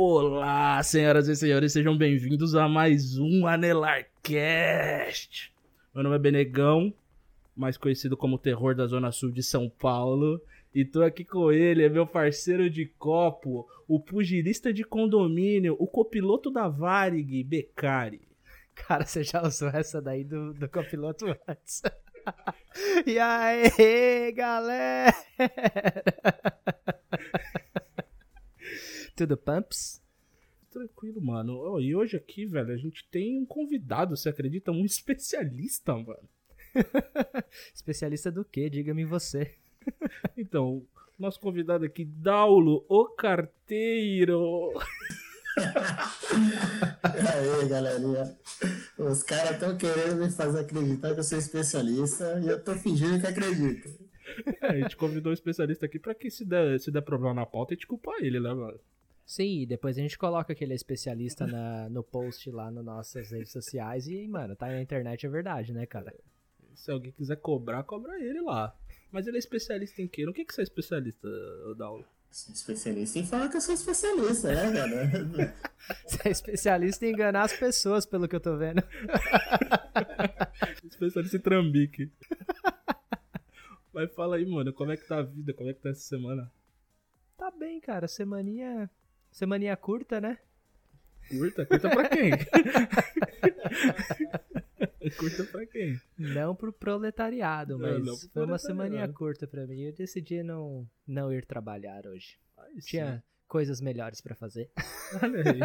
[0.00, 5.52] Olá, senhoras e senhores, sejam bem-vindos a mais um Anelarcast.
[5.92, 6.94] Meu nome é Benegão,
[7.56, 10.40] mais conhecido como Terror da Zona Sul de São Paulo.
[10.72, 15.86] E tô aqui com ele, é meu parceiro de copo, o pugilista de condomínio, o
[15.88, 18.20] copiloto da Varig, Becari.
[18.76, 21.82] Cara, você já usou essa daí do, do copiloto antes.
[23.04, 25.12] e aí, galera?
[29.18, 30.00] Tudo pumps?
[30.70, 31.58] Tranquilo, mano.
[31.58, 34.70] Oh, e hoje aqui, velho, a gente tem um convidado, você acredita?
[34.70, 36.28] Um especialista, mano.
[37.74, 38.70] especialista do quê?
[38.70, 39.56] Diga-me você.
[40.38, 40.86] então,
[41.18, 44.72] nosso convidado aqui, Daulo, o carteiro.
[45.56, 45.60] e
[47.60, 48.38] aí, galerinha?
[48.96, 53.18] Os caras estão querendo me fazer acreditar que eu sou especialista e eu tô fingindo
[53.18, 53.88] que acredito.
[54.62, 57.44] É, a gente convidou um especialista aqui pra que se der, se der problema na
[57.44, 58.78] pauta, a gente culpar ele, né, mano?
[59.28, 64.08] Sim, depois a gente coloca aquele especialista na, no post lá nas nossas redes sociais
[64.08, 66.14] e, mano, tá na internet é verdade, né, cara?
[66.74, 68.74] Se alguém quiser cobrar, cobra ele lá.
[69.12, 70.24] Mas ele é especialista em quê?
[70.24, 71.28] No que, que você é especialista,
[71.76, 72.06] Daulo?
[72.30, 75.54] Sou especialista em falar que eu sou especialista, né, cara?
[76.06, 78.82] Você é especialista em enganar as pessoas, pelo que eu tô vendo.
[80.84, 82.10] especialista em trambique.
[83.92, 85.52] Mas fala aí, mano, como é que tá a vida?
[85.52, 86.50] Como é que tá essa semana?
[87.36, 88.08] Tá bem, cara.
[88.08, 88.90] Semaninha
[89.38, 90.36] Semaninha curta, né?
[91.28, 91.64] Curta?
[91.64, 92.32] Curta pra quem?
[95.16, 96.00] curta pra quem?
[96.18, 99.82] Não pro proletariado, mas não, não foi uma semaninha curta pra mim.
[99.82, 102.36] Eu decidi não, não ir trabalhar hoje.
[102.58, 104.72] Ai, Tinha coisas melhores pra fazer.
[105.22, 105.60] Olha aí.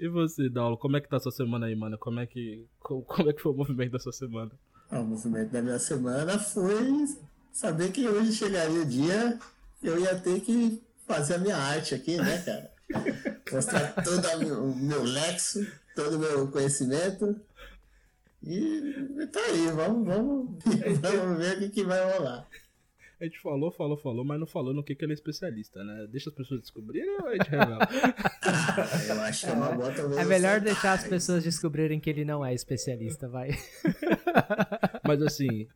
[0.00, 1.96] e você, Daulo, como é que tá a sua semana aí, mano?
[1.96, 4.50] Como é que, como, como é que foi o movimento da sua semana?
[4.90, 7.06] Ah, o movimento da minha semana foi
[7.52, 9.38] saber que hoje chegaria o dia
[9.80, 12.70] eu ia ter que fazer a minha arte aqui, né, cara?
[13.50, 14.26] Mostrar todo
[14.62, 17.40] o meu lexo, todo o meu conhecimento.
[18.42, 20.64] E tá aí, vamos, vamos,
[21.02, 22.48] vamos ver o que, que vai rolar.
[23.20, 26.06] A gente falou, falou, falou, mas não falou no que, que ele é especialista, né?
[26.10, 27.78] Deixa as pessoas descobrirem ou a gente revela?
[28.42, 28.76] ah,
[29.06, 30.16] eu acho que é uma boa talvez.
[30.16, 33.50] É melhor deixar as pessoas descobrirem que ele não é especialista, vai.
[35.06, 35.68] mas assim,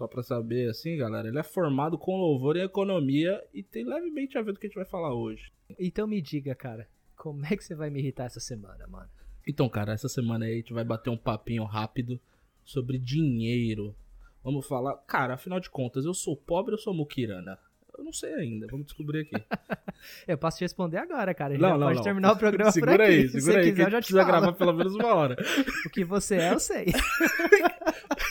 [0.00, 4.38] só pra saber, assim, galera, ele é formado com louvor em economia e tem levemente
[4.38, 5.52] a ver com o que a gente vai falar hoje.
[5.78, 9.10] Então me diga, cara, como é que você vai me irritar essa semana, mano?
[9.46, 12.18] Então, cara, essa semana aí a gente vai bater um papinho rápido
[12.64, 13.94] sobre dinheiro.
[14.42, 14.96] Vamos falar.
[15.06, 17.58] Cara, afinal de contas, eu sou pobre ou sou muquirana?
[17.98, 19.34] Eu não sei ainda, vamos descobrir aqui.
[20.26, 21.58] eu posso te responder agora, cara.
[21.58, 22.04] não, não, pode não.
[22.04, 23.12] terminar o programa segura por aqui.
[23.12, 25.36] Aí, segura aí, quiser, eu já te precisa gravar pelo menos uma hora.
[25.84, 26.86] o que você é, eu sei.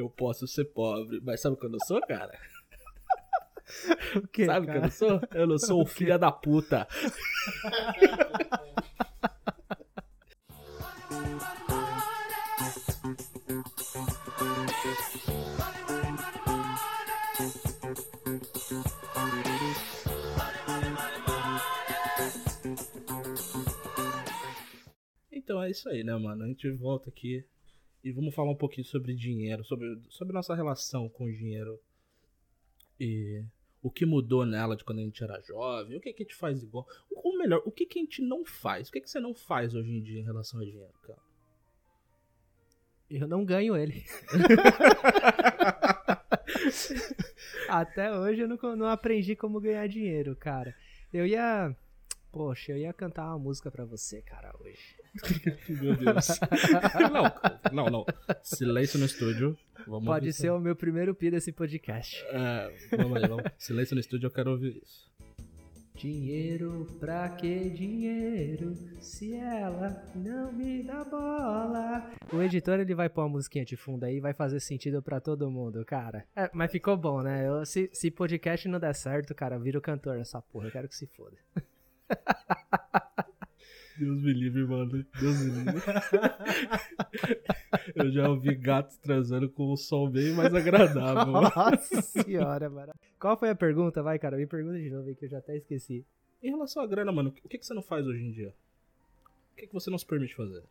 [0.00, 2.38] eu posso ser pobre, mas sabe o que eu não sou, cara?
[4.16, 5.20] O que, sabe o que eu não sou?
[5.32, 6.86] Eu não sou o, o filho da puta.
[25.32, 26.44] Então é isso aí, né, mano?
[26.44, 27.44] A gente volta aqui
[28.04, 31.80] e vamos falar um pouquinho sobre dinheiro, sobre, sobre nossa relação com o dinheiro.
[33.00, 33.42] E
[33.82, 36.36] o que mudou nela de quando a gente era jovem, o que, que a gente
[36.36, 36.86] faz igual.
[37.10, 38.88] Ou melhor, o que, que a gente não faz?
[38.88, 41.18] O que, que você não faz hoje em dia em relação ao dinheiro, cara?
[43.08, 44.04] Eu não ganho ele.
[47.68, 50.76] Até hoje eu não, não aprendi como ganhar dinheiro, cara.
[51.12, 51.74] Eu ia.
[52.30, 55.03] Poxa, eu ia cantar uma música pra você, cara, hoje.
[55.68, 56.28] Meu Deus.
[57.72, 58.06] não, não, não.
[58.42, 59.56] Silêncio no estúdio.
[59.86, 62.24] Vamos Pode ser o meu primeiro pi desse podcast.
[62.28, 63.44] É, vamos aí, vamos.
[63.58, 65.12] Silêncio no estúdio, eu quero ouvir isso.
[65.96, 68.74] Dinheiro, pra que dinheiro?
[69.00, 72.10] Se ela não me dá bola.
[72.32, 75.50] O editor ele vai pôr uma musiquinha de fundo aí vai fazer sentido para todo
[75.50, 76.26] mundo, cara.
[76.34, 77.46] É, mas ficou bom, né?
[77.46, 80.66] Eu, se, se podcast não der certo, cara, vira o cantor nessa porra.
[80.66, 81.36] Eu quero que se foda.
[83.98, 85.04] Deus me livre, mano.
[85.20, 85.82] Deus me livre.
[87.94, 91.32] Eu já ouvi gatos transando com um som bem mais agradável.
[91.32, 92.92] Nossa senhora, mano.
[93.18, 94.02] Qual foi a pergunta?
[94.02, 96.04] Vai, cara, me pergunta de novo aí que eu já até esqueci.
[96.42, 98.54] Em relação à grana, mano, o que, que você não faz hoje em dia?
[99.52, 100.62] O que, que você não se permite fazer?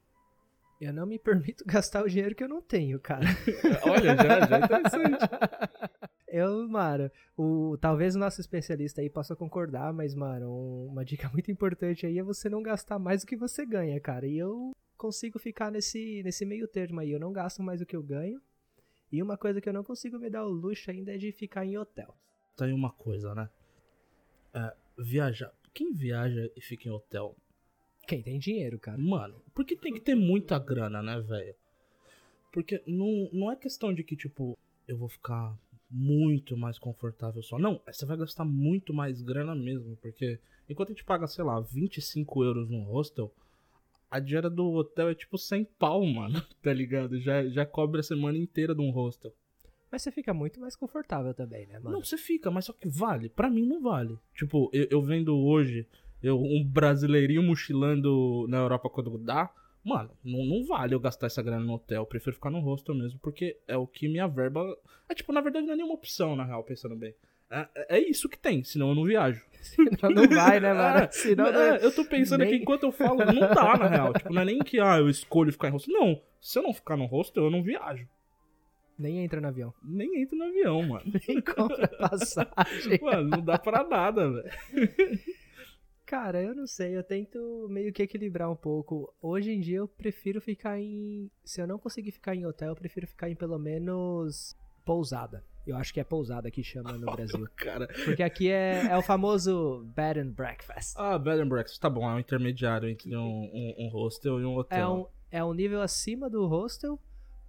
[0.81, 3.25] Eu não me permito gastar o dinheiro que eu não tenho, cara.
[3.83, 5.17] Olha, já, já é interessante.
[6.35, 11.51] Eu, mano, o, talvez o nosso especialista aí possa concordar, mas, mano, uma dica muito
[11.51, 14.25] importante aí é você não gastar mais do que você ganha, cara.
[14.25, 17.11] E eu consigo ficar nesse, nesse meio termo aí.
[17.11, 18.41] Eu não gasto mais do que eu ganho.
[19.11, 21.67] E uma coisa que eu não consigo me dar o luxo ainda é de ficar
[21.67, 22.17] em hotel.
[22.57, 23.47] Tem uma coisa, né?
[24.55, 25.53] É, viajar.
[25.71, 27.35] Quem viaja e fica em hotel?
[28.07, 28.97] Quem tem dinheiro, cara.
[28.97, 31.53] Mano, porque tem que ter muita grana, né, velho?
[32.51, 34.57] Porque não, não é questão de que, tipo,
[34.87, 35.55] eu vou ficar
[35.93, 37.59] muito mais confortável só.
[37.59, 39.95] Não, você vai gastar muito mais grana mesmo.
[39.97, 43.31] Porque enquanto a gente paga, sei lá, 25 euros no hostel,
[44.09, 46.41] a diária do hotel é tipo 100 pau, mano.
[46.63, 47.19] Tá ligado?
[47.19, 49.33] Já, já cobre a semana inteira de um hostel.
[49.91, 51.97] Mas você fica muito mais confortável também, né, mano?
[51.97, 53.29] Não, você fica, mas só que vale.
[53.29, 54.17] Pra mim não vale.
[54.33, 55.85] Tipo, eu, eu vendo hoje,
[56.21, 59.53] eu, um brasileirinho mochilando na Europa quando dá.
[59.83, 62.03] Mano, não, não vale eu gastar essa grana no hotel.
[62.03, 64.63] Eu prefiro ficar no hostel mesmo, porque é o que minha verba.
[65.09, 67.13] É tipo, na verdade, não é nenhuma opção, na real, pensando bem.
[67.51, 69.43] É, é isso que tem, senão eu não viajo.
[69.61, 70.99] Senão não vai, né, mano?
[71.05, 73.87] É, Senão não- é, eu tô pensando nem- aqui enquanto eu falo, não dá, na
[73.87, 74.13] real.
[74.13, 75.93] Tipo, não é nem que ah, eu escolho ficar em hostel.
[75.93, 78.07] Não, se eu não ficar no hostel, eu não viajo.
[78.97, 79.73] Nem entra no avião.
[79.83, 81.03] Nem entro no avião, mano.
[81.27, 82.99] Nem compra passagem.
[83.01, 84.49] Mano, não dá pra nada, velho.
[86.05, 89.13] Cara, eu não sei, eu tento meio que equilibrar um pouco.
[89.21, 91.31] Hoje em dia eu prefiro ficar em.
[91.45, 94.55] Se eu não conseguir ficar em hotel, eu prefiro ficar em pelo menos
[94.85, 95.43] pousada.
[95.65, 97.47] Eu acho que é pousada que chama no Brasil.
[97.55, 97.87] Cara.
[98.03, 100.95] Porque aqui é, é o famoso bed and breakfast.
[100.97, 104.45] Ah, bed and breakfast, tá bom, é um intermediário entre um, um, um hostel e
[104.45, 104.79] um hotel.
[104.79, 105.05] É um,
[105.39, 106.99] é um nível acima do hostel,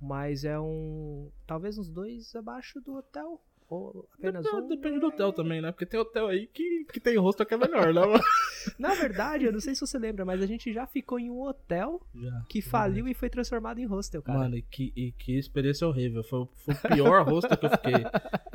[0.01, 1.31] mas é um.
[1.45, 3.43] Talvez uns dois abaixo do hotel.
[3.69, 4.69] Ou apenas Depende, um.
[4.69, 5.73] depende do hotel também, né?
[5.73, 8.03] Porque tem hotel aí que, que tem hostel que é melhor, né?
[8.79, 11.41] Na verdade, eu não sei se você lembra, mas a gente já ficou em um
[11.43, 12.43] hotel Já.
[12.49, 14.39] que faliu e foi transformado em hostel, cara.
[14.39, 16.23] Mano, e que, e que experiência horrível.
[16.25, 17.95] Foi, o- foi o pior hostel que eu fiquei.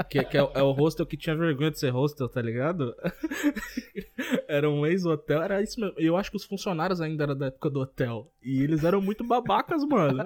[0.10, 2.96] Que, que é, o- é o hostel que tinha vergonha de ser hostel, tá ligado?
[4.48, 5.96] Era um ex-hotel, era isso mesmo.
[5.98, 8.32] Eu acho que os funcionários ainda eram da época do hotel.
[8.44, 10.24] E eles eram muito babacas, mano.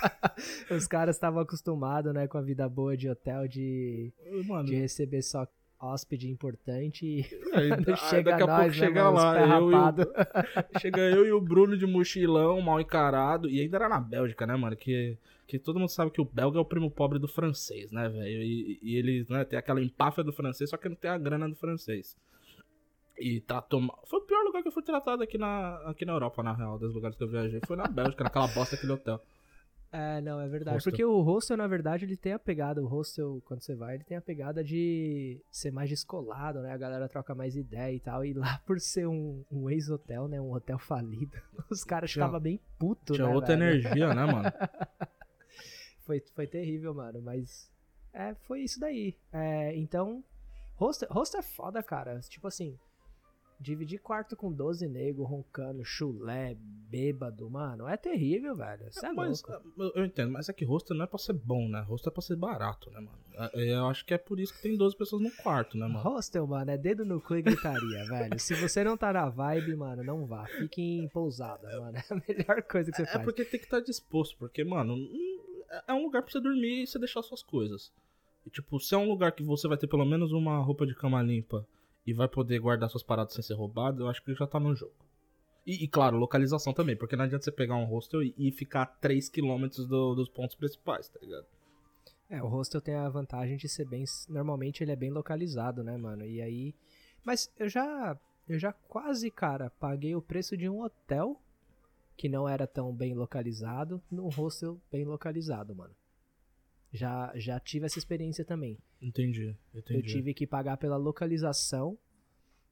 [0.70, 4.12] Os caras estavam acostumados, né, com a vida boa de hotel, de,
[4.46, 5.46] Mano, de receber só
[5.84, 7.20] hóspede importante e
[7.52, 10.80] aí, quando aí chega daqui a nós, pouco né, chega mano, lá, eu e, o,
[10.80, 13.48] chega eu e o Bruno de mochilão, mal encarado.
[13.48, 14.76] E ainda era na Bélgica, né, mano?
[14.76, 18.08] Que, que todo mundo sabe que o belga é o primo pobre do francês, né,
[18.08, 18.42] velho?
[18.42, 21.48] E, e ele né, tem aquela empáfia do francês, só que não tem a grana
[21.48, 22.16] do francês.
[23.18, 24.02] E tratou mal.
[24.06, 26.78] Foi o pior lugar que eu fui tratado aqui na, aqui na Europa, na real,
[26.78, 27.60] dos lugares que eu viajei.
[27.64, 29.20] Foi na Bélgica, naquela bosta daquele hotel.
[29.96, 30.78] É, não, é verdade.
[30.78, 30.90] Hostel.
[30.90, 34.02] Porque o hostel, na verdade, ele tem a pegada, o hostel, quando você vai, ele
[34.02, 36.72] tem a pegada de ser mais descolado, né?
[36.72, 38.24] A galera troca mais ideia e tal.
[38.24, 40.40] E lá, por ser um, um ex-hotel, né?
[40.40, 43.70] Um hotel falido, os caras ficavam bem putos, Tinha né, outra velho?
[43.70, 44.52] energia, né, mano?
[46.04, 47.72] Foi, foi terrível, mano, mas
[48.12, 49.16] é, foi isso daí.
[49.32, 50.22] É, então,
[50.74, 52.20] hostel, hostel é foda, cara.
[52.28, 52.78] Tipo assim,
[53.60, 58.88] dividir quarto com 12 nego roncando, chulé, bêbado, mano, é terrível, velho.
[58.88, 59.92] Isso é mas, louco.
[59.96, 61.80] eu- entendo, mas é que hostel não é pra ser bom, né?
[61.82, 63.18] Hostel é pra ser barato, né, mano?
[63.54, 66.00] É- Eu acho que é por isso que tem 12 pessoas no quarto, né, mano?
[66.00, 68.04] Hostel, mano, é dedo no cu e gritaria,
[68.36, 68.38] velho.
[68.38, 70.46] Se você não tá na vibe, mano, não vá.
[70.46, 71.94] Fique em pousada, mano.
[72.10, 73.24] É a melhor coisa que você É faz.
[73.24, 74.96] porque tem que estar disposto, porque, mano,
[75.88, 77.92] é um lugar pra você dormir e você deixar suas coisas.
[78.46, 80.94] E, tipo, se é um lugar que você vai ter pelo menos uma roupa de
[80.94, 81.66] cama limpa
[82.06, 84.74] e vai poder guardar suas paradas sem ser roubado, eu acho que já tá no
[84.74, 84.94] jogo.
[85.66, 88.82] E, e, claro, localização também, porque não adianta você pegar um hostel e, e ficar
[88.82, 91.46] a 3km do, dos pontos principais, tá ligado?
[92.28, 94.04] É, o hostel tem a vantagem de ser bem.
[94.28, 96.24] Normalmente ele é bem localizado, né, mano?
[96.26, 96.74] E aí.
[97.22, 98.18] Mas eu já.
[98.46, 101.40] Eu já quase, cara, paguei o preço de um hotel
[102.14, 105.94] que não era tão bem localizado num hostel bem localizado, mano.
[106.94, 108.78] Já, já tive essa experiência também.
[109.02, 109.98] Entendi, entendi.
[109.98, 111.98] Eu tive que pagar pela localização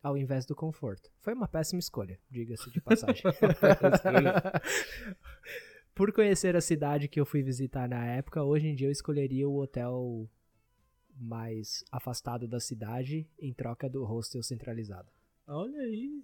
[0.01, 1.11] ao invés do conforto.
[1.21, 3.21] Foi uma péssima escolha, diga-se de passagem.
[5.93, 9.49] Por conhecer a cidade que eu fui visitar na época, hoje em dia eu escolheria
[9.49, 10.31] o hotel
[11.17, 15.11] mais afastado da cidade em troca do hostel centralizado.
[15.49, 16.23] Olha aí.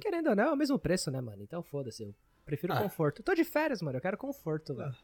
[0.00, 1.42] Querendo ou não, é o mesmo preço, né, mano?
[1.42, 2.14] Então foda-se, eu
[2.48, 2.82] prefiro Ah.
[2.82, 3.20] conforto.
[3.20, 4.94] Eu tô de férias, mano, eu quero conforto, velho.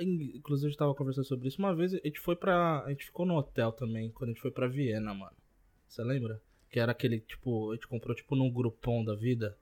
[0.00, 1.58] In- inclusive, a gente tava conversando sobre isso.
[1.58, 2.82] Uma vez a gente foi pra.
[2.84, 5.36] A gente ficou no hotel também, quando a gente foi pra Viena, mano.
[5.88, 6.40] Você lembra?
[6.70, 9.56] Que era aquele, tipo, a gente comprou, tipo, num grupão da vida.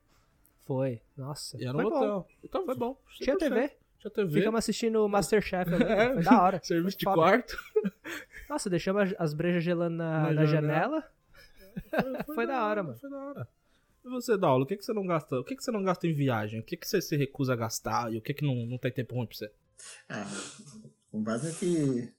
[0.67, 1.01] Foi.
[1.17, 1.97] Nossa, E era foi um bom.
[1.97, 2.29] hotel.
[2.45, 2.97] Então, Foi bom.
[3.19, 3.25] 100%.
[3.25, 3.71] Tinha TV.
[3.99, 4.33] Tinha TV.
[4.39, 5.85] Ficamos assistindo o Masterchef ali.
[5.85, 6.15] É.
[6.15, 6.61] Foi da hora.
[6.65, 7.57] Serviço de quarto.
[8.49, 11.05] Nossa, deixamos as- as brejas gelando na, Na na janela.
[11.91, 12.25] janela.
[12.35, 12.97] Foi da hora, mano.
[12.99, 13.49] Foi da hora.
[14.05, 15.39] E você, Daulo, o que, que você não gasta?
[15.39, 16.61] O que, que você não gasta em viagem?
[16.61, 18.13] O que, que você se recusa a gastar?
[18.13, 19.53] E o que, que não, não tem tempo ruim pra você?
[20.09, 20.27] Ah,
[21.11, 22.13] com base no que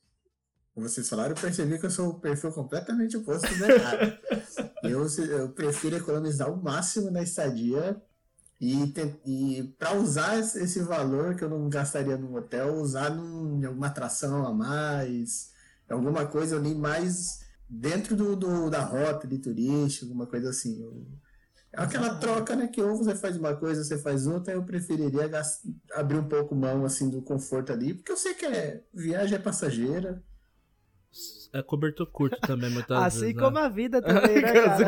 [0.75, 4.17] vocês falaram, eu percebi que eu sou o perfil completamente oposto do mercado.
[4.83, 8.01] eu, eu prefiro economizar o máximo na estadia
[8.59, 8.93] e,
[9.25, 13.87] e para usar esse valor que eu não gastaria no hotel, usar num, em alguma
[13.87, 15.51] atração a mais,
[15.89, 20.81] alguma coisa ali mais dentro do, do, da rota de turística, alguma coisa assim.
[20.81, 21.05] Eu,
[21.73, 22.67] aquela troca, né?
[22.67, 26.55] Que ou você faz uma coisa, você faz outra, eu preferiria gastar, abrir um pouco
[26.55, 30.23] mão assim do conforto ali, porque eu sei que é, viagem é passageira.
[31.53, 33.37] É cobertor curto também, muitas assim vezes.
[33.37, 33.61] como né?
[33.61, 34.81] a vida também, né, cara?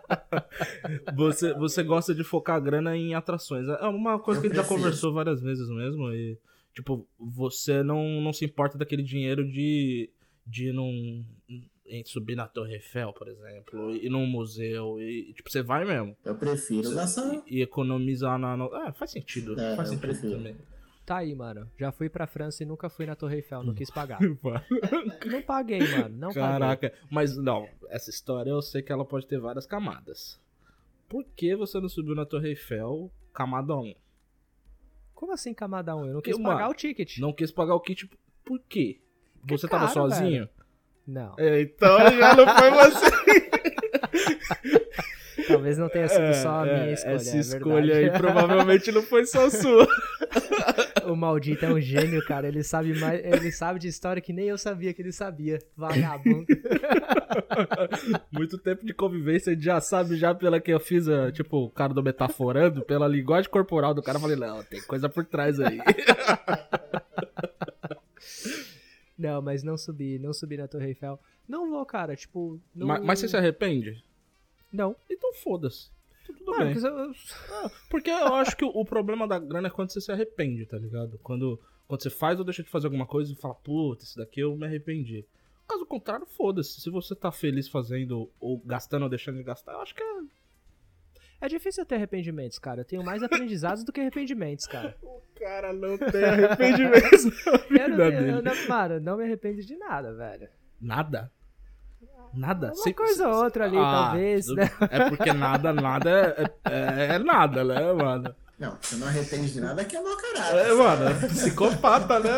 [1.14, 3.68] você, você gosta de focar grana em atrações.
[3.68, 6.12] É uma coisa Eu que a gente já conversou várias vezes mesmo.
[6.12, 6.38] E,
[6.74, 10.10] tipo, você não, não se importa daquele dinheiro de,
[10.46, 11.24] de ir num.
[11.90, 15.00] Em subir na Torre Eiffel, por exemplo, ir num museu.
[15.02, 16.16] E, tipo, você vai mesmo.
[16.24, 17.42] Eu prefiro gastar.
[17.46, 18.56] E, e economizar na.
[18.56, 19.52] no- Ah, faz sentido.
[19.60, 20.36] É, faz eu sentido prefiro.
[20.36, 20.56] também.
[21.04, 21.68] Tá aí, mano.
[21.76, 24.20] Já fui pra França e nunca fui na Torre Eiffel, não quis pagar.
[25.26, 26.16] Não paguei, mano.
[26.16, 26.42] Não paguei.
[26.42, 30.40] Caraca, mas não, essa história eu sei que ela pode ter várias camadas.
[31.08, 33.94] Por que você não subiu na Torre Eiffel, camada 1?
[35.14, 36.06] Como assim camada 1?
[36.06, 37.18] Eu não quis mano, pagar o ticket.
[37.18, 38.08] Não quis pagar o kit,
[38.44, 39.00] por quê?
[39.46, 40.48] Que Você tava caro, sozinho?
[41.10, 41.34] Não.
[41.38, 43.10] É, então já não foi você.
[45.48, 47.14] Talvez não tenha sido só a É, minha é, escolha.
[47.14, 49.88] Essa é escolha aí provavelmente não foi só sua.
[51.06, 52.46] O maldito é um gênio, cara.
[52.46, 55.58] Ele sabe mais, ele sabe de história que nem eu sabia que ele sabia.
[55.76, 56.46] Vagabundo.
[58.30, 61.64] Muito tempo de convivência, a gente já sabe já pela que eu fiz, eh, tipo,
[61.64, 65.24] o cara do metaforando, pela linguagem corporal do cara, eu falei, não, tem coisa por
[65.24, 65.80] trás aí.
[69.20, 71.18] Não, mas não subi, não subi na Torre Eiffel.
[71.46, 72.58] Não vou, cara, tipo.
[72.74, 72.86] Não...
[72.86, 74.02] mas, mas você se arrepende?
[74.72, 74.96] Não.
[75.10, 75.90] Então foda-se.
[76.26, 76.74] Tá Tudo Mano, bem.
[76.74, 77.14] porque eu-
[77.52, 80.64] Ah, Porque eu acho que o, o problema da grana é quando você se arrepende,
[80.66, 81.18] tá ligado?
[81.22, 84.40] Quando, quando você faz ou deixa de fazer alguma coisa e fala, puta, isso daqui
[84.40, 85.24] eu me arrependi.
[85.68, 86.80] Caso contrário, foda-se.
[86.80, 90.20] Se você tá feliz fazendo ou gastando ou deixando de gastar, eu acho que é.
[91.40, 92.82] É difícil eu ter arrependimentos, cara.
[92.82, 94.94] Eu tenho mais aprendizados do que arrependimentos, cara.
[95.40, 97.00] O cara não tem arrependimento
[97.46, 98.60] na Eu não, vida tenho, eu dele.
[98.60, 100.48] não, mano, não me arrependo de nada, velho.
[100.78, 101.32] Nada?
[102.34, 102.66] Nada?
[102.66, 104.70] Uma Sem- coisa ou outra ali, Ah, talvez, né?
[104.90, 108.34] É porque nada, nada é, é, é nada, né, mano?
[108.58, 110.58] Não, você não arrepende de nada que é mau caráter.
[110.58, 112.30] É, mano, é psicopata, né?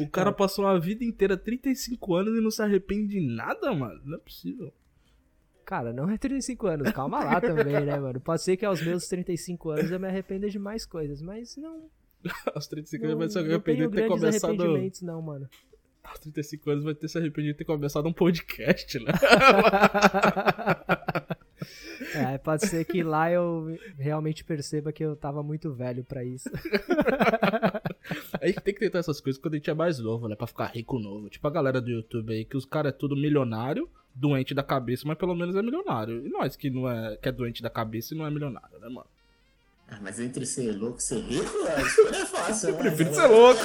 [0.00, 4.00] o cara passou uma vida inteira, 35 anos, e não se arrepende de nada, mano.
[4.04, 4.72] Não é possível.
[5.64, 8.20] Cara, não é 35 anos, calma lá também, né, mano?
[8.20, 11.88] Pode ser que aos meus 35 anos eu me arrependa de mais coisas, mas não.
[12.54, 14.50] Aos 35 Não, anos vai se arrepender de ter começado.
[14.50, 15.46] arrependimentos, não, mano.
[16.02, 19.12] Aos 35 anos vai ter se arrependido de ter começado um podcast, né?
[22.14, 26.50] É, pode ser que lá eu realmente perceba que eu tava muito velho pra isso.
[28.40, 30.36] A gente tem que tentar essas coisas quando a gente é mais novo, né?
[30.36, 31.30] Pra ficar rico novo.
[31.30, 35.02] Tipo a galera do YouTube aí, que os caras é tudo milionário, doente da cabeça,
[35.06, 36.24] mas pelo menos é milionário.
[36.24, 38.88] E nós que não é, que é doente da cabeça e não é milionário, né,
[38.88, 39.06] mano?
[39.88, 42.68] Ah, mas entre ser louco e ser rico, a escolha é fácil.
[42.70, 43.60] Eu Prefiro ser louco.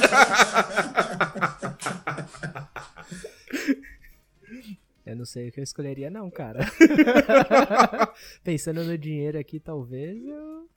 [5.06, 6.60] Eu não sei o que eu escolheria, não, cara.
[8.44, 10.70] Pensando no dinheiro aqui, talvez eu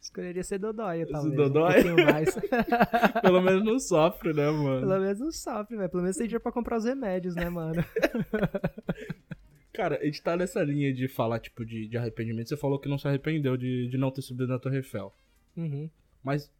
[0.00, 1.34] escolheria ser Dodóia, talvez.
[1.36, 1.92] Dodóia?
[1.94, 2.34] Um mais.
[3.22, 4.80] Pelo menos não sofre, né, mano?
[4.86, 5.90] Pelo menos não sofre, velho.
[5.90, 7.84] Pelo menos tem dinheiro pra comprar os remédios, né, mano?
[9.72, 12.48] Cara, a gente tá nessa linha de falar, tipo, de, de arrependimento.
[12.48, 15.14] Você falou que não se arrependeu de, de não ter subido na Torre Eiffel.
[15.56, 15.88] Uhum.
[16.22, 16.50] Mas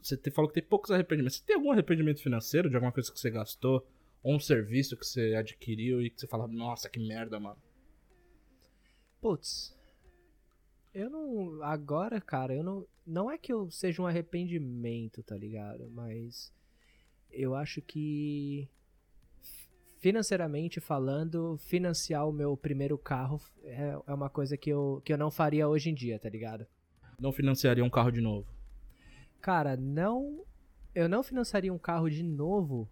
[0.00, 1.38] você te- falou que tem poucos arrependimentos.
[1.38, 3.84] Você tem algum arrependimento financeiro de alguma coisa que você gastou?
[4.22, 7.58] Ou um serviço que você adquiriu e que você fala, nossa, que merda, mano.
[9.20, 9.76] Putz.
[10.98, 11.62] Eu não.
[11.62, 12.84] Agora, cara, eu não.
[13.06, 15.88] Não é que eu seja um arrependimento, tá ligado?
[15.90, 16.52] Mas.
[17.30, 18.68] Eu acho que.
[19.98, 25.18] Financeiramente falando, financiar o meu primeiro carro é, é uma coisa que eu, que eu
[25.18, 26.66] não faria hoje em dia, tá ligado?
[27.18, 28.48] Não financiaria um carro de novo.
[29.40, 30.44] Cara, não.
[30.92, 32.88] Eu não financiaria um carro de novo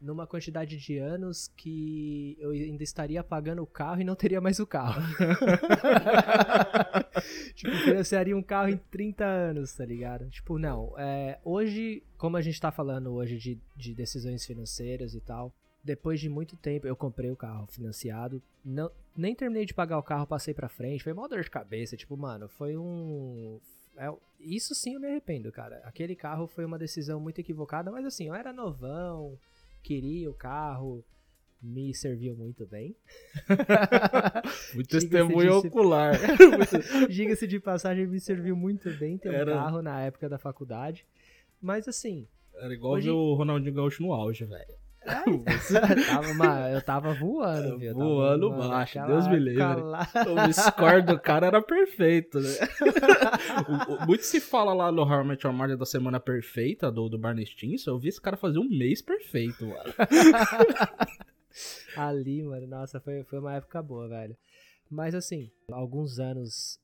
[0.00, 4.60] numa quantidade de anos que eu ainda estaria pagando o carro e não teria mais
[4.60, 5.02] o carro.
[7.54, 10.28] tipo, financiaria um carro em 30 anos, tá ligado?
[10.30, 10.94] Tipo, não.
[10.98, 15.52] É, hoje, como a gente tá falando hoje de, de decisões financeiras e tal,
[15.82, 18.42] depois de muito tempo eu comprei o carro financiado.
[18.64, 21.02] Não, nem terminei de pagar o carro, passei pra frente.
[21.02, 21.96] Foi mó dor de cabeça.
[21.96, 23.60] Tipo, mano, foi um.
[23.96, 25.80] é, isso sim eu me arrependo, cara.
[25.84, 29.38] Aquele carro foi uma decisão muito equivocada, mas assim, eu era novão,
[29.82, 31.04] queria o carro,
[31.62, 32.94] me serviu muito bem.
[34.74, 36.14] Muito testemunho ocular.
[37.10, 41.04] Diga-se de passagem, me serviu muito bem ter um Era- carro na época da faculdade.
[41.60, 44.74] Mas assim, Era igual Hoje- ver o Ronaldinho Gaúcho no auge, velho.
[46.06, 47.88] tava, mano, eu tava voando, viu?
[47.90, 49.82] Eu Voando voando baixo, Deus me livre.
[49.82, 52.48] O score do cara era perfeito, né?
[53.68, 56.90] O- o- Muito se fala lá no How I Met Your Mother da semana perfeita,
[56.90, 57.90] do, do Barney Stinson.
[57.92, 59.92] Eu vi esse cara fazer um mês perfeito, mano.
[61.96, 64.36] Ali, mano, nossa, foi, foi uma época boa, velho.
[64.90, 66.78] Mas assim, alguns anos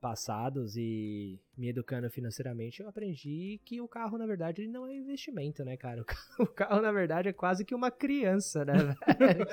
[0.00, 4.94] passados e me educando financeiramente, eu aprendi que o carro, na verdade, ele não é
[4.94, 6.02] investimento, né, cara?
[6.04, 8.74] O carro, o carro, na verdade, é quase que uma criança, né,
[9.18, 9.46] velho?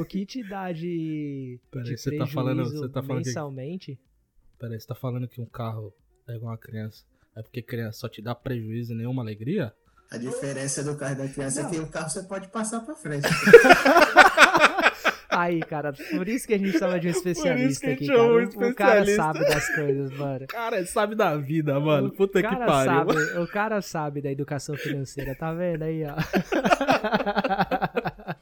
[0.00, 3.28] O que te dá de, Peraí, de você tá falando- prejuízo você tá falando que-
[3.28, 4.00] mensalmente...
[4.58, 5.92] Peraí, você tá falando que um carro
[6.28, 7.04] é igual uma criança?
[7.34, 9.72] É porque criança só te dá prejuízo e nenhuma alegria?
[10.10, 13.26] A diferença do carro da criança é que o carro você pode passar pra frente.
[15.30, 18.22] Aí, cara, por isso que a gente chama de um especialista aqui, cara.
[18.22, 19.16] um O- O cara especialista.
[19.16, 20.46] sabe das coisas, mano.
[20.48, 22.08] Cara, ele sabe da vida, mano.
[22.08, 22.92] O Puta que cara pariu.
[22.92, 26.14] Sabe, o cara sabe da educação financeira, tá vendo aí, ó?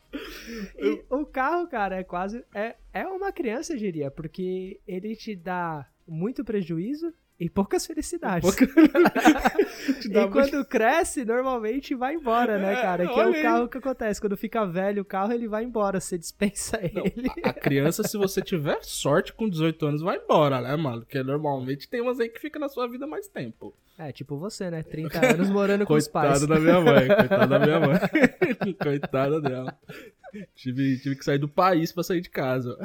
[0.79, 2.43] E o carro, cara, é quase.
[2.55, 8.43] É, é uma criança, eu diria, porque ele te dá muito prejuízo e poucas felicidades.
[8.43, 8.67] Pouca-
[10.01, 13.07] Te dá E quando cresce, normalmente vai embora, né, É, cara?
[13.07, 13.43] Que é o aí.
[13.43, 14.21] carro que acontece.
[14.21, 16.01] Quando fica velho o carro, ele vai embora.
[16.01, 17.31] Você dispensa ele.
[17.45, 21.03] A criança, se você tiver sorte com 18 anos, vai embora, né, mano?
[21.03, 23.73] Porque normalmente tem umas aí que fica na sua vida mais tempo.
[23.97, 24.83] É, tipo você, né?
[24.83, 26.41] 30 anos morando com os pais.
[26.41, 27.99] Coitado da minha mãe, coitado da minha mãe.
[28.83, 29.79] Coitada dela.
[30.55, 32.77] Tive, tive que sair do país pra sair de casa.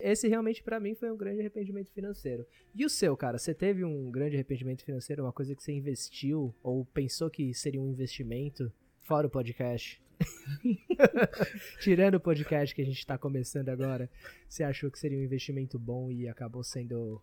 [0.00, 2.46] Esse realmente pra mim foi um grande arrependimento financeiro.
[2.74, 3.36] E o seu, cara?
[3.36, 5.24] Você teve um grande arrependimento financeiro?
[5.24, 8.72] Uma coisa que você investiu ou pensou que seria um investimento?
[9.00, 10.00] Fora o podcast.
[11.80, 14.08] Tirando o podcast que a gente tá começando agora,
[14.48, 17.20] você achou que seria um investimento bom e acabou sendo.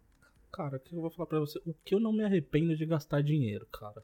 [0.52, 1.60] Cara, o que eu vou falar pra você?
[1.66, 4.04] O que eu não me arrependo de gastar dinheiro, cara?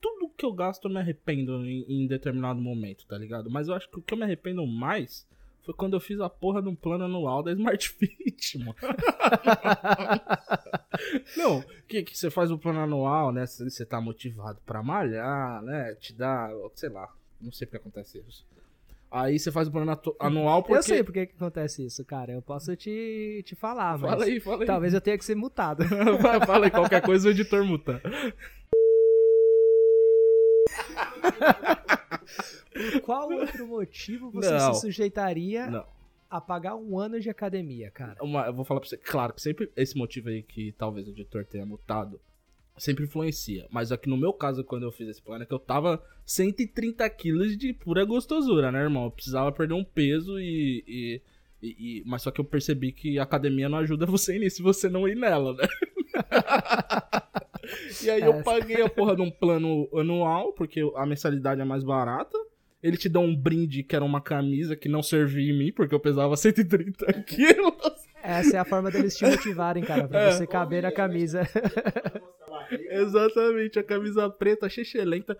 [0.00, 3.50] Tudo que eu gasto eu me arrependo em, em determinado momento, tá ligado?
[3.50, 5.26] Mas eu acho que o que eu me arrependo mais
[5.64, 8.74] foi quando eu fiz a porra de um plano anual da Smart Fit, mano.
[11.36, 13.46] Não, que, que você faz o plano anual, né?
[13.46, 15.94] Você tá motivado pra malhar, né?
[15.94, 17.08] Te dá, sei lá,
[17.40, 18.44] não sei porque acontece isso.
[19.10, 20.78] Aí você faz o plano anual porque...
[20.78, 22.32] Eu sei por que acontece isso, cara.
[22.32, 24.10] Eu posso te, te falar, mas.
[24.10, 24.66] Fala aí, fala aí.
[24.66, 25.84] Talvez eu tenha que ser mutado.
[26.44, 28.02] fala aí, qualquer coisa o editor muta.
[32.74, 34.74] Por qual outro motivo você Não.
[34.74, 35.86] se sujeitaria Não.
[36.28, 38.16] a pagar um ano de academia, cara?
[38.22, 41.10] Uma- eu vou falar pra você, claro que sempre esse motivo aí que talvez o
[41.10, 42.20] editor tenha mutado,
[42.76, 43.66] sempre influencia.
[43.70, 47.08] Mas aqui no meu caso, quando eu fiz esse plano, é que eu tava 130
[47.10, 49.04] quilos de pura gostosura, né, irmão?
[49.04, 50.82] Eu precisava perder um peso e.
[50.86, 51.22] e-
[51.62, 54.62] e- e- mas só que eu percebi que a academia não ajuda você nisso se
[54.62, 55.62] você não ir nela, né?
[58.02, 61.82] e aí eu paguei a porra de um plano anual, porque a mensalidade é mais
[61.82, 62.36] barata.
[62.84, 65.94] Ele te dá um brinde que era uma camisa que não servia em mim, porque
[65.94, 67.74] eu pesava 130 quilos.
[68.22, 70.30] Essa é a forma deles te motivarem, cara, pra É.
[70.32, 71.42] você caber na camisa.
[72.90, 75.36] Exatamente, a camisa preta, xixelenta.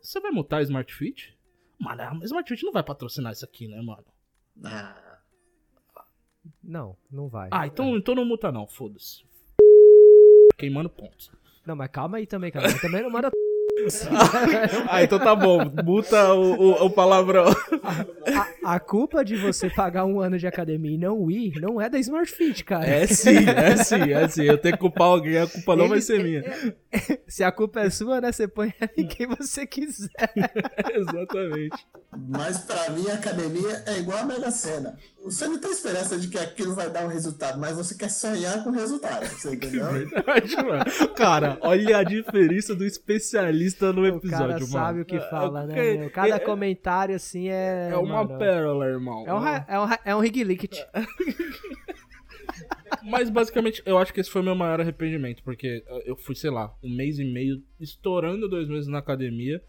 [0.00, 1.36] Você vai mutar a Smart Fit?
[1.78, 4.04] Mano, a Smart Fit não vai patrocinar isso aqui, né, mano?
[4.64, 5.18] Ah,
[6.62, 7.48] Não, não vai.
[7.52, 9.24] Ah, então, então não muta não, foda-se.
[10.56, 11.30] Queimando pontos.
[11.66, 12.68] Não, mas calma aí também, cara.
[12.80, 13.30] Também não manda.
[14.88, 17.44] Ah, então tá bom, muta o, o, o palavrão.
[18.74, 21.98] A, culpa de você pagar um ano de academia e não ir não é da
[21.98, 22.86] Smart Fit, cara.
[22.86, 24.44] É sim, é sim, é sim.
[24.44, 26.42] Eu tenho que culpar alguém, a culpa não Ele- vai ser minha.
[27.28, 28.32] Se a culpa é sua, né?
[28.32, 30.10] Você põe em quem você quiser.
[30.94, 31.86] Exatamente.
[32.28, 34.96] mas pra mim a academia é igual a Mega Sena.
[35.24, 38.62] Você não tem esperança de que aquilo vai dar um resultado, mas você quer sonhar
[38.62, 39.26] com o resultado.
[39.26, 39.84] Você entendeu?
[39.92, 40.84] Verdade, mano.
[41.16, 44.66] Cara, olha a diferença do especialista no O episódio, cara mano.
[44.66, 46.08] sabe o que fala, É, né?
[46.10, 47.88] Cada é- comentário, assim, é.
[47.90, 49.24] É uma mano, pérola, irmão.
[49.26, 50.86] É um, ra- é um, ra- é um rig licked.
[53.02, 56.50] Mas basicamente, eu acho que esse foi meu maior arrependimento, porque uh, eu fui, sei
[56.50, 59.62] lá, um mês e meio, estourando dois meses na academia.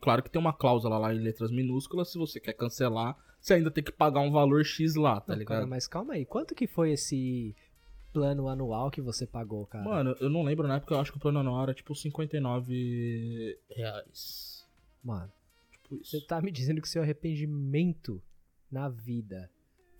[0.00, 3.70] Claro que tem uma cláusula lá em letras minúsculas, se você quer cancelar, você ainda
[3.70, 5.56] tem que pagar um valor X lá, tá Não, ligado?
[5.58, 6.24] cara, mas calma aí.
[6.26, 7.54] Quanto que foi esse
[8.12, 9.84] plano anual que você pagou, cara?
[9.84, 13.58] Mano, eu não lembro na época, eu acho que o plano anual era tipo 59
[13.70, 14.66] reais.
[15.02, 15.30] Mano,
[15.94, 16.26] Tipo você isso.
[16.26, 18.22] tá me dizendo que seu arrependimento
[18.70, 19.50] na vida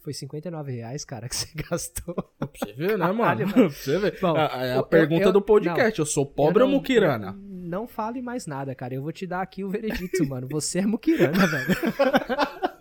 [0.03, 2.15] foi 59 reais, cara, que você gastou?
[2.15, 3.53] Pra você ver, né, mano?
[3.53, 4.19] Pra você ver.
[4.21, 7.33] Bom, a, a eu- pergunta eu- do podcast, eu, sou pobre Eu ou não- muquirana?
[7.41, 8.95] Não fale mais nada, cara.
[8.95, 10.47] Eu vou te dar aqui o veredito, mano.
[10.51, 11.67] Você é muquirana, velho.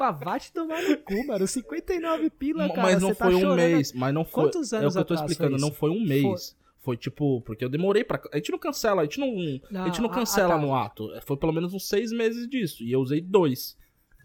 [0.00, 1.44] Ah, vai te tomar no cu, mano.
[1.46, 2.82] 59 pila, cara.
[2.82, 3.56] mas não tá foi um chorando.
[3.56, 4.44] mês, mas não foi.
[4.44, 5.76] Quantos é o anos que eu tô explicando, não isso?
[5.76, 6.22] foi um mês.
[6.22, 8.20] Foi tipo, porque eu demorei pra.
[8.32, 9.34] A gente não cancela, a gente não,
[9.70, 10.62] Não, a gente não cancela ah, tá.
[10.66, 11.08] no ato.
[11.26, 12.82] Foi pelo menos uns seis meses disso.
[12.82, 13.76] E eu usei dois.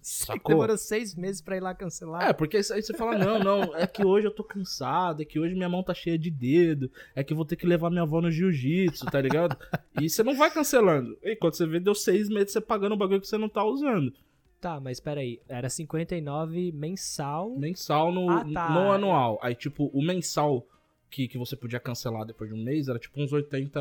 [0.04, 0.50] Sacou?
[0.56, 2.28] Demorou seis meses pra ir lá cancelar.
[2.28, 5.40] É, porque aí você fala, não, não, é que hoje eu tô cansado, é que
[5.40, 8.02] hoje minha mão tá cheia de dedo, é que eu vou ter que levar minha
[8.02, 9.58] avó no jiu-jitsu, tá ligado?
[10.02, 11.16] E você não vai cancelando.
[11.24, 13.64] E quando você vê, deu seis meses você pagando o bagulho que você não tá
[13.64, 14.12] usando.
[14.60, 15.40] Tá, mas peraí.
[15.48, 17.56] Era 59 mensal.
[17.58, 18.70] Mensal no, Ah, tá.
[18.72, 19.38] no anual.
[19.42, 20.66] Aí, tipo, o mensal
[21.14, 23.80] que, que você podia cancelar depois de um mês era tipo uns 80.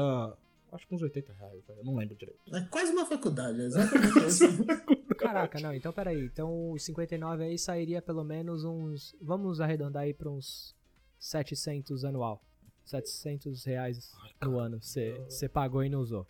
[0.71, 2.41] Acho que uns 80 reais, eu não lembro direito.
[2.55, 5.15] É quase uma faculdade, é exatamente.
[5.17, 6.25] Caraca, não, então peraí.
[6.25, 9.15] Então os 59 aí sairia pelo menos uns.
[9.21, 10.75] Vamos arredondar aí pra uns
[11.19, 12.43] 700 anual.
[12.85, 14.79] 700 reais no ano.
[14.83, 16.27] Você pagou e não usou.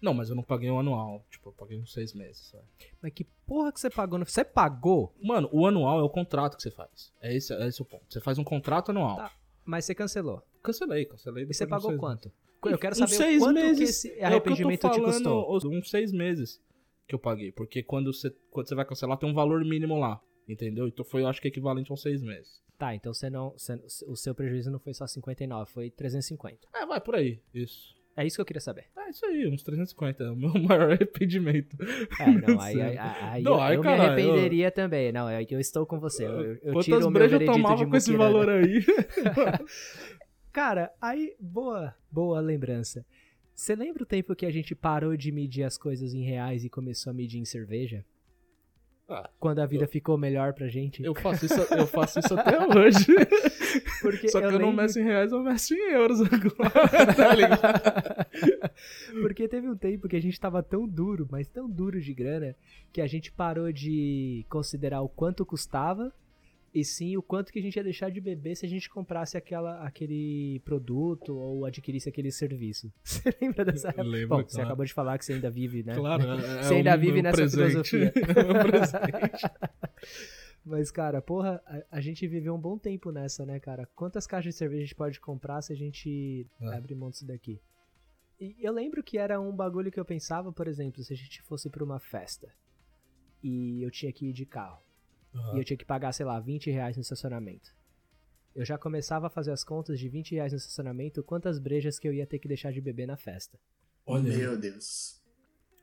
[0.00, 1.24] Não, mas eu não paguei o anual.
[1.30, 2.48] Tipo, eu paguei uns seis meses.
[2.48, 2.58] só.
[3.00, 4.18] Mas que porra que você pagou?
[4.18, 7.12] Você pagou, Mano, o anual é o contrato que você faz.
[7.20, 8.04] É esse, é esse o ponto.
[8.10, 9.16] Você faz um contrato anual.
[9.16, 9.32] Tá.
[9.64, 10.42] Mas você cancelou.
[10.62, 11.44] Cancelei, cancelei.
[11.48, 12.28] E você uns pagou quanto?
[12.28, 12.44] meses.
[12.72, 13.78] Eu quero Uns saber o seis quanto meses.
[13.78, 15.70] que esse É o que eu tô arrependimento te falando, custou.
[15.72, 16.62] Uns seis meses
[17.06, 17.52] que eu paguei.
[17.52, 20.20] Porque quando você, quando você vai cancelar, tem um valor mínimo lá.
[20.48, 20.86] Entendeu?
[20.88, 22.62] Então foi, eu acho que equivalente a uns seis meses.
[22.78, 23.50] Tá, então você não.
[23.50, 26.66] você- o seu prejuízo não foi só 59, foi 350.
[26.74, 27.40] É, vai por aí.
[27.52, 27.94] Isso.
[28.16, 28.84] É isso que eu queria saber.
[28.96, 30.22] É isso aí, uns 350.
[30.22, 31.76] É o meu maior arrependimento.
[32.20, 35.10] É, não, aí, aí, aí Não, eu, aí, eu me arrependeria também.
[35.10, 36.24] Não, é que eu estou com você.
[36.24, 38.84] Eu, eu Quantas tiro o meu brejas eu tomava de com esse valor aí?
[40.52, 43.04] Cara, aí, boa, boa lembrança.
[43.54, 46.70] Você lembra o tempo que a gente parou de medir as coisas em reais e
[46.70, 48.04] começou a medir em cerveja?
[49.08, 51.04] Ah, Quando a vida ficou melhor pra gente?
[51.04, 53.06] eu faço isso, eu faço isso até hoje.
[54.00, 56.70] Porque Só que eu, não lembro- meço em reais, eu meço em euros agora.
[57.16, 58.26] tá ligado?
[59.22, 62.54] Porque teve um tempo que a gente tava tão duro, mas tão duro de grana,
[62.92, 66.12] que a gente parou de considerar o quanto custava
[66.74, 69.36] e sim o quanto que a gente ia deixar de beber se a gente comprasse
[69.36, 72.92] aquela, aquele produto ou adquirisse aquele serviço.
[73.04, 74.02] Você lembra dessa época?
[74.02, 74.68] Lembro, Bom, você claro.
[74.68, 75.94] acabou de falar que você ainda vive, né?
[75.94, 77.88] Claro, é, Você é ainda um- vive um nessa presente.
[77.90, 78.12] filosofia.
[78.16, 79.50] É um presente.
[80.64, 83.86] Mas, cara, porra, a, a gente viveu um bom tempo nessa, né, cara?
[83.94, 86.74] Quantas caixas de cerveja a gente pode comprar se a gente É.
[86.74, 87.60] abre mão disso daqui?
[88.40, 91.42] E eu lembro que era um bagulho que eu pensava, por exemplo, se a gente
[91.42, 92.48] fosse pra uma festa
[93.42, 94.82] e eu tinha que ir de carro
[95.54, 97.74] e eu tinha que pagar, sei lá, 20 reais no estacionamento.
[98.54, 102.06] Eu já começava a fazer as contas de 20 reais no estacionamento, quantas brejas que
[102.08, 103.58] eu ia ter que deixar de beber na festa.
[104.06, 104.36] Olha.
[104.36, 105.20] Meu Deus.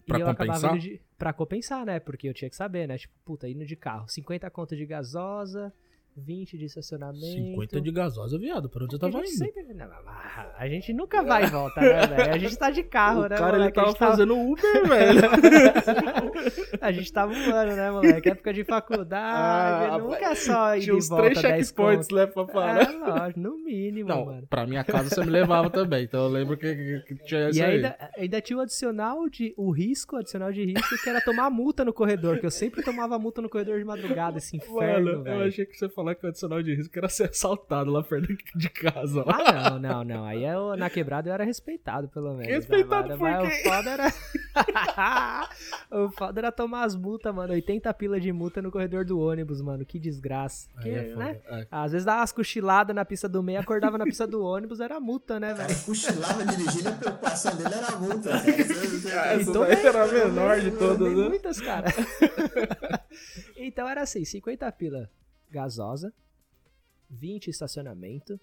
[0.05, 0.75] Pra e eu acabava compensar?
[0.75, 1.99] indo de, pra compensar, né?
[1.99, 2.97] Porque eu tinha que saber, né?
[2.97, 4.07] Tipo, puta, indo de carro.
[4.07, 5.73] 50 conto de gasosa,
[6.15, 7.25] 20 de estacionamento.
[7.25, 8.69] 50 de gasosa, viado.
[8.69, 9.27] Pra onde você tava a indo?
[9.29, 9.87] sempre- não,
[10.57, 12.33] a gente nunca vai e volta, né, velho?
[12.33, 13.79] A gente tá de carro, o né, cara, ele moleque?
[13.79, 15.21] A tava tava- fazendo Uber, velho.
[16.81, 18.29] A gente tava voando, né, moleque?
[18.29, 22.15] Época de faculdade, Ah, nunca é só ir Tinha uns volta três 10 checkpoints, conto.
[22.19, 22.81] né, pra parar.
[22.81, 24.47] É, lógico, no mínimo, Não, mano.
[24.49, 27.63] pra minha casa você me levava também, então eu lembro que, que- tinha isso E
[27.63, 27.75] aí.
[27.75, 29.53] ainda, ainda tinha o adicional de.
[29.57, 33.17] O risco, adicional de risco, que era tomar multa no corredor, que eu sempre tomava
[33.19, 35.43] multa no corredor de madrugada, esse inferno, Mano, eu velho.
[35.47, 38.35] achei que você ia falar que o adicional de risco era ser assaltado lá perto
[38.55, 39.23] de casa.
[39.23, 39.37] Lá.
[39.37, 40.25] Ah, não, não, não.
[40.25, 42.47] Aí eu, na quebrada eu era respeitado, pelo menos.
[42.47, 43.61] Respeitado Mas- por mas quê?
[43.61, 44.13] O foda era.
[45.91, 47.53] o foda era tomar as multas, mano.
[47.53, 49.85] 80 pila de multa no corredor do ônibus, mano.
[49.85, 50.67] Que desgraça.
[50.77, 51.25] Aí Que, é foda.
[51.25, 51.39] né?
[51.47, 51.67] É.
[51.71, 54.99] Às vezes dava umas cochiladas na pista do meio, acordava na pista do ônibus, era
[54.99, 55.75] multa, né, velho?
[55.85, 58.29] cochilava dirigindo, a preocupação dele era multa.
[58.41, 61.29] essa Então, daí era a né, menor de Tem todas, né?
[61.29, 61.87] muitas, cara.
[63.57, 65.09] então era assim, 50 pila
[65.51, 66.13] gasosa,
[67.09, 68.39] 20 estacionamento,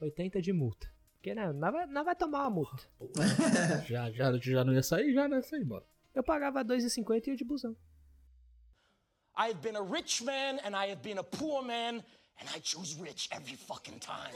[0.00, 0.90] 80 de multa.
[1.14, 2.82] Porque, né, não vai, não vai tomar uma multa.
[3.86, 5.42] Já, já, já não ia sair, já, né?
[5.42, 5.84] Sair, mano.
[6.14, 7.76] Eu pagava 2,50 e ia de busão.
[9.36, 12.02] I have been a rich man and I have been a poor man,
[12.40, 14.32] and I choose rich every fucking time.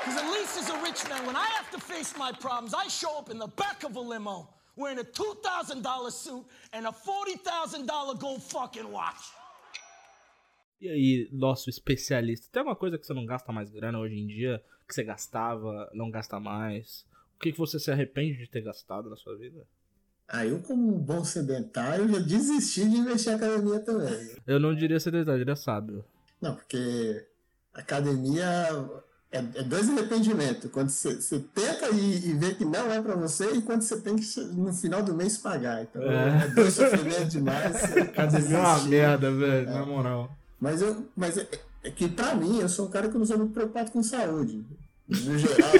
[0.00, 2.88] Because at least as a rich man, when I have to face my problems, I
[2.88, 8.18] show up in the back of a limo wearing a $2,000 suit and a $40,000
[8.18, 9.32] gold fucking watch.
[10.80, 14.26] E aí, nosso especialista, tem alguma coisa que você não gasta mais grana hoje em
[14.26, 14.62] dia?
[14.86, 17.04] Que você gastava, não gasta mais?
[17.36, 19.60] O que, que você se arrepende de ter gastado na sua vida?
[20.28, 24.36] Ah, eu como um bom sedentário já desisti de investir em academia também.
[24.46, 26.04] Eu não diria sedentário, eu diria sábio.
[26.40, 27.26] Não, porque
[27.72, 28.44] academia
[29.32, 30.70] é, é dois arrependimentos.
[30.70, 34.16] Quando você, tenta e, e vê que não é pra você, e quando você tem
[34.16, 35.82] que no final do mês pagar.
[35.82, 36.44] Então É.
[36.44, 37.82] é, dois sofrimentos demais.
[37.98, 40.37] Academia é uma merda, velho, na moral.
[40.60, 41.48] Mas, eu, mas é,
[41.84, 44.64] é que pra mim, eu sou um cara que não sou muito preocupado com saúde,
[45.08, 45.72] no geral.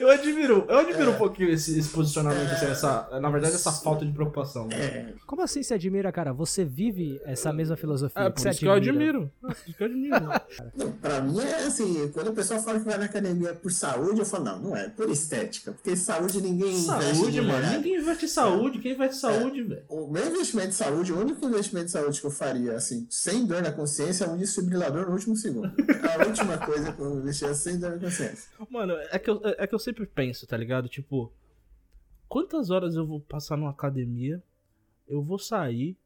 [0.00, 4.04] Eu admiro, eu admiro um pouquinho esse, esse posicionamento, assim, essa, na verdade, essa falta
[4.04, 4.68] de preocupação.
[4.72, 6.32] É, Como assim você admira, cara?
[6.32, 9.18] Você vive essa mesma filosofia É, que por você isso que eu admira.
[9.18, 9.32] admiro.
[9.48, 10.16] É, que eu admiro.
[10.76, 14.20] Não, pra mim é assim, quando o pessoal fala que vai na academia por saúde,
[14.20, 17.66] eu falo, não, não é, por estética, porque saúde ninguém investe saúde, de mano.
[17.72, 18.78] Ninguém investe em saúde.
[18.78, 19.82] Quem investe em saúde, velho?
[19.88, 23.44] O meu investimento de saúde, o único investimento de saúde que eu faria, assim, sem
[23.46, 25.72] dor na consciência, é um desfibrilador no último segundo.
[26.18, 28.50] A última coisa que eu investia sem dor na consciência.
[28.70, 30.88] Mano, é que, eu, é que eu sempre penso, tá ligado?
[30.88, 31.32] Tipo,
[32.28, 34.42] quantas horas eu vou passar numa academia,
[35.08, 35.96] eu vou sair,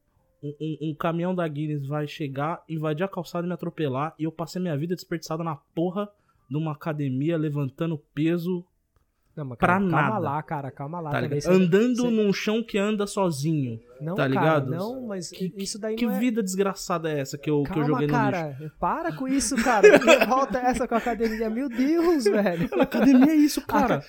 [0.43, 4.25] um, um- um caminhão da Guinness vai chegar, invadir a calçada e me atropelar, e
[4.25, 6.09] eu passei minha vida desperdiçada na porra
[6.49, 8.65] de uma academia, levantando peso,
[9.37, 10.19] Não, mas Pra cara, calma nada.
[10.19, 11.19] lá, cara, calma lá tá
[11.51, 13.79] Andando você- num chão que anda sozinho.
[14.01, 14.71] Não, tá cara, ligado?
[14.71, 16.19] não, mas Que- isso daí Que não é...
[16.19, 18.31] vida desgraçada é essa que eu, que eu Calma, joguei no lixo?
[18.33, 19.99] cara, para com isso, cara.
[19.99, 22.69] Que volta essa com a academia, meu Deus, velho.
[22.81, 24.03] Academia é isso, cara.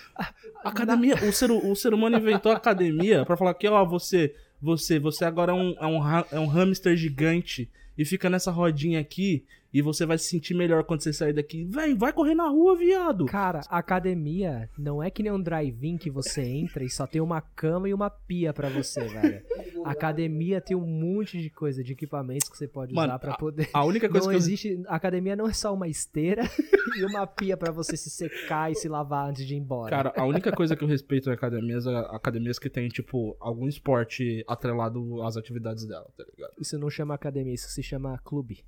[0.63, 4.97] Academia, o ser, o ser humano inventou a academia pra falar que, ó, você, você,
[4.99, 9.45] você agora é um, é um, é um hamster gigante e fica nessa rodinha aqui
[9.77, 11.63] e você vai se sentir melhor quando você sair daqui.
[11.65, 13.25] Vem, vai correr na rua, viado.
[13.27, 17.41] Cara, academia não é que nem um drive-in que você entra e só tem uma
[17.41, 19.45] cama e uma pia pra você, velho.
[19.85, 23.35] A academia tem um monte de coisa, de equipamentos que você pode Mano, usar pra
[23.35, 23.69] poder.
[23.71, 24.39] A única coisa Não que eu...
[24.39, 24.81] existe.
[24.87, 26.41] A academia não é só uma esteira
[26.97, 29.91] e uma pia pra você se secar e se lavar antes de ir embora.
[29.91, 33.67] Cara, a única coisa que eu respeito em academias é academias que tem, tipo, algum
[33.67, 36.53] esporte atrelado às atividades dela, tá ligado?
[36.59, 38.65] Isso não chama academia, isso se chama clube.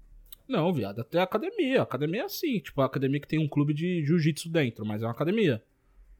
[0.49, 1.83] Não, viado, até academia.
[1.83, 5.05] Academia é assim, tipo, a academia que tem um clube de jiu-jitsu dentro, mas é
[5.05, 5.61] uma academia.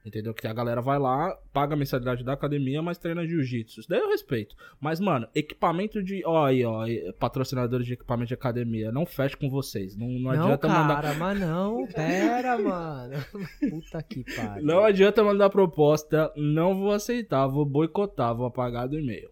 [0.06, 0.34] Entendeu?
[0.34, 3.82] Que a galera vai lá, paga a mensalidade da academia, mas treina jiu-jitsu.
[3.82, 4.56] Isso daí eu respeito.
[4.80, 6.24] Mas, mano, equipamento de.
[6.26, 6.86] Ó, aí, ó,
[7.20, 9.98] patrocinadores de equipamento de academia, não feche com vocês.
[9.98, 11.15] Não, não, Não, adianta cara, mandar.
[11.18, 13.15] mas não, pera, mano.
[13.70, 14.65] Puta que pariu.
[14.65, 19.30] Não adianta mandar proposta, não vou aceitar, vou boicotar, vou apagar do e-mail.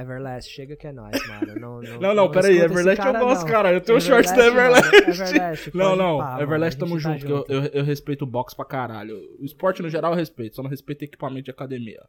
[0.00, 1.54] Everlast, chega que é nóis, mano.
[1.58, 3.48] Não, não, Não, não, peraí, Everlast eu cara, gosto, não.
[3.50, 3.72] cara.
[3.72, 4.94] Eu tenho shorts da mano, Everlast.
[4.94, 8.22] Everlast, Não, não, pá, mano, Everlast a tamo tá junto, que eu, eu, eu respeito
[8.22, 9.16] o boxe pra caralho.
[9.40, 12.02] O esporte no geral eu respeito, só não respeito equipamento de academia.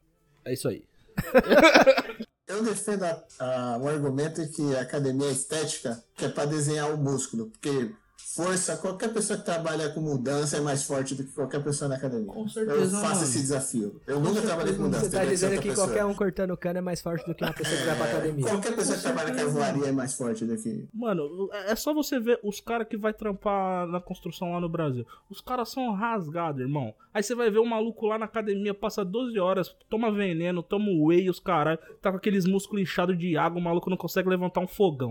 [0.46, 0.84] É isso aí.
[2.48, 6.46] Eu defendo a- a- o argumento de que a academia é estética, que é pra
[6.46, 7.92] desenhar o músculo, porque
[8.38, 11.96] força, qualquer pessoa que trabalha com mudança é mais forte do que qualquer pessoa na
[11.96, 12.32] academia.
[12.32, 13.24] Com certeza, Eu faço mano.
[13.24, 14.02] esse desafio.
[14.06, 15.06] Eu nunca trabalhei com mudança.
[15.06, 15.88] Você tá ser dizendo que pessoa.
[15.88, 18.46] qualquer um cortando cana é mais forte do que uma pessoa que vai pra academia.
[18.46, 20.88] Qualquer pessoa que trabalha com voaria é mais forte do que.
[20.94, 25.06] Mano, é só você ver os caras que vai trampar na construção lá no Brasil.
[25.30, 26.94] Os caras são rasgados, irmão.
[27.14, 30.86] Aí você vai ver um maluco lá na academia, passa 12 horas, toma veneno, toma
[30.92, 34.60] whey, os caras, tá com aqueles músculos inchados de água, o maluco não consegue levantar
[34.60, 35.10] um fogão.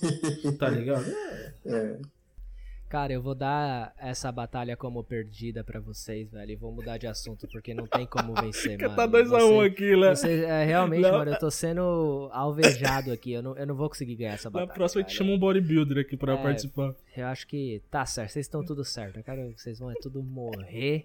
[0.58, 1.04] tá ligado?
[1.66, 1.98] É.
[2.92, 6.50] Cara, eu vou dar essa batalha como perdida pra vocês, velho.
[6.50, 8.96] E vou mudar de assunto, porque não tem como vencer, Que mano.
[8.96, 10.14] tá 2x1 Você- aqui, né?
[10.14, 11.12] Você, é, realmente, Não.
[11.12, 13.32] mano, eu tô sendo alvejado aqui.
[13.32, 14.74] Eu não, eu não vou conseguir ganhar essa Na batalha.
[14.74, 15.24] próxima a gente velho.
[15.26, 16.94] chama um bodybuilder aqui pra É, participar.
[17.16, 19.16] Eu acho que tá certo, vocês estão tudo certo.
[19.16, 21.02] Eu quero que vocês vão é tudo morrer.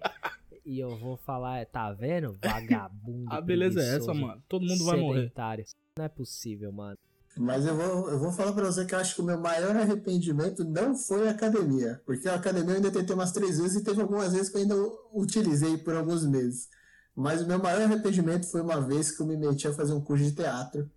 [0.66, 2.36] e eu vou falar, é, tá vendo?
[2.44, 3.32] Vagabundo.
[3.32, 4.42] A beleza é essa, mano.
[4.46, 5.32] Todo mundo vai morrer.
[5.96, 6.98] Não é possível, mano.
[7.40, 9.76] Mas eu vou, eu vou falar pra você que eu acho que o meu maior
[9.76, 12.02] arrependimento não foi a academia.
[12.04, 14.62] Porque a academia eu ainda tentei umas três vezes e teve algumas vezes que eu
[14.62, 14.74] ainda
[15.14, 16.68] utilizei por alguns meses.
[17.14, 20.00] Mas o meu maior arrependimento foi uma vez que eu me meti a fazer um
[20.00, 20.90] curso de teatro.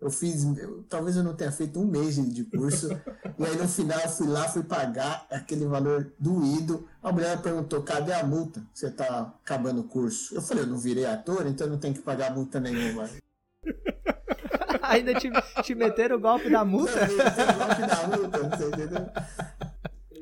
[0.00, 2.88] Eu fiz, eu- talvez eu não tenha feito um mês de curso.
[3.38, 6.88] e aí no final eu fui lá, fui pagar aquele valor doído.
[7.02, 8.62] A mulher perguntou: cadê a multa?
[8.72, 10.34] Você tá acabando o curso.
[10.34, 13.10] Eu falei: eu não virei ator, então eu não tenho que pagar multa nenhuma.
[14.82, 15.30] Ainda te,
[15.62, 16.92] te meteram o golpe da multa?
[17.06, 19.08] Não, tenho golpe da multa, você entendeu?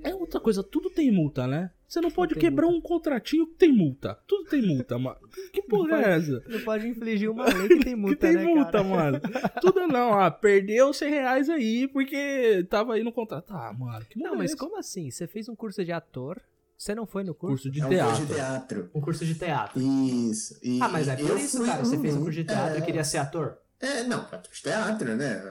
[0.03, 1.71] É outra coisa, tudo tem multa, né?
[1.87, 4.17] Você não pode quebrar um contratinho que tem multa.
[4.27, 5.19] Tudo tem multa, mano.
[5.53, 6.43] Que porra é essa?
[6.49, 8.85] Não pode infligir uma lei que tem multa, que tem né, multa, cara?
[8.85, 9.21] mano.
[9.61, 13.53] Tudo não, ah, perdeu 100 reais aí porque tava aí no contrato.
[13.53, 14.57] Ah, mano, que Não, multa mas é essa?
[14.65, 15.11] como assim?
[15.11, 16.41] Você fez um curso de ator?
[16.79, 17.65] Você não foi no curso?
[17.65, 18.27] Curso de É um curso teatro.
[18.27, 18.91] de teatro.
[18.95, 19.81] Um curso de teatro.
[19.83, 20.59] Isso.
[20.63, 21.85] E Ah, mas é por isso, fui cara.
[21.85, 23.59] Você fez um um- curso de teatro e é, queria ser ator?
[23.81, 24.21] É, não,
[24.53, 25.43] de teatro, né?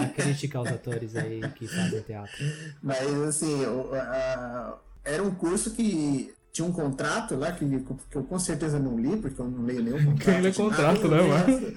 [0.00, 2.44] A crítica aos atores aí que fazem teatro.
[2.82, 7.64] Mas assim, o- a- era um curso que tinha um contrato lá que,
[8.10, 10.22] que eu com certeza não li, porque eu não leio nenhum contrato.
[10.24, 11.74] Quem lê contrato, né, mano?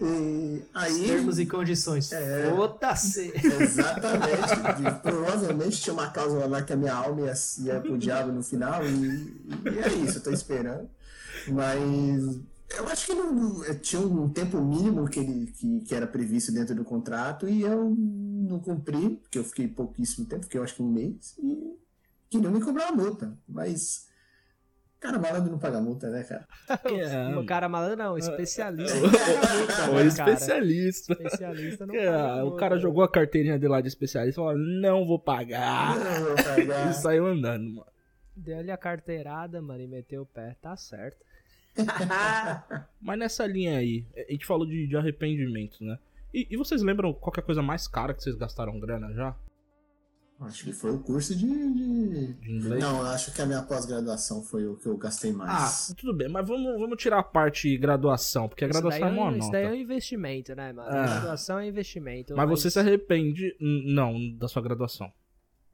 [0.00, 1.06] E aí.
[1.08, 2.12] Termos e condições.
[2.12, 2.50] É.
[2.50, 3.32] Foda-se.
[3.34, 5.00] Exatamente.
[5.02, 8.84] Provavelmente tinha uma cláusula lá que a minha alma ia, ia pro diabo no final.
[8.84, 8.88] E,
[9.64, 10.88] e é isso, eu tô esperando.
[11.48, 12.38] Mas
[12.98, 16.74] acho que não, não- tinha um tempo mínimo que, ele, que, que era previsto dentro
[16.74, 20.82] do contrato e eu não cumpri, porque eu fiquei pouquíssimo tempo, fiquei eu acho que
[20.82, 21.78] um mês, e
[22.28, 23.38] queriam me cobrar uma multa.
[23.48, 24.08] Mas
[25.00, 26.44] Cara, malandro não paga multa, né, cara?
[26.84, 28.96] É, O cara malandro não, especialista.
[28.98, 31.12] o Cara, especialista.
[31.12, 34.58] Especialista não É, paga o cara jogou a carteirinha dele lá de especialista e falou:
[34.58, 35.96] não vou pagar.
[35.96, 36.90] Não vou pagar.
[36.90, 37.86] E saiu andando, mano.
[38.34, 40.56] Deu-lhe a carteirada, mano, e meteu o pé.
[40.60, 41.24] Tá certo.
[43.00, 45.98] Mas nessa linha aí, a gente falou de, de arrependimentos, né?
[46.32, 49.34] E, e vocês lembram qualquer coisa mais cara que vocês gastaram grana já?
[50.40, 51.46] Acho que foi o curso de.
[51.46, 52.80] de- De inglês?
[52.80, 55.92] Não, eu acho que a minha pós-graduação foi o que eu gastei Ah, mais.
[55.98, 59.18] tudo bem, mas vamos, vamos tirar a parte graduação, porque a Isso graduação é daí
[59.18, 60.88] uma Isso daí é um investimento, né, mano?
[60.90, 61.02] É.
[61.06, 62.36] Graduação é investimento.
[62.36, 65.12] Mas você se arrepende, não, da sua graduação.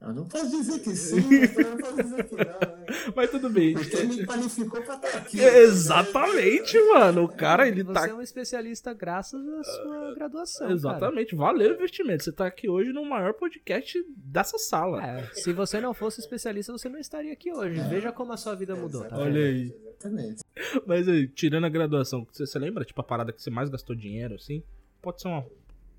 [0.01, 2.85] Eu não posso dizer que sim, mas eu não posso dizer que não, né?
[3.15, 3.73] Mas tudo bem.
[3.73, 5.39] Porque me qualificou pra estar aqui.
[5.39, 7.23] Exatamente, mano.
[7.23, 10.71] O cara, ele Você tá é um especialista graças à sua graduação.
[10.71, 12.23] Exatamente, valeu o investimento.
[12.23, 14.99] Você tá aqui hoje no maior podcast dessa sala.
[14.99, 15.19] Cara.
[15.21, 17.79] É, se você não fosse especialista, você não estaria aqui hoje.
[17.89, 19.17] Veja como a sua vida mudou, tá?
[19.17, 19.73] Olha aí.
[19.87, 20.43] Exatamente.
[20.85, 23.95] Mas aí, tirando a graduação, você, você lembra, tipo, a parada que você mais gastou
[23.95, 24.61] dinheiro, assim?
[25.01, 25.45] Pode ser uma,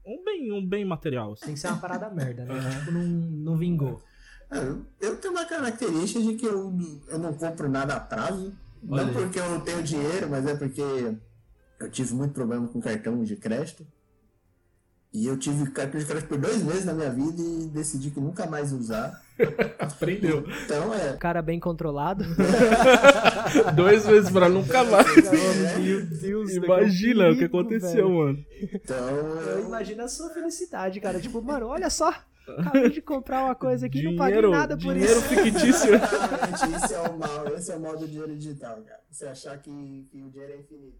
[0.07, 1.47] um, bem, um bem material, assim.
[1.47, 2.55] Tem que ser uma parada merda, né?
[2.79, 4.01] Tipo, não, não vingou.
[4.51, 6.73] Ah, Eu, eu tenho uma característica de que eu,
[7.09, 8.55] eu não compro nada a prazo.
[8.89, 9.15] Olha não aí.
[9.25, 10.83] porque eu não tenho dinheiro, mas é porque
[11.81, 13.87] eu tive muito problema com cartão de crédito.
[15.17, 18.21] E eu tive cartão de crédito por dois meses na minha vida e decidi que
[18.21, 19.19] nunca mais usar.
[19.81, 20.45] Aprendeu.
[20.67, 21.17] Então é.
[21.17, 22.23] Cara bem controlado.
[23.75, 25.31] Dois vezes pra nunca mais.
[25.31, 28.45] Meu Deus, Imagina o que aconteceu, mano.
[28.61, 31.19] Então Eu eu, imagino a sua felicidade, cara.
[31.19, 32.13] Tipo, mano, olha só.
[32.59, 35.29] Acabei de comprar uma coisa aqui e não paguei Dinheiro, nada por dinheiro isso.
[35.29, 35.95] fictício.
[35.95, 39.01] Exatamente, esse é o mal, esse é o mal do dinheiro digital, cara.
[39.11, 40.99] Você achar que, que o dinheiro é infinito.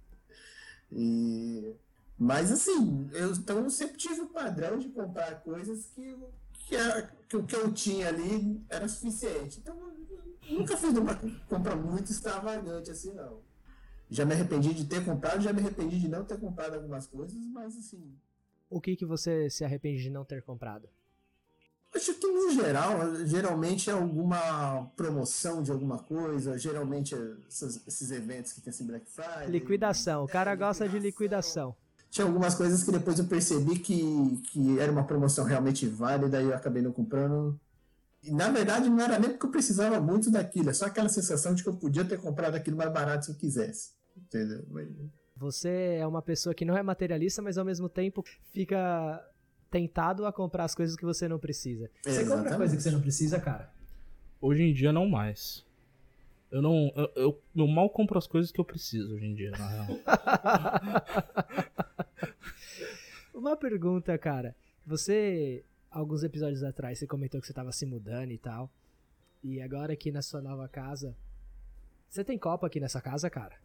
[0.91, 1.77] E...
[2.19, 6.17] Mas assim, eu, então eu sempre tive o padrão de comprar coisas que,
[6.53, 9.59] que, era- que o que eu tinha ali era suficiente.
[9.61, 11.15] Então eu nunca fiz uma
[11.49, 13.41] compra muito extravagante assim, não.
[14.09, 17.37] Já me arrependi de ter comprado, já me arrependi de não ter comprado algumas coisas,
[17.47, 18.17] mas assim,
[18.71, 20.89] O que que você se arrepende de não ter comprado?
[21.95, 28.11] Acho que no geral, geralmente é alguma promoção de alguma coisa, geralmente é essas- esses
[28.11, 29.49] eventos que tem assim Black Friday.
[29.49, 30.25] Liquidação.
[30.25, 31.75] O cara gosta de liquidação.
[32.11, 36.45] Tinha algumas coisas que depois eu percebi que, que era uma promoção realmente válida e
[36.47, 37.59] eu acabei não comprando.
[38.23, 41.55] E na verdade não era nem porque eu precisava muito daquilo, é só aquela sensação
[41.55, 43.91] de que eu podia ter comprado aquilo mais barato se eu quisesse.
[44.17, 44.65] Entendeu?
[44.71, 44.89] Mas-
[45.37, 49.23] Você é uma pessoa que não é materialista, mas ao mesmo tempo fica
[49.71, 51.91] tentado a comprar as coisas que você não precisa.
[52.03, 52.57] Você compra Exatamente.
[52.57, 53.71] coisa que você não precisa, cara.
[54.41, 55.66] Hoje em dia, não mais.
[56.51, 56.93] Eu não.
[56.95, 59.87] Eu, eu, eu mal compro as coisas que eu preciso hoje em dia, na real.
[63.35, 64.55] Uma pergunta, cara.
[64.87, 68.71] Você, alguns episódios atrás, você comentou que você tava se mudando e tal.
[69.43, 71.17] E agora aqui na sua nova casa.
[72.09, 73.57] Você tem copo aqui nessa casa, cara?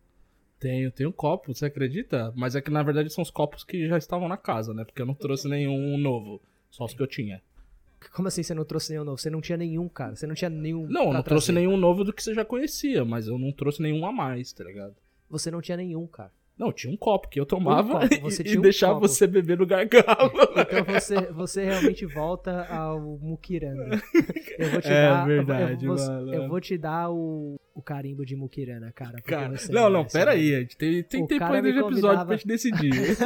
[0.60, 2.34] Tenho, tenho copo, você acredita?
[2.36, 4.84] Mas é que na verdade são os copos que já estavam na casa, né?
[4.84, 6.42] Porque eu não trouxe nenhum novo.
[6.70, 7.42] Só os que eu tinha.
[8.14, 9.18] Como assim você não trouxe nenhum novo?
[9.18, 10.16] Você não tinha nenhum, cara.
[10.16, 10.88] Você não tinha nenhum.
[10.88, 11.60] Não, eu não trouxe trazer.
[11.60, 14.64] nenhum novo do que você já conhecia, mas eu não trouxe nenhum a mais, tá
[14.64, 14.96] ligado?
[15.30, 16.32] Você não tinha nenhum, cara.
[16.58, 19.08] Não, tinha um copo que eu tomava copo, e- um deixava copo.
[19.08, 20.32] você beber no gargalo.
[20.62, 24.02] Então você, você realmente volta ao Mukirana.
[24.60, 25.26] Eu vou te É dar.
[25.26, 29.22] verdade, eu vou, eu vou te dar o, o carimbo de Mukirana, cara.
[29.22, 31.80] Cara, você não, não, merece, pera aí, a gente tem, tem O tempo ainda de
[31.80, 32.92] episódio pra gente decidir.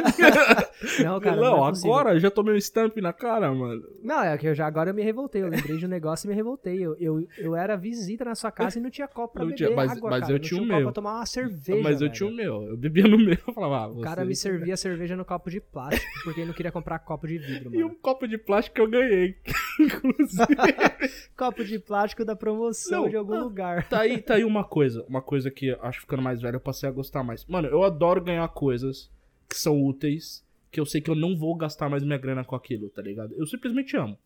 [1.04, 1.36] Não, cara.
[1.38, 3.82] não, Não, é agora eu já tomei um stamp na cara, mano.
[4.04, 5.42] Não, é que eu já agora eu me revoltei.
[5.42, 6.78] Eu lembrei de um negócio e me revoltei.
[6.86, 9.66] Eu, eu, eu era visita na sua casa e não tinha copo pra Não beber
[9.66, 10.34] tinha, mas- água, mas cara.
[10.34, 10.86] eu tinha o um copo meu.
[10.88, 12.12] pra tomar uma cerveja, mas eu velho.
[12.14, 14.78] tinha o meu, eu bebia no meu, eu falava, ah, O cara você- me servia
[14.78, 17.88] cerveja no copo de plástico porque ele não queria comprar copo de vidro, E mano.
[17.88, 19.36] um copo de plástico que eu ganhei,
[19.80, 20.46] inclusive.
[21.36, 23.40] Copo de plástico da promoção Não, de algum ah.
[23.44, 23.88] lugar.
[23.90, 26.62] Tá aí, tá aí uma coisa, uma coisa que acho que ficando mais velho eu
[26.62, 27.46] passei a gostar mais.
[27.46, 29.12] Mano, eu adoro ganhar coisas
[29.50, 32.56] que são úteis, que eu sei que eu não vou gastar mais minha grana com
[32.56, 33.34] aquilo, tá ligado?
[33.36, 34.18] Eu simplesmente amo.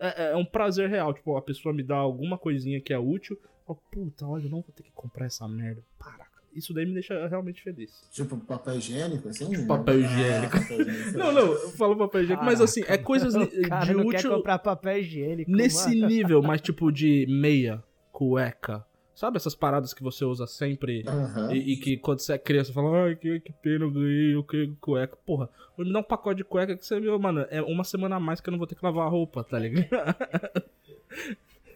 [0.00, 3.36] É, é um prazer real, tipo, a pessoa me dá alguma coisinha que é útil,
[3.42, 5.82] eu falo, puta, olha, eu não vou ter que comprar essa merda.
[5.98, 6.28] Para.
[6.54, 7.90] Isso daí me deixa realmente feliz.
[8.10, 9.66] Tipo papel higiênico, assim?
[9.66, 10.56] papel higiênico.
[10.56, 11.18] Ah, papel higiênico.
[11.18, 14.30] Não, não, eu falo papel higiênico, mas assim, é coisas de cara não quer útil
[14.30, 15.50] comprar papel higiênico.
[15.50, 16.06] nesse mano.
[16.08, 18.84] nível, mas tipo de meia, cueca.
[19.18, 21.52] Sabe essas paradas que você usa sempre Aham.
[21.52, 24.44] e, e que quando você é criança fala, ai, que, que pena, eu ganhei, eu
[24.44, 25.16] ganhei cueca.
[25.26, 28.14] Porra, vou me dar um pacote de cueca que você viu, mano, é uma semana
[28.14, 29.88] a mais que eu não vou ter que lavar a roupa, tá ligado?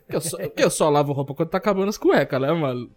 [0.08, 2.88] que, eu só, que eu só lavo roupa quando tá acabando as cuecas, né, mano?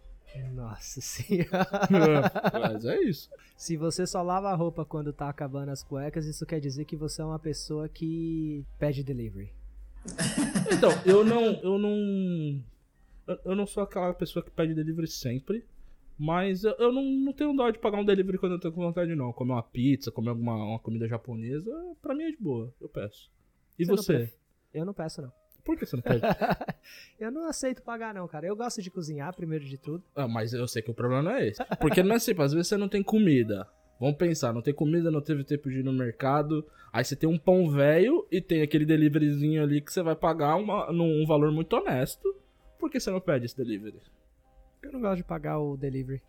[0.54, 2.32] Nossa senhora.
[2.54, 3.32] Mas é isso.
[3.58, 6.96] Se você só lava a roupa quando tá acabando as cuecas, isso quer dizer que
[6.96, 9.52] você é uma pessoa que pede delivery.
[10.72, 11.46] Então, eu não.
[11.64, 12.64] Eu não.
[13.46, 15.64] Eu- não sou aquela pessoa que pede delivery sempre.
[16.18, 19.14] Mas eu, não, não tenho dó de pagar um delivery quando eu tô com vontade,
[19.16, 19.34] não.
[19.34, 21.72] Comer uma pizza, comer alguma uma comida japonesa,
[22.02, 22.74] pra mim é de boa.
[22.80, 23.30] Eu peço.
[23.78, 24.14] E Você não você?
[24.20, 24.34] pref-
[24.74, 25.32] Eu não peço, não.
[25.66, 26.22] Por que você não pede?
[27.20, 28.46] eu não aceito pagar, não, cara.
[28.48, 30.04] Eu gosto de cozinhar, primeiro de tudo.
[30.16, 31.62] ah, mas eu sei que o problema não é esse.
[31.82, 33.68] Porque não é assim, às vezes você não tem comida.
[34.00, 36.66] Vamos pensar, não tem comida, não teve tempo de ir no mercado.
[36.94, 40.56] Aí você tem um pão velho e tem aquele deliveryzinho ali que você vai pagar
[40.56, 42.34] uma, num um valor muito honesto.
[42.86, 44.00] Por que você não pede esse delivery?
[44.84, 46.22] Eu não gosto de pagar o delivery.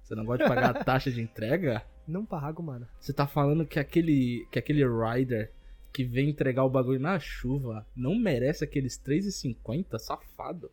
[0.00, 1.84] Você não gosta de pagar a taxa de entrega?
[2.06, 2.86] Não pago, mano.
[3.00, 5.52] Você tá falando que aquele, que aquele rider
[5.92, 9.98] que vem entregar o bagulho na chuva não merece aqueles 3,50?
[9.98, 10.70] Safado.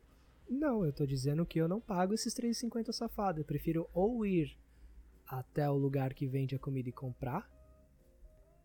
[0.48, 3.42] Não, eu tô dizendo que eu não pago esses 3,50 safado.
[3.42, 4.56] Eu prefiro ou ir
[5.28, 7.50] até o lugar que vende a comida e comprar,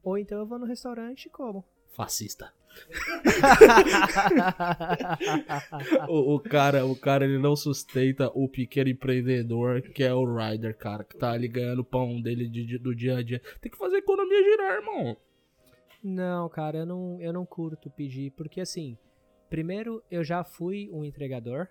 [0.02, 1.64] ou então eu vou no restaurante e como.
[1.90, 2.52] Fascista.
[6.08, 10.76] o, o cara, o cara, ele não sustenta o pequeno empreendedor que é o rider,
[10.76, 13.40] cara, que tá ali ganhando o pão dele de- de- do dia a dia.
[13.60, 15.16] Tem que fazer a economia girar, irmão.
[16.02, 18.96] Não, cara, eu não, eu não curto pedir, porque assim,
[19.50, 21.68] primeiro eu já fui um entregador.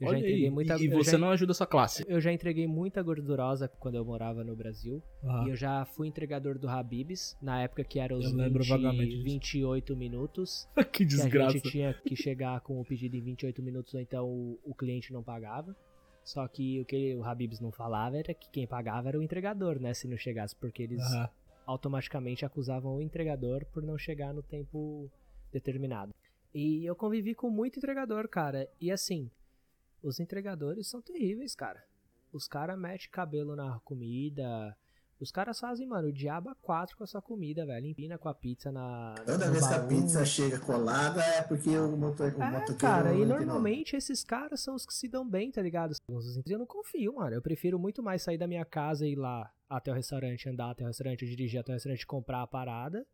[0.00, 2.04] Eu Olha já entreguei aí, muita e, você já- não ajuda essa classe.
[2.08, 5.00] Eu já entreguei muita gordurosa quando eu morava no Brasil.
[5.22, 5.44] Ah.
[5.46, 8.68] E eu já fui entregador do Habibs, na época que era os Eu lembro 20,
[8.68, 9.22] vagamente disso.
[9.24, 10.68] 28 minutos.
[10.90, 11.52] que Que a desgraça.
[11.52, 15.12] gente tinha que chegar com o pedido em 28 minutos, ou então o, o cliente
[15.12, 15.76] não pagava.
[16.24, 19.78] Só que o que o Habibs não falava era que quem pagava era o entregador,
[19.80, 19.92] né?
[19.94, 21.30] Se não chegasse, porque eles Ah.
[21.66, 25.08] automaticamente acusavam o entregador por não chegar no tempo
[25.52, 26.12] determinado.
[26.54, 28.68] E eu convivi com muito entregador, cara.
[28.80, 29.30] E assim,
[30.02, 31.82] os entregadores são terríveis, cara.
[32.32, 34.76] Os caras metem cabelo na comida.
[35.20, 37.86] Os caras fazem, mano, o diabo a quatro com a sua comida, velho.
[37.86, 39.14] Empina com a pizza na.
[39.24, 42.78] Toda vez que a pizza chega colada é porque o, motor, o É, motoqueiro...
[42.78, 45.94] cara, e normalmente esses caras são os que se dão bem, tá ligado?
[46.44, 47.36] Eu não confio, mano.
[47.36, 50.70] Eu prefiro muito mais sair da minha casa e ir lá até o restaurante, andar
[50.70, 53.06] até o restaurante, dirigir até o restaurante, comprar a parada,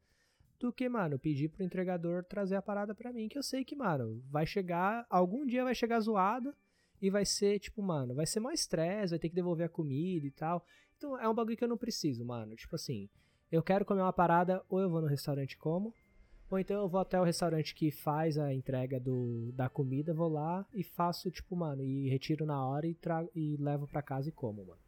[0.59, 3.77] do que, mano, pedir pro entregador trazer a parada pra mim, que eu sei que,
[3.77, 6.57] mano, vai chegar, algum dia vai chegar zoada
[7.01, 10.27] e vai ser, tipo, mano, vai ser mais estresse, vai ter que devolver a comida
[10.27, 10.65] e tal.
[10.97, 12.57] Então é um bagulho que eu não preciso, mano.
[12.57, 13.09] Tipo assim,
[13.51, 15.95] eu quero comer uma parada, ou eu vou no restaurante e como,
[16.51, 20.29] ou então eu vou até o restaurante que faz a entrega do, da comida, vou
[20.29, 24.29] lá e faço, tipo, mano, e retiro na hora e, trago, e levo pra casa
[24.29, 24.79] e como, mano.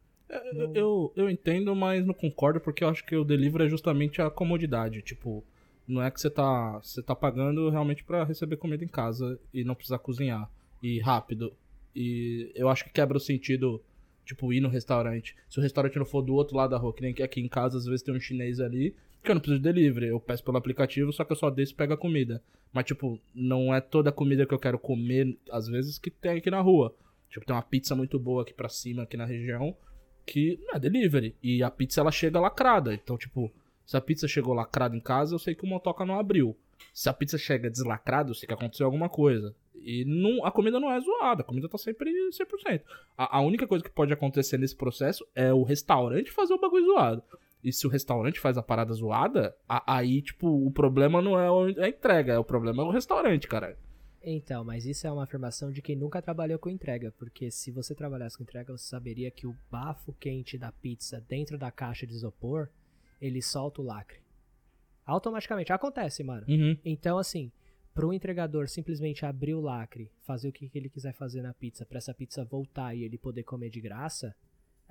[0.53, 4.21] Eu, eu, eu entendo, mas não concordo porque eu acho que o delivery é justamente
[4.21, 5.01] a comodidade.
[5.01, 5.43] Tipo,
[5.85, 9.63] não é que você tá, você tá pagando realmente pra receber comida em casa e
[9.63, 10.49] não precisar cozinhar.
[10.81, 11.53] E rápido.
[11.95, 13.81] E eu acho que quebra o sentido,
[14.25, 15.35] tipo, ir no restaurante.
[15.49, 17.47] Se o restaurante não for do outro lado da rua, que nem que aqui em
[17.47, 20.07] casa, às vezes tem um chinês ali, que eu não preciso de delivery.
[20.07, 22.41] Eu peço pelo aplicativo, só que eu só desço e pego a comida.
[22.73, 26.37] Mas, tipo, não é toda a comida que eu quero comer, às vezes, que tem
[26.37, 26.95] aqui na rua.
[27.29, 29.75] Tipo, tem uma pizza muito boa aqui pra cima, aqui na região
[30.25, 31.35] que não é delivery.
[31.41, 32.93] E a pizza ela chega lacrada.
[32.93, 33.51] Então, tipo,
[33.85, 36.55] se a pizza chegou lacrada em casa, eu sei que o motoca não abriu.
[36.93, 39.55] Se a pizza chega deslacrada, eu sei que aconteceu alguma coisa.
[39.83, 42.81] E não, a comida não é zoada, a comida tá sempre 100%.
[43.17, 46.85] A, a única coisa que pode acontecer nesse processo é o restaurante fazer o bagulho
[46.85, 47.23] zoado.
[47.63, 51.49] E se o restaurante faz a parada zoada, a- aí, tipo, o problema não é
[51.51, 53.77] o- a entrega, o problema é o restaurante, cara.
[54.23, 57.95] Então, mas isso é uma afirmação de quem nunca trabalhou com entrega, porque se você
[57.95, 62.13] trabalhasse com entrega, você saberia que o bafo quente da pizza dentro da caixa de
[62.13, 62.67] isopor,
[63.19, 64.19] ele solta o lacre.
[65.05, 66.45] Automaticamente, acontece, mano.
[66.47, 66.77] Uhum.
[66.85, 67.51] Então, assim,
[67.93, 71.85] pro entregador simplesmente abrir o lacre, fazer o que, que ele quiser fazer na pizza,
[71.85, 74.35] pra essa pizza voltar e ele poder comer de graça,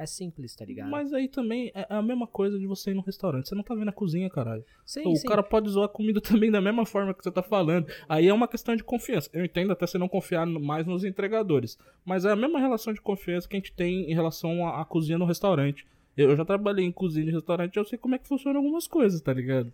[0.01, 0.91] é simples, tá ligado?
[0.91, 3.49] Mas aí também é a mesma coisa de você ir no restaurante.
[3.49, 4.65] Você não tá vendo a cozinha, caralho.
[4.85, 5.29] sim, o sim.
[5.29, 7.87] cara pode zoar a comida também da mesma forma que você tá falando.
[8.09, 9.29] Aí é uma questão de confiança.
[9.31, 11.77] Eu entendo até você não confiar mais nos entregadores.
[12.03, 14.85] Mas é a mesma relação de confiança que a gente tem em relação à, à
[14.87, 15.87] cozinha no restaurante.
[16.17, 19.21] Eu já trabalhei em cozinha de restaurante eu sei como é que funcionam algumas coisas,
[19.21, 19.71] tá ligado?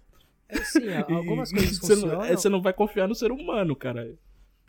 [0.49, 2.18] É, sim, algumas coisas você funcionam.
[2.18, 4.16] não, é, você não vai confiar no ser humano, cara.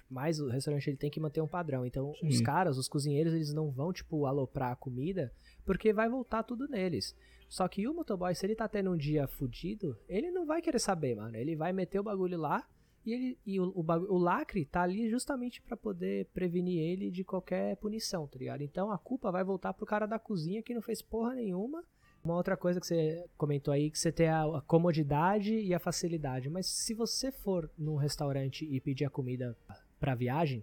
[0.09, 1.86] Mas o restaurante ele tem que manter um padrão.
[1.86, 2.43] Então, os Sim.
[2.43, 5.34] caras, os cozinheiros, eles não vão, tipo, aloprar a comida,
[5.65, 7.15] porque vai voltar tudo neles.
[7.49, 10.80] Só que o motoboy, se ele tá tendo um dia fudido, ele não vai querer
[10.80, 11.36] saber, mano.
[11.36, 12.65] Ele vai meter o bagulho lá
[13.05, 17.23] e, ele, e o, o, o lacre tá ali justamente pra poder prevenir ele de
[17.23, 18.61] qualquer punição, tá ligado?
[18.63, 21.84] Então a culpa vai voltar pro cara da cozinha que não fez porra nenhuma.
[22.28, 26.49] Uma outra coisa que você comentou aí, que você tem a comodidade e a facilidade.
[26.49, 29.55] Mas se você for num restaurante e pedir a comida
[29.97, 30.61] pra viagem,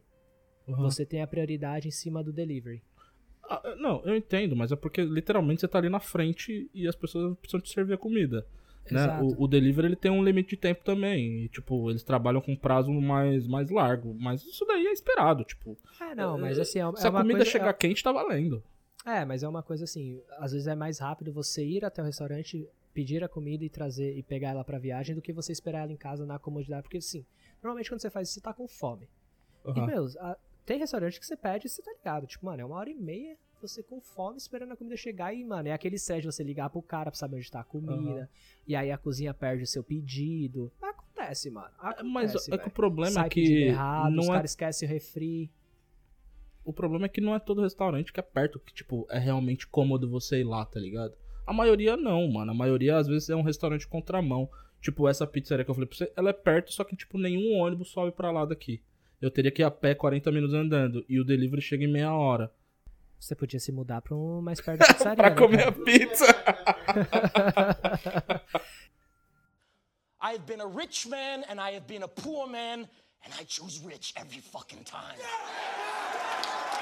[0.68, 0.76] Uhum.
[0.76, 2.82] você tem a prioridade em cima do delivery.
[3.48, 6.94] Ah, não, eu entendo, mas é porque literalmente você tá ali na frente e as
[6.94, 8.46] pessoas precisam te servir a comida.
[8.90, 9.18] Né?
[9.22, 11.44] O, o delivery ele tem um limite de tempo também.
[11.44, 14.14] E, tipo, eles trabalham com prazo mais, mais largo.
[14.14, 15.76] Mas isso daí é esperado, tipo.
[15.98, 18.62] É, não, mas assim, é, Se é a comida coisa, chegar é, quente, tá valendo.
[19.04, 22.04] É, mas é uma coisa assim, às vezes é mais rápido você ir até o
[22.04, 25.82] restaurante, pedir a comida e trazer e pegar ela pra viagem do que você esperar
[25.82, 27.24] ela em casa na comodidade, porque assim,
[27.62, 29.08] normalmente quando você faz isso, você tá com fome.
[29.66, 29.86] E, Aham.
[29.86, 32.26] meu, a- tem restaurante que você pede e você tá ligado.
[32.26, 35.42] Tipo, mano, é uma hora e meia você com fome esperando a comida chegar e,
[35.44, 38.20] mano, é aquele stress de você ligar pro cara pra saber onde tá a comida.
[38.20, 38.28] Aham.
[38.66, 40.70] E aí a cozinha perde o seu pedido.
[40.82, 41.68] Acontece, mano.
[41.78, 44.88] Acontece, Mas é que o problema Sai é que errado, os não é caras esquecem
[44.88, 45.50] o refri.
[46.64, 49.66] O problema é que não é todo restaurante que é perto, que, tipo, é realmente
[49.66, 51.14] cômodo você ir lá, tá ligado?
[51.46, 52.52] A maioria não, mano.
[52.52, 54.48] A maioria, às vezes, é um restaurante contramão.
[54.80, 57.58] Tipo, essa pizzaria que eu falei pra você, ela é perto, só que, tipo, nenhum
[57.58, 58.80] ônibus sobe pra lá daqui.
[59.20, 61.04] Eu teria que ir a pé 40 minutos andando.
[61.08, 62.50] E o delivery chega em meia hora.
[63.18, 65.16] Você podia se mudar pra um mais perto da pizzaria.
[65.16, 65.68] pra né, comer cara?
[65.68, 66.26] a pizza.
[70.20, 72.88] I have been a rich man and I have been a poor man,
[73.24, 75.16] and I choose rich every fucking time.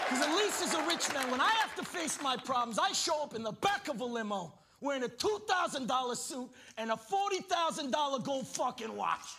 [0.09, 2.93] Because at least as a rich man, when I have to face my problems, I
[2.93, 8.24] show up in the back of a limo wearing a $2,000 suit and a $40,000
[8.24, 9.38] gold fucking watch.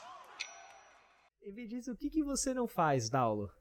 [1.45, 3.51] E me diz o que, que você não faz, Daulo?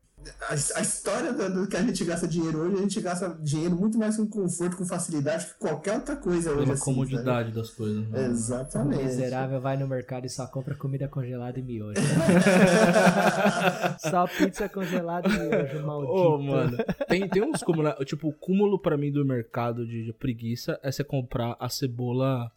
[0.48, 3.76] A, a história do, do que a gente gasta dinheiro hoje, a gente gasta dinheiro
[3.76, 6.62] muito mais com conforto, com facilidade que qualquer outra coisa hoje.
[6.62, 8.04] Pela assim, comodidade das coisas.
[8.04, 8.12] sabe?
[8.12, 8.28] né?
[8.28, 9.04] O Exatamente.
[9.04, 12.00] miserável vai no mercado e só compra comida congelada e miojo.
[13.98, 16.12] só pizza congelada e miojo, maldito.
[16.12, 16.76] Ô, mano,
[17.08, 17.94] tem, tem uns cúmulos.
[18.04, 22.50] Tipo, o cúmulo pra mim do mercado de, de preguiça é você comprar a cebola.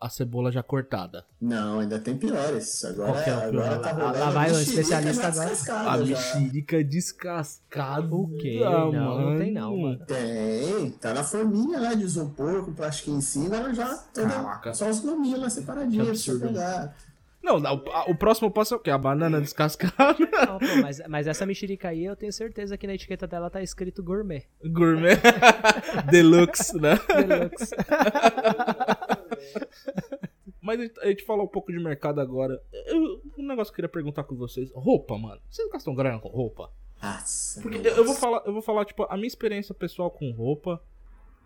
[0.00, 1.24] A, a cebola já cortada.
[1.40, 2.84] Não, ainda tem piores.
[2.84, 5.90] Agora, que é agora tá Lá- lá rolando vai o especialista agora.
[5.92, 8.12] A mexerica descascada.
[8.12, 8.58] O quê?
[8.60, 9.98] Não, não tem não, mano.
[10.06, 14.74] Tem, tá na forminha lá de isopor com plastiquinho em cima, ela já toda, Caraca.
[14.74, 16.52] só os gominhos lá separadinhos Que pra você absurdo.
[16.52, 16.96] pegar.
[17.42, 18.90] Não, o, o próximo passo é o quê?
[18.90, 20.16] A banana descascada.
[20.18, 23.62] Não, pô, mas, mas essa mexerica aí, eu tenho certeza que na etiqueta dela tá
[23.62, 24.42] escrito gourmet.
[24.64, 25.16] Gourmet.
[26.10, 26.98] Deluxe, né?
[27.06, 27.70] Deluxe.
[30.60, 32.60] Mas a gente- falou um pouco de mercado agora.
[32.86, 34.70] Eu- um negócio que eu queria perguntar com vocês.
[34.74, 35.40] Roupa, mano.
[35.48, 36.70] Vocês gastam grana com roupa?
[37.02, 40.30] Nossa, Porque eu, eu vou falar, eu vou falar, tipo, a minha experiência pessoal com
[40.32, 40.82] roupa.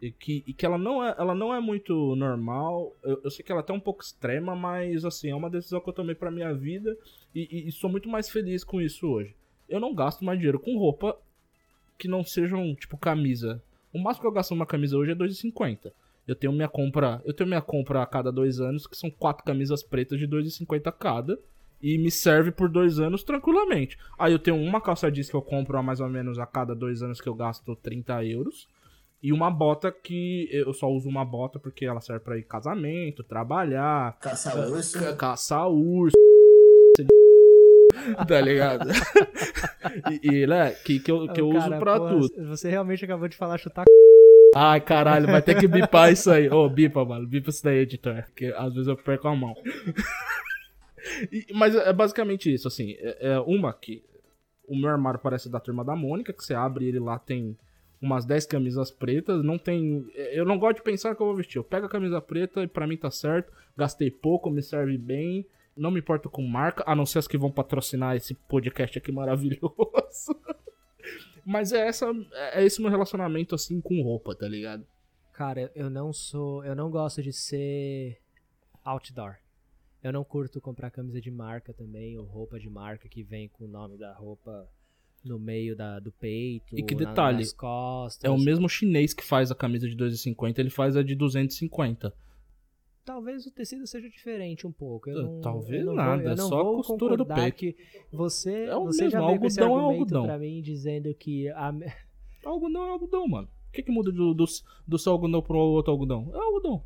[0.01, 2.96] E que, e que ela, não é, ela não é muito normal.
[3.03, 5.78] Eu, eu sei que ela é até um pouco extrema, mas assim, é uma decisão
[5.78, 6.96] que eu tomei pra minha vida.
[7.34, 9.36] E, e- e sou muito mais feliz com isso hoje.
[9.68, 11.18] Eu não gasto mais dinheiro com roupa
[11.98, 13.62] que não sejam, tipo, camisa.
[13.92, 15.92] O máximo que eu gasto numa camisa hoje é 2,50.
[16.31, 17.20] Eu tenho minha compra.
[17.24, 20.93] Eu tenho minha compra a cada dois anos, que são quatro camisas pretas de 2,50
[20.93, 21.37] cada.
[21.83, 23.99] E me serve por dois anos tranquilamente.
[24.16, 26.72] Aí eu tenho uma calça jeans que eu compro há mais ou menos a cada
[26.72, 28.68] dois anos que eu gasto 30 euros.
[29.20, 33.24] E uma bota que eu só uso uma bota porque ela serve pra ir casamento,
[33.24, 34.99] trabalhar, Caçar urso.
[35.01, 36.14] ca- caçar urso.
[38.28, 38.89] tá ligado?
[40.22, 42.47] e, e, né, que, que eu, que eu uso cara, pra porra, tudo.
[42.49, 43.85] Você realmente acabou de falar chutar
[44.55, 46.48] Ai, caralho, vai ter que bipar isso aí.
[46.51, 47.26] Ô, bipa, mano.
[47.26, 48.22] Bipa isso daí, editor.
[48.24, 49.55] Porque às vezes eu perco a mão.
[51.30, 52.92] E- mas é basicamente isso, assim.
[52.98, 54.03] É, é uma que
[54.66, 57.57] o meu armário parece da turma da Mônica, que você abre ele lá, tem
[58.01, 59.42] umas 10 camisas pretas.
[59.44, 60.07] Não tem.
[60.14, 61.59] Eu não gosto de pensar que eu vou vestir.
[61.59, 63.53] Eu pego a camisa preta e pra mim tá certo.
[63.76, 65.46] Gastei pouco, me serve bem.
[65.76, 69.11] Não me importo com marca, a não ser as que vão patrocinar esse podcast aqui
[69.12, 69.61] maravilhoso.
[71.45, 72.07] Mas é essa
[72.53, 74.84] é esse meu relacionamento assim com roupa, tá ligado?
[75.32, 76.64] Cara, eu não sou.
[76.64, 78.18] Eu não gosto de ser
[78.84, 79.36] outdoor.
[80.03, 83.64] Eu não curto comprar camisa de marca também, ou roupa de marca que vem com
[83.64, 84.66] o nome da roupa
[85.22, 86.78] no meio da, do peito.
[86.78, 88.24] E que na- detalhe, nas costas.
[88.24, 92.12] É o mesmo chinês que faz a camisa de 2,50, ele faz a de 250.
[93.05, 95.11] Talvez o tecido seja diferente um pouco.
[95.11, 97.57] Ah, não, talvez não nada, vou, é só a costura do peito.
[97.57, 97.76] que
[98.12, 100.24] você, É o você já mesmo, com esse algodão é algodão.
[100.24, 101.72] pra mim dizendo que a,
[102.44, 103.48] Algodão é algodão, mano.
[103.68, 104.44] O que, que muda do, do,
[104.86, 106.30] do seu algodão pro outro algodão?
[106.34, 106.82] É algodão.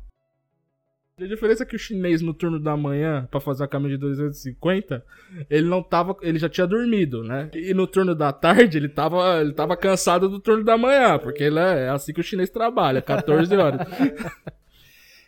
[1.17, 3.99] A diferença é que o chinês no turno da manhã, pra fazer a camisa de
[3.99, 5.05] 250,
[5.49, 6.15] ele não tava.
[6.21, 7.49] Ele já tinha dormido, né?
[7.53, 11.43] E no turno da tarde, ele tava, ele tava cansado do turno da manhã, porque
[11.45, 13.87] ele é, é assim que o chinês trabalha, 14 horas.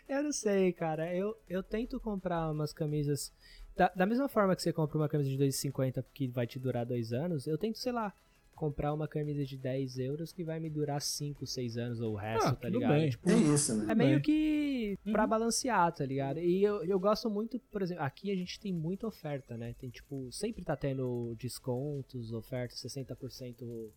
[0.08, 1.14] Eu não sei, cara.
[1.14, 3.32] Eu, eu tento comprar umas camisas.
[3.76, 6.84] Da, da mesma forma que você compra uma camisa de 2,50 que vai te durar
[6.86, 8.12] dois anos, eu tento, sei lá,
[8.56, 12.16] comprar uma camisa de 10 euros que vai me durar 5, 6 anos ou o
[12.16, 12.98] resto, Ah, tá tudo ligado?
[12.98, 13.10] bem.
[13.10, 13.92] Tipo, É isso, né?
[13.92, 14.20] é meio bem.
[14.22, 15.28] que pra Uhum.
[15.28, 16.40] balancear, tá ligado?
[16.40, 19.76] E eu, eu gosto muito, por exemplo, aqui a gente tem muita oferta, né?
[19.78, 23.90] Tem tipo, sempre tá tendo descontos, ofertas 60%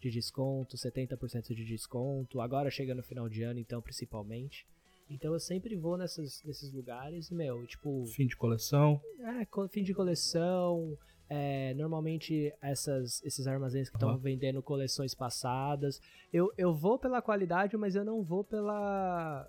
[0.00, 2.40] de desconto, 70% de desconto.
[2.40, 4.66] Agora chega no final de ano, então, principalmente.
[5.10, 9.00] Então eu sempre vou nessas, nesses lugares, meu, tipo, Fim de coleção.
[9.20, 10.96] é, fim de coleção,
[11.28, 14.18] é, normalmente essas, esses armazéns que estão Aham.
[14.18, 16.00] vendendo coleções passadas.
[16.32, 19.48] Eu, eu vou pela qualidade, mas eu não vou pela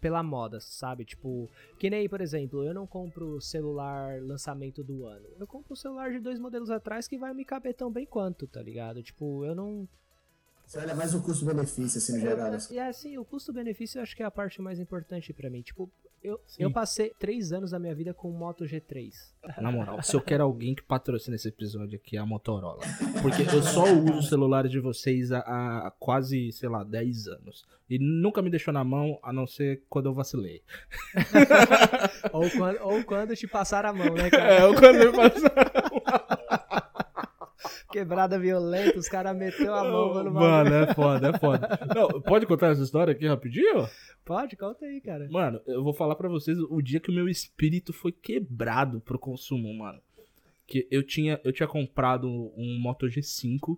[0.00, 1.04] pela moda, sabe?
[1.04, 1.48] Tipo,
[1.78, 5.26] que nem, por exemplo, eu não compro celular lançamento do ano.
[5.38, 8.46] Eu compro um celular de dois modelos atrás que vai me caber tão bem quanto,
[8.46, 9.02] tá ligado?
[9.02, 9.88] Tipo, eu não.
[10.70, 12.52] Você olha mais o custo-benefício, assim, no geral.
[12.70, 15.62] E é assim, o custo-benefício eu acho que é a parte mais importante pra mim.
[15.62, 15.90] Tipo,
[16.22, 16.62] eu, Sim.
[16.62, 19.10] eu passei três anos da minha vida com o Moto G3.
[19.60, 22.82] Na moral, se eu quero alguém que patrocine esse episódio aqui, é a Motorola.
[23.20, 27.66] Porque eu só uso os celulares de vocês há, há quase, sei lá, 10 anos.
[27.88, 30.62] E nunca me deixou na mão, a não ser quando eu vacilei.
[32.32, 34.54] ou, quando, ou quando te passar a mão, né, cara?
[34.54, 35.50] É, eu quando eu passei.
[37.90, 40.30] Quebrada violenta, os caras meteu a mão no.
[40.32, 41.68] Mano, é foda, é foda.
[41.94, 43.88] Não, pode contar essa história aqui rapidinho?
[44.24, 45.28] Pode, conta aí, cara.
[45.30, 49.18] Mano, eu vou falar pra vocês o dia que o meu espírito foi quebrado pro
[49.18, 50.00] consumo, mano.
[50.66, 53.76] Que eu tinha, eu tinha comprado um Moto G5.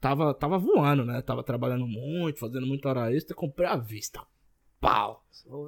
[0.00, 1.20] Tava, tava voando, né?
[1.22, 3.34] Tava trabalhando muito, fazendo muita hora extra.
[3.34, 4.20] Comprei à vista.
[4.80, 5.24] Pau!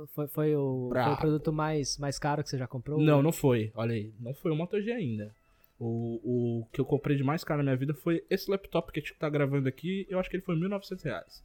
[0.09, 3.01] Foi, foi, o, foi o produto mais, mais caro que você já comprou?
[3.01, 3.73] Não, não foi.
[3.75, 4.13] Olha aí.
[4.21, 5.35] Não foi o Moto G ainda.
[5.81, 9.01] O, o que eu comprei de mais caro na minha vida foi esse laptop que
[9.01, 10.07] a gente tá gravando aqui.
[10.11, 11.43] Eu acho que ele foi 1.900 reais.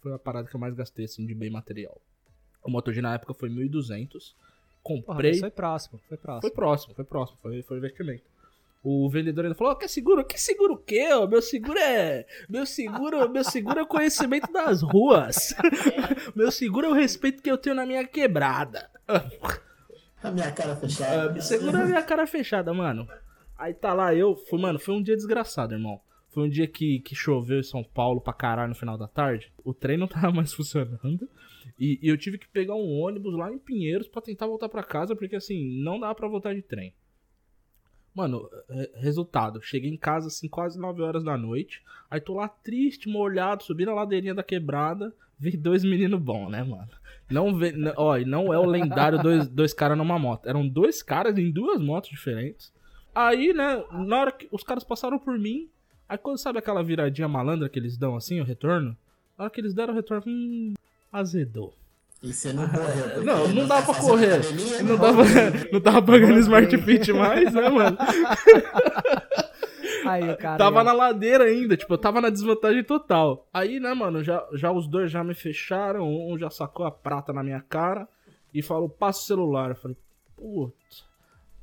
[0.00, 2.00] Foi a parada que eu mais gastei, assim, de bem material.
[2.64, 4.32] O Moto G na época foi 1.200.
[4.82, 5.32] Porra, Comprei.
[5.32, 6.40] mas foi próximo, foi próximo.
[6.40, 8.22] Foi próximo, foi próximo, foi, foi investimento.
[8.82, 10.24] O vendedor ainda falou: "Ó, quer seguro?
[10.24, 11.08] Que seguro o quê?
[11.28, 12.26] Meu seguro é.
[12.48, 15.54] Meu seguro, meu seguro é o conhecimento das ruas.
[16.34, 18.90] meu seguro é o respeito que eu tenho na minha quebrada.
[20.22, 21.30] A minha cara fechada.
[21.30, 23.06] Me segura a minha cara fechada, mano.
[23.60, 24.34] Aí tá lá, eu.
[24.36, 26.00] Fui, mano, foi um dia desgraçado, irmão.
[26.30, 29.52] Foi um dia que, que choveu em São Paulo pra caralho no final da tarde.
[29.64, 31.28] O trem não tava mais funcionando.
[31.78, 34.82] E, e eu tive que pegar um ônibus lá em Pinheiros pra tentar voltar pra
[34.82, 36.92] casa, porque assim, não dá pra voltar de trem.
[38.14, 41.82] Mano, re- resultado, cheguei em casa assim quase 9 horas da noite.
[42.10, 45.14] Aí tô lá triste, molhado, subindo a ladeirinha da quebrada.
[45.38, 46.88] Vi dois meninos bons, né, mano?
[47.30, 50.46] Não vê, ó, não é o lendário dois, dois caras numa moto.
[50.48, 52.72] Eram dois caras em duas motos diferentes.
[53.14, 55.68] Aí, né, na hora que os caras passaram por mim,
[56.08, 58.96] aí quando sabe aquela viradinha malandra que eles dão assim, o retorno?
[59.36, 60.74] Na hora que eles deram o retorno, hum,
[61.12, 61.74] azedou.
[62.22, 63.24] E você não correu.
[63.24, 64.34] Não, não dá pra correr.
[64.34, 65.22] academia, Não tava,
[65.72, 67.96] não tava pagando Smart Fit mais, né, mano?
[70.06, 70.58] Aí cara.
[70.58, 73.46] Tava na ladeira ainda, tipo, eu tava na desvantagem total.
[73.52, 77.32] Aí, né, mano, já, já os dois já me fecharam, um já sacou a prata
[77.32, 78.08] na minha cara
[78.52, 79.70] e falou, passa o celular.
[79.70, 79.96] Eu falei,
[80.36, 80.74] puta.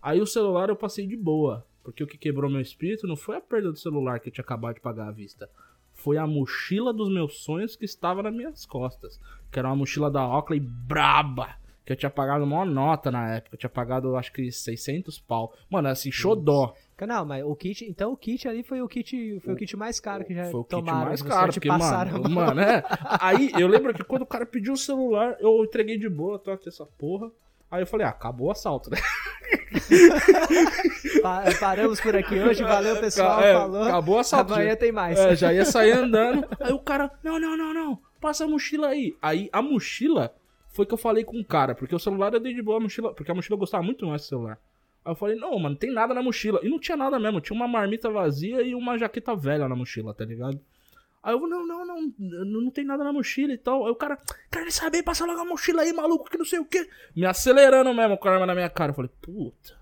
[0.08, 3.36] Aí o celular eu passei de boa, porque o que quebrou meu espírito não foi
[3.36, 5.50] a perda do celular que eu tinha acabado de pagar à vista.
[5.96, 9.20] Foi a mochila dos meus sonhos que estava nas minhas costas.
[9.52, 11.58] Que era uma mochila da Oakley braba.
[11.86, 13.56] Que eu tinha pagado uma nota na época.
[13.56, 15.54] Eu tinha pagado, acho que, 600 pau.
[15.70, 16.74] Mano, assim, xodó.
[17.06, 17.84] Não, mas o kit.
[17.84, 20.62] Então o kit ali foi o kit, foi o kit mais caro que já Foi
[20.62, 21.06] o kit tomaram.
[21.06, 22.82] mais você caro, porque, passaram mano, mano, é.
[23.20, 26.50] Aí eu lembro que quando o cara pediu o celular, eu entreguei de boa, tô
[26.52, 27.30] aqui essa porra.
[27.70, 28.98] Aí eu falei, ah, acabou o assalto, né?
[31.22, 33.84] Pa- Paramos por aqui hoje, valeu pessoal, É, falou.
[33.84, 34.54] Acabou o assalto.
[34.54, 35.20] Amanhã tem mais.
[35.20, 36.48] É, já ia sair andando.
[36.60, 39.16] Aí o cara, não, não, não, não, passa a mochila aí.
[39.22, 40.34] Aí a mochila
[40.70, 42.80] foi que eu falei com o cara, porque o celular eu dei de boa a
[42.82, 44.58] mochila, porque a mochila gostava muito mais do celular.
[45.04, 46.60] Aí eu falei, não, mano, tem nada na mochila.
[46.64, 50.14] E não tinha nada mesmo, tinha uma marmita vazia e uma jaqueta velha na mochila,
[50.14, 50.60] tá ligado?
[51.28, 53.86] Aí eu, não, não, não, não, não tem nada na mochila e tal.
[53.86, 54.18] Aí o cara,
[54.50, 56.88] quero nem saber, passa logo a mochila aí, maluco, que não sei o quê.
[57.14, 58.92] Me acelerando mesmo com a arma na minha cara.
[58.92, 59.78] Eu falei, puta.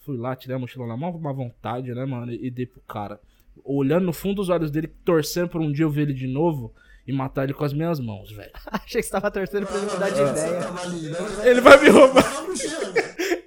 [0.00, 3.20] Fui lá, tirei a mochila na mão, má vontade, né, mano, e dei pro cara.
[3.62, 6.74] Olhando no fundo dos olhos dele, torcendo por um dia eu ver ele de novo
[7.06, 8.50] e matar ele com as minhas mãos, velho.
[8.66, 10.60] Achei que você tava torcendo pra ele mudar de ideia.
[10.60, 11.50] né?
[11.50, 12.24] Ele vai me roubar.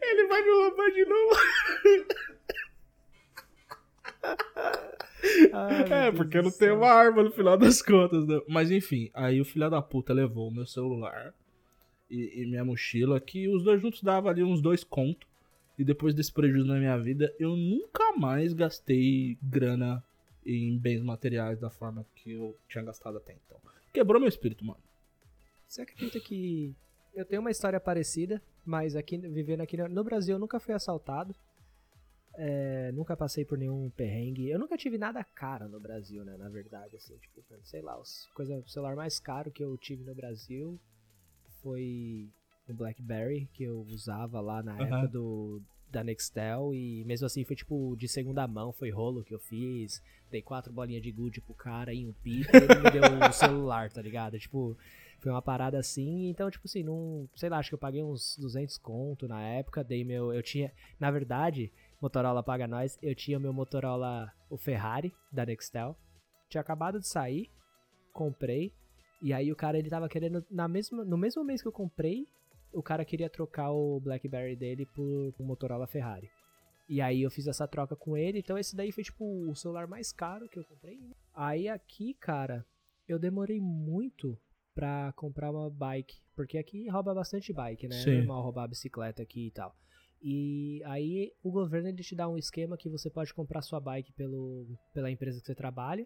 [0.01, 1.36] Ele vai me roubar de novo.
[5.53, 6.77] Ai, É, porque não tenho céu.
[6.77, 8.39] uma arma no final das contas, né?
[8.47, 11.33] Mas enfim, aí o filho da puta levou o meu celular
[12.09, 15.27] e, e minha mochila, que os dois juntos davam ali uns dois contos.
[15.77, 20.03] E depois desse prejuízo na minha vida, eu nunca mais gastei grana
[20.43, 23.57] em bens materiais da forma que eu tinha gastado até então.
[23.93, 24.79] Quebrou meu espírito, mano.
[25.67, 26.73] Você acredita que
[27.13, 31.35] eu tenho uma história parecida, mas aqui vivendo aqui no Brasil eu nunca fui assaltado.
[32.39, 34.47] É, nunca passei por nenhum perrengue.
[34.47, 36.38] Eu nunca tive nada caro no Brasil, né?
[36.38, 40.03] Na verdade, assim, tipo, sei lá, os coisa, o celular mais caro que eu tive
[40.03, 40.79] no Brasil
[41.63, 42.29] foi
[42.69, 44.85] o BlackBerry que eu usava lá na Aham.
[44.85, 49.33] época do da Nextel e mesmo assim foi tipo de segunda mão, foi rolo que
[49.33, 53.05] eu fiz, dei quatro bolinhas de gude pro cara e um e ele me deu
[53.05, 54.38] um celular, tá ligado?
[54.38, 54.77] Tipo,
[55.19, 57.27] foi uma parada assim, então, tipo assim, não.
[57.35, 60.33] Sei lá, acho que eu paguei uns 200 conto na época, dei meu.
[60.33, 60.71] Eu tinha.
[60.99, 61.71] Na verdade,
[62.02, 62.98] Motorola paga nós.
[63.02, 65.98] Eu tinha o meu Motorola, o Ferrari, da Nextel.
[66.50, 67.50] Tinha acabado de sair,
[68.14, 68.74] comprei.
[69.22, 72.28] E aí o cara, ele tava querendo, na mesma, no mesmo mês que eu comprei,
[72.72, 76.30] o cara queria trocar o BlackBerry dele por um Motorola Ferrari.
[76.88, 79.88] E aí eu fiz essa troca com ele, então esse daí foi tipo o celular
[79.88, 80.98] mais caro que eu comprei.
[81.34, 82.66] Aí aqui, cara,
[83.08, 84.38] eu demorei muito
[84.74, 88.00] pra comprar uma bike, porque aqui rouba bastante bike, né?
[88.00, 88.18] É Sim.
[88.20, 89.76] normal roubar bicicleta aqui e tal.
[90.22, 94.11] E aí o governo ele te dá um esquema que você pode comprar sua bike
[94.13, 96.05] pelo, pela empresa que você trabalha.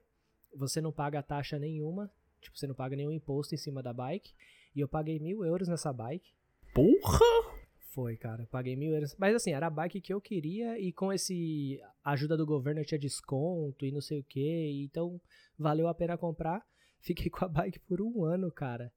[0.55, 4.33] Você não paga taxa nenhuma, tipo, você não paga nenhum imposto em cima da bike.
[4.75, 6.33] E eu paguei mil euros nessa bike.
[6.73, 7.61] Porra!
[7.93, 8.47] Foi, cara.
[8.49, 9.15] Paguei mil euros.
[9.17, 12.85] Mas assim, era a bike que eu queria e com esse ajuda do governo eu
[12.85, 14.81] tinha desconto e não sei o que.
[14.85, 15.19] Então
[15.57, 16.61] valeu a pena comprar.
[17.01, 18.91] Fiquei com a bike por um ano, cara.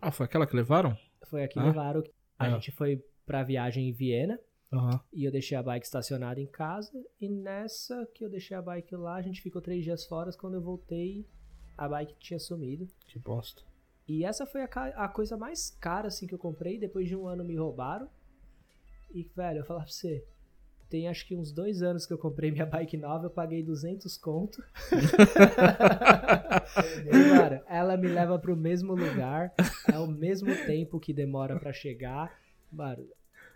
[0.00, 0.96] Ah, foi aquela que levaram?
[1.28, 1.64] Foi aqui Ah?
[1.66, 2.02] levaram.
[2.38, 2.50] A Ah.
[2.50, 4.38] gente foi pra viagem em Viena
[4.72, 5.00] Aham.
[5.12, 6.92] e eu deixei a bike estacionada em casa.
[7.20, 10.30] E nessa que eu deixei a bike lá, a gente ficou três dias fora.
[10.32, 11.26] Quando eu voltei,
[11.76, 12.86] a bike tinha sumido.
[13.06, 13.62] Que bosta.
[14.06, 14.66] E essa foi a,
[14.96, 16.78] a coisa mais cara assim que eu comprei.
[16.78, 18.08] Depois de um ano me roubaram.
[19.12, 20.24] E, velho, eu falar pra você.
[20.90, 23.26] Tem acho que uns dois anos que eu comprei minha bike nova.
[23.26, 24.62] Eu paguei 200 conto.
[27.06, 29.54] e, cara, ela me leva pro mesmo lugar.
[29.92, 32.32] É o mesmo tempo que demora pra chegar.
[32.74, 33.06] Mano,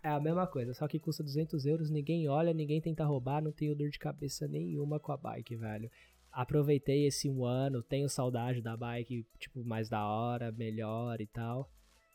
[0.03, 0.73] é a mesma coisa.
[0.75, 1.91] Só que custa 200 euros.
[1.91, 3.43] Ninguém olha, ninguém tenta roubar.
[3.43, 5.91] Não tenho dor de cabeça nenhuma com a bike, velho
[6.33, 11.71] aproveitei esse um ano, tenho saudade da bike, tipo, mais da hora, melhor e tal.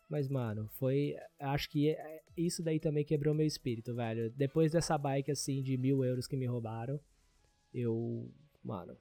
[0.10, 1.16] Mas, mano, foi.
[1.39, 4.32] Acho que é- isso daí também quebrou meu espírito, velho.
[4.32, 6.99] Depois dessa bike, assim, de mil euros que me roubaram,
[7.74, 8.30] eu.
[8.64, 8.95] Mano,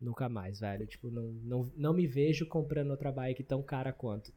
[0.00, 0.86] nunca mais, velho.
[0.86, 4.32] Tipo, não, não, não me vejo comprando outra bike tão cara quanto.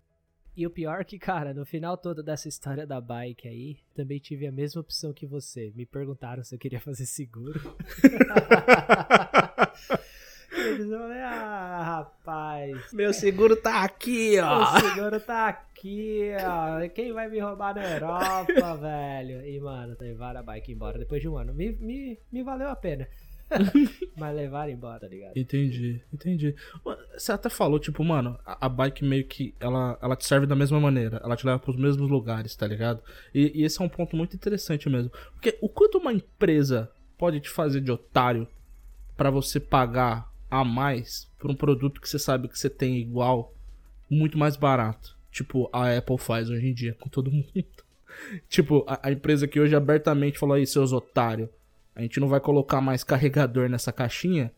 [0.56, 4.46] E o pior que, cara, no final todo dessa história da bike aí, também tive
[4.46, 5.74] a mesma opção que você.
[5.76, 7.76] Me perguntaram se eu queria fazer seguro.
[10.56, 16.88] Eles falei, ah, rapaz, Meu seguro tá aqui, o seguro tá aqui, ó.
[16.90, 19.46] Quem vai me roubar na Europa, velho?
[19.46, 21.54] E, mano, levaram a bike embora depois de um ano.
[21.54, 23.08] Me, me, me valeu a pena.
[24.18, 25.38] Mas levaram embora, tá ligado?
[25.38, 26.56] Entendi, entendi.
[27.14, 30.80] Você até falou, tipo, mano, a, bike meio que ela, ela te serve da mesma
[30.80, 33.02] maneira, ela te leva pros mesmos lugares, tá ligado?
[33.34, 35.12] E, e esse é um ponto muito interessante mesmo.
[35.34, 38.48] Porque o quanto uma empresa pode te fazer de otário
[39.16, 43.54] pra você pagar a mais por um produto que você sabe que você tem igual,
[44.10, 45.18] muito mais barato.
[45.32, 47.66] Tipo, a Apple faz hoje em dia com todo mundo.
[48.48, 51.50] tipo, a, a empresa que hoje abertamente falou aí, seus otários,
[51.96, 54.52] a gente não vai colocar mais carregador nessa caixinha.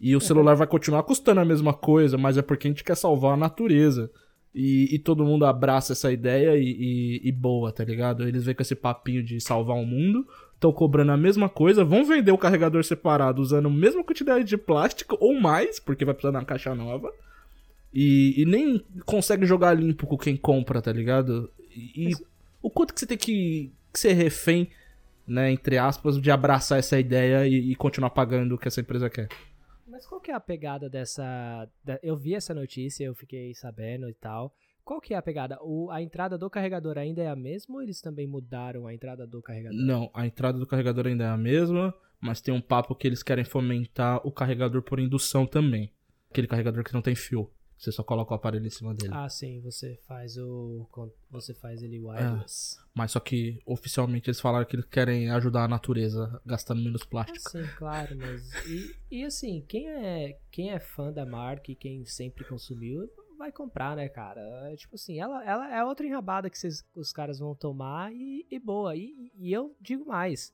[0.00, 2.96] E o celular vai continuar custando a mesma coisa, mas é porque a gente quer
[2.96, 4.10] salvar a natureza.
[4.54, 8.26] E, e todo mundo abraça essa ideia e, e- e boa, tá ligado?
[8.26, 12.04] Eles vêm com esse papinho de salvar o mundo, estão cobrando a mesma coisa, vão
[12.04, 16.32] vender o carregador separado usando a mesma quantidade de plástico ou mais, porque vai precisar
[16.32, 17.12] de uma caixa nova.
[17.94, 21.50] E, e nem consegue jogar limpo com quem compra, tá ligado?
[21.70, 22.10] E,
[22.62, 24.68] o quanto que você tem que, que ser refém,
[25.30, 29.08] né, entre aspas, de abraçar essa ideia e, e continuar pagando o que essa empresa
[29.08, 29.28] quer.
[29.86, 31.68] Mas qual que é a pegada dessa.
[32.02, 34.52] Eu vi essa notícia, eu fiquei sabendo e tal.
[34.84, 35.56] Qual que é a pegada?
[35.62, 39.24] O, a entrada do carregador ainda é a mesma ou eles também mudaram a entrada
[39.24, 39.78] do carregador?
[39.78, 43.22] Não, a entrada do carregador ainda é a mesma, mas tem um papo que eles
[43.22, 45.92] querem fomentar o carregador por indução também.
[46.28, 47.48] Aquele carregador que não tem fio.
[47.80, 49.10] Você só coloca o aparelho em cima dele.
[49.14, 50.86] Ah, sim, você faz o.
[51.30, 52.78] Você faz ele wireless.
[52.94, 57.06] Mas só que oficialmente eles falaram que eles querem ajudar a natureza gastando menos Ah,
[57.08, 57.48] plástico.
[57.50, 58.52] sim, claro, mas.
[58.66, 63.08] E, e assim, quem é, quem é fã da marca e quem sempre consumiu,
[63.38, 64.42] vai comprar, né, cara?
[64.70, 68.46] É, tipo assim, ela, ela é outra enrabada que vocês- os caras vão tomar e,
[68.50, 68.94] e boa.
[68.94, 70.52] E, e eu digo mais.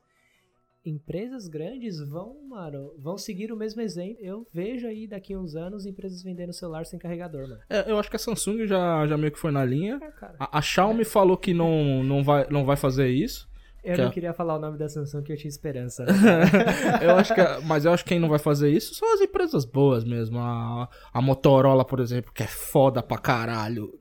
[0.88, 4.18] Empresas grandes vão, mano, vão seguir o mesmo exemplo.
[4.20, 7.60] Eu vejo aí daqui a uns anos empresas vendendo celular sem carregador, mano.
[7.68, 9.98] É, eu acho que a Samsung já, já meio que foi na linha.
[10.00, 10.26] É.
[10.38, 13.48] A, a Xiaomi falou que não, não, vai, não vai fazer isso.
[13.82, 16.12] Eu que não é- queria falar o nome da Samsung que eu tinha esperança, né,
[17.02, 19.64] eu acho que, mas eu acho que quem não vai fazer isso são as empresas
[19.64, 20.40] boas mesmo.
[20.40, 23.92] A, a Motorola, por exemplo, que é foda pra caralho.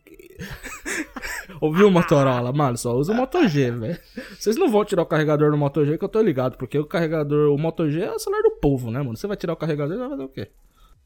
[1.62, 2.52] Ouviu Motorola?
[2.52, 4.00] Mano, só usa o Moto G, velho.
[4.38, 6.86] Vocês não vão tirar o carregador do Moto G que eu tô ligado, porque o
[6.86, 9.16] carregador, o Moto G é o celular do povo, né, mano?
[9.18, 10.50] Você vai tirar o carregador e vai fazer o quê?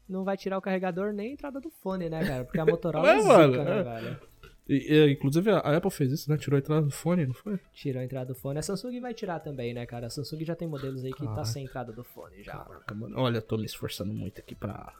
[0.08, 2.44] não vai tirar o carregador nem a entrada do fone, né, cara?
[2.44, 3.82] Porque a Motorola É, é, zica, mano, né, é.
[3.84, 4.20] velho?
[4.68, 6.36] E, e, inclusive a Apple fez isso, né?
[6.36, 7.58] Tirou a entrada do fone, não foi?
[7.72, 8.58] Tirou a entrada do fone.
[8.58, 10.06] A Samsung vai tirar também, né, cara?
[10.06, 11.44] A Samsung já tem modelos aí que tá Caraca.
[11.44, 12.52] sem entrada do fone já.
[12.52, 13.18] Caraca, mano.
[13.18, 14.92] Olha, eu tô me esforçando muito aqui pra.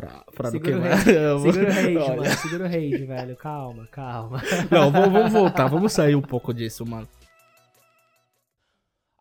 [0.00, 0.98] Pra, pra Segura o queimar.
[1.04, 2.16] segura o rage, Olha.
[2.22, 2.36] mano.
[2.38, 3.36] Segura o rage, velho.
[3.36, 4.42] Calma, calma.
[4.70, 7.08] Não, vamos, vamos voltar, vamos sair um pouco disso, mano.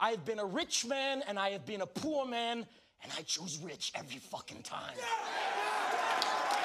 [0.02, 2.66] I have been a rich man and I have been a poor man,
[3.04, 4.96] and I choose rich every fucking time.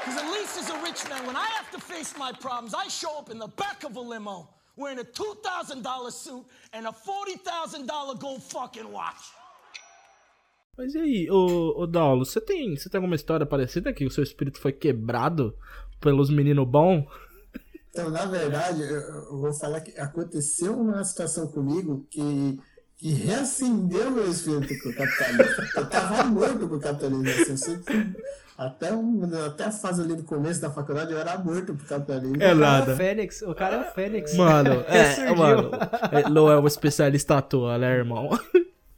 [0.00, 2.86] Because at least as a rich man, when I have to face my problems, I
[2.88, 8.20] show up in the back of a limo wearing a $2,000 suit and a $40,000
[8.20, 9.22] gold fucking watch.
[10.76, 14.10] Mas e aí, ô, ô Daulo, você tem, você tem alguma história parecida que o
[14.10, 15.54] seu espírito foi quebrado
[16.00, 17.04] pelos meninos bons?
[17.96, 22.58] Então, na verdade, eu, vou falar que aconteceu uma situação comigo que,
[22.96, 25.64] que reacendeu meu espírito com o capitalismo.
[25.76, 27.28] Eu tava morto com o capitalismo.
[27.28, 28.16] Assim, eu sempre-
[28.58, 32.42] até, um- até a fase ali do começo da faculdade eu era morto pro capitalismo.
[32.42, 32.92] É O cara é nada.
[32.94, 34.36] o Fênix, o cara é o Fênix.
[34.36, 35.70] Mano, é, mano.
[36.10, 38.28] é, Não é um especialista à toa, né, irmão?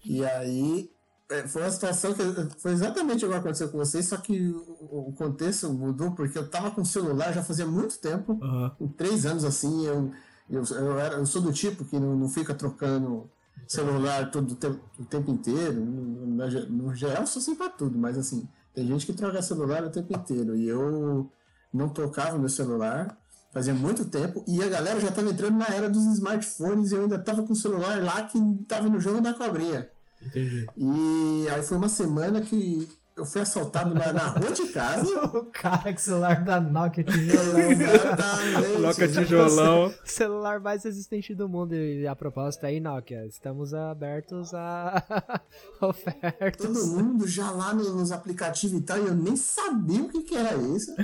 [0.06, 0.88] E aí,
[1.30, 2.22] é, foi uma situação que
[2.60, 6.48] foi exatamente o que aconteceu com vocês, só que o, o contexto mudou porque eu
[6.48, 8.38] tava com o celular já fazia muito tempo,
[8.78, 10.10] com três anos assim, eu,
[10.48, 13.28] eu, eu, era, eu sou do tipo que não, não fica trocando
[13.66, 15.80] celular todo o tempo, o tempo inteiro.
[15.84, 19.42] No, no- no geral, eu sou assim pra tudo, mas assim, tem gente que troca
[19.42, 20.54] celular o tempo inteiro.
[20.54, 21.28] E eu
[21.72, 23.18] não tocava meu celular
[23.52, 27.02] fazia muito tempo, e a galera já tava entrando na era dos smartphones e eu
[27.02, 29.88] ainda tava com o celular lá que tava no jogo da cobrinha.
[30.26, 30.72] Entendi.
[30.76, 35.06] E aí foi uma semana que eu fui assaltado na, na rua de casa.
[35.36, 37.70] O cara com o celular da Nokia tijolão.
[37.70, 38.72] Exatamente.
[38.74, 39.94] Coloca tijolão.
[40.04, 41.74] celular mais resistente do mundo.
[41.74, 45.02] E a propósito aí, Nokia, estamos abertos a
[45.80, 46.56] ofertas.
[46.66, 50.22] Todo mundo já lá no- nos aplicativos e tal, e eu nem sabia o que,
[50.22, 50.94] que era isso.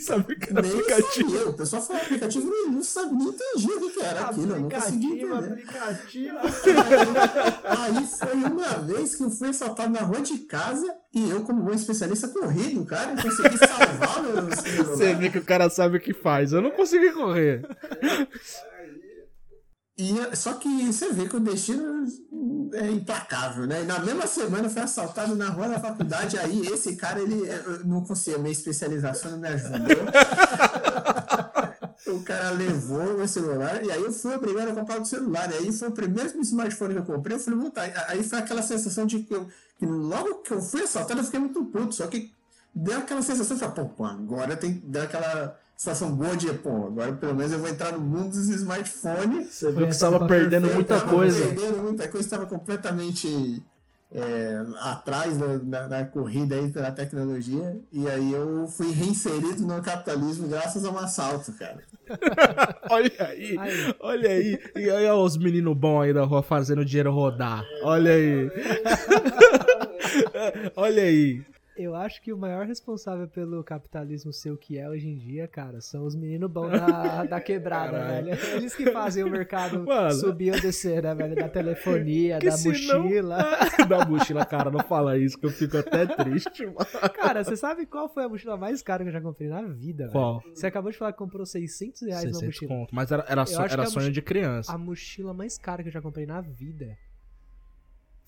[0.00, 1.30] Sabe o que era Nem aplicativo?
[1.30, 1.48] sabia.
[1.48, 4.52] O pessoal falou aplicativo e não sabia, nem entendia o que, que era aquilo.
[4.54, 5.52] Eu não conseguia Aplicativo, entender.
[5.52, 6.36] aplicativo.
[7.64, 11.62] Aí foi uma vez que eu fui assaltado na rua de casa e eu, como
[11.62, 14.84] bom especialista, corri do cara e consegui salvar meu celular.
[14.84, 16.52] Você vê que o cara sabe o que faz.
[16.52, 17.66] Eu não consegui correr.
[19.98, 22.04] E, só que você vê que o destino
[22.74, 23.80] é implacável, né?
[23.80, 27.48] E na mesma semana eu fui assaltado na rua da faculdade, aí esse cara, ele
[27.82, 29.78] não conseguia, minha especialização não me ajudou.
[32.10, 35.50] o cara levou o meu celular e aí eu fui obrigado a comprar o celular.
[35.52, 38.62] E aí foi o primeiro smartphone que eu comprei, eu falei, "Puta", aí foi aquela
[38.62, 39.46] sensação de que, eu,
[39.78, 42.32] que logo que eu fui assaltado eu fiquei muito puto, só que
[42.74, 47.12] deu aquela sensação de, pô, pô, agora tem, deu aquela sensação boa de, pô, agora
[47.12, 49.52] pelo menos eu vou entrar no mundo dos smartphones.
[49.54, 51.38] Você viu que estava perdendo muita Tava coisa.
[51.46, 53.62] perdendo muita coisa, estava completamente
[54.12, 57.76] é, atrás da, da- da corrida aí pela tecnologia.
[57.92, 61.78] E aí eu fui reinserido no capitalismo graças a um assalto, cara.
[62.88, 63.94] Olha aí, Aí.
[64.00, 64.58] olha aí.
[64.76, 67.64] E aí, ó, os meninos bons aí da rua fazendo o dinheiro rodar.
[67.82, 68.48] Olha aí.
[70.76, 71.42] olha aí.
[71.76, 75.46] Eu acho que o maior responsável pelo capitalismo ser o que é hoje em dia,
[75.46, 78.26] cara, são os meninos bons da, da quebrada, Caralho.
[78.34, 78.56] velho.
[78.56, 80.10] Eles que fazem o mercado Mano.
[80.12, 81.34] subir ou descer, né, velho?
[81.36, 83.38] Da telefonia, Que da mochila.
[83.86, 86.78] da mochila, cara, não fala isso que eu fico até triste, mano.
[87.14, 90.04] Cara, você sabe qual foi a mochila mais cara que eu já comprei na vida,
[90.04, 90.12] velho?
[90.12, 90.42] Qual?
[90.54, 92.68] Você acabou de falar que comprou 600 reais na 600 mochila.
[92.70, 92.94] conto.
[92.94, 94.72] Mas era, era, so- era sonho mochi- de criança.
[94.72, 96.96] A mochila mais cara que eu já comprei na vida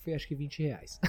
[0.05, 1.01] foi acho que 20 reais.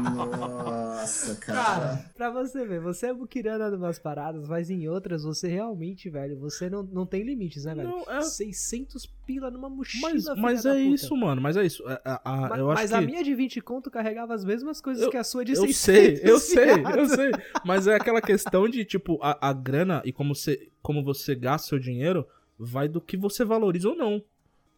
[0.00, 1.64] Nossa, cara.
[1.64, 6.08] Cara, pra você ver, você é muquirana de umas paradas, mas em outras você realmente,
[6.10, 7.88] velho, você não, não tem limites, né, velho?
[7.88, 10.80] Não, é- 600 pila numa mochila, Mas, mas é puta.
[10.82, 11.40] isso, mano.
[11.40, 11.82] Mas é isso.
[11.86, 12.96] A- a- a- Ma- eu acho mas que...
[12.96, 15.56] a minha de 20 conto carregava as mesmas coisas Eu- que a sua de Eu
[15.66, 15.76] 600.
[15.76, 17.30] sei, eu sei, eu sei.
[17.64, 21.68] Mas é aquela questão de, tipo, a, a grana e como você, como você gasta
[21.68, 22.26] seu dinheiro
[22.58, 24.22] vai do que você valoriza ou não.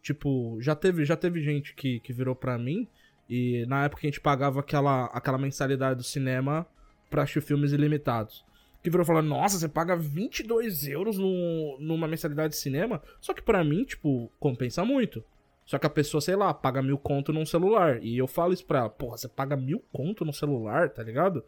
[0.01, 2.87] Tipo, já teve, já teve gente que, que virou pra mim
[3.29, 6.65] e na época a gente pagava aquela, aquela mensalidade do cinema
[7.09, 8.45] pra assistir filmes ilimitados.
[8.83, 13.01] Que virou falando, nossa, você paga 22 euros no, numa mensalidade de cinema?
[13.19, 15.23] Só que pra mim, tipo, compensa muito.
[15.65, 18.01] Só que a pessoa, sei lá, paga mil conto num celular.
[18.01, 21.43] E eu falo isso pra ela, porra, você paga mil conto no celular, tá ligado?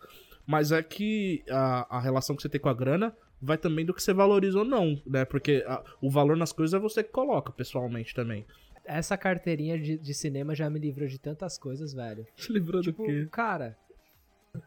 [0.46, 3.94] Mas é que a, a relação que você tem com a grana vai também do
[3.94, 5.24] que você valoriza ou não, né?
[5.24, 8.46] Porque a- o valor nas coisas é você que coloca, pessoalmente também.
[8.92, 12.26] Essa carteirinha de, de cinema já me livrou de tantas coisas, velho.
[12.36, 13.28] Você lembrou Tipo, do quê?
[13.32, 13.78] cara,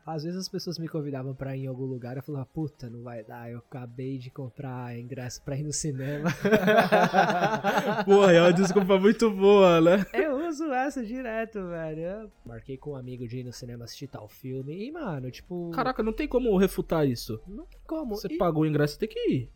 [0.06, 3.02] às vezes as pessoas me convidavam pra ir em algum lugar, eu falava, puta, não
[3.02, 6.30] vai dar, eu acabei de comprar ingresso pra ir no cinema.
[8.04, 10.06] Porra, é uma desculpa muito boa, né?
[10.12, 12.00] eu uso essa direto, velho.
[12.00, 15.70] Eu marquei com um amigo de ir no cinema assistir tal filme, e, mano, tipo,
[15.70, 17.40] Caraca, não tem como refutar isso.
[17.46, 18.14] não tem como.
[18.14, 19.50] Você E pagou o ingresso, tem que ir.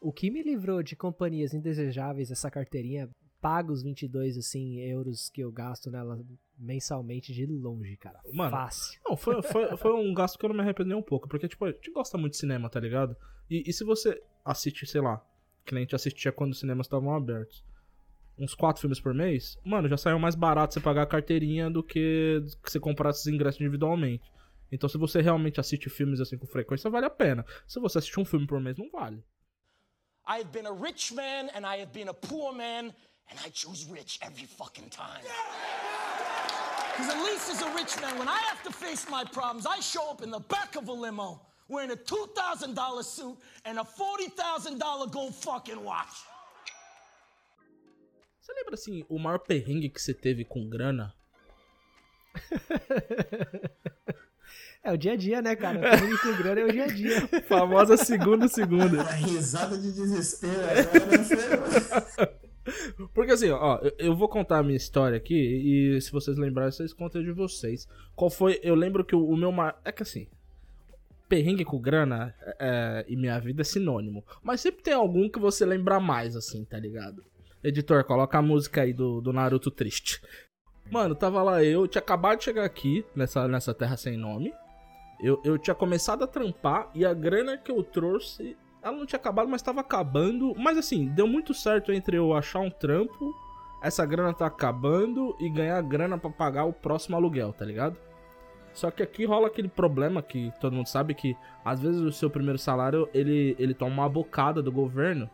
[0.00, 3.08] O que me livrou de companhias indesejáveis, essa carteirinha,
[3.42, 6.24] paga os 22, assim, euros que eu gasto nela
[6.56, 8.20] mensalmente de longe, cara.
[8.32, 9.00] Mano, Fácil.
[9.04, 11.28] Não, foi, foi, foi um gasto que eu não me arrependi nem um pouco.
[11.28, 13.16] Porque, tipo, a gente gosta muito de cinema, tá ligado?
[13.50, 15.20] E, e se você assiste, sei lá,
[15.66, 17.64] que nem a gente assistia quando os cinemas estavam abertos.
[18.38, 21.82] uns quatro filmes por mês, mano, já saiu mais barato você pagar a carteirinha do
[21.82, 24.32] que você comprar esses ingressos individualmente.
[24.70, 27.44] Então, se você realmente assiste filmes assim com frequência, vale a pena.
[27.66, 29.22] Se você assistir um filme por mês, não vale.
[30.26, 32.94] I have been a rich man and I have been a poor man,
[33.32, 35.22] and I choose rich every fucking time.
[36.90, 39.80] Because at least as a rich man, when I have to face my problems, I
[39.80, 45.10] show up in the back of a limo wearing a $2,000 suit and a $40,000
[45.10, 46.26] gold fucking watch.
[48.40, 51.14] Você lembra assim, o maior perrengue que você teve com grana?
[54.84, 55.96] É o dia a dia, né, cara?
[55.96, 57.28] Comigo com grana é o dia a dia.
[57.48, 59.02] Famosa segunda segunda.
[59.02, 62.42] A risada de desespero agora foi...
[63.12, 66.92] Porque assim, ó, eu, vou contar a minha história aqui e se vocês lembrarem, vocês
[66.92, 67.88] contam de vocês.
[68.14, 68.60] Qual foi?
[68.62, 69.80] Eu lembro que o, o meu mar...
[69.84, 70.28] é que assim,
[71.28, 75.64] perrengue com grana é, e minha vida é sinônimo, mas sempre tem algum que você
[75.64, 77.24] lembra mais, assim, tá ligado?
[77.64, 80.20] Editor, coloca a música aí do, do Naruto triste.
[80.90, 84.52] Mano, tava lá eu, tinha acabado de chegar aqui nessa, nessa terra sem nome.
[85.22, 89.18] Eu, eu tinha começado a trampar e a grana que eu trouxe, ela não tinha
[89.18, 90.54] acabado, mas tava acabando.
[90.56, 93.34] Mas assim, deu muito certo entre eu achar um trampo,
[93.82, 97.96] essa grana tá acabando e ganhar grana pra pagar o próximo aluguel, tá ligado?
[98.72, 102.30] Só que aqui rola aquele problema que todo mundo sabe que às vezes o seu
[102.30, 105.28] primeiro salário ele, ele toma uma bocada do governo,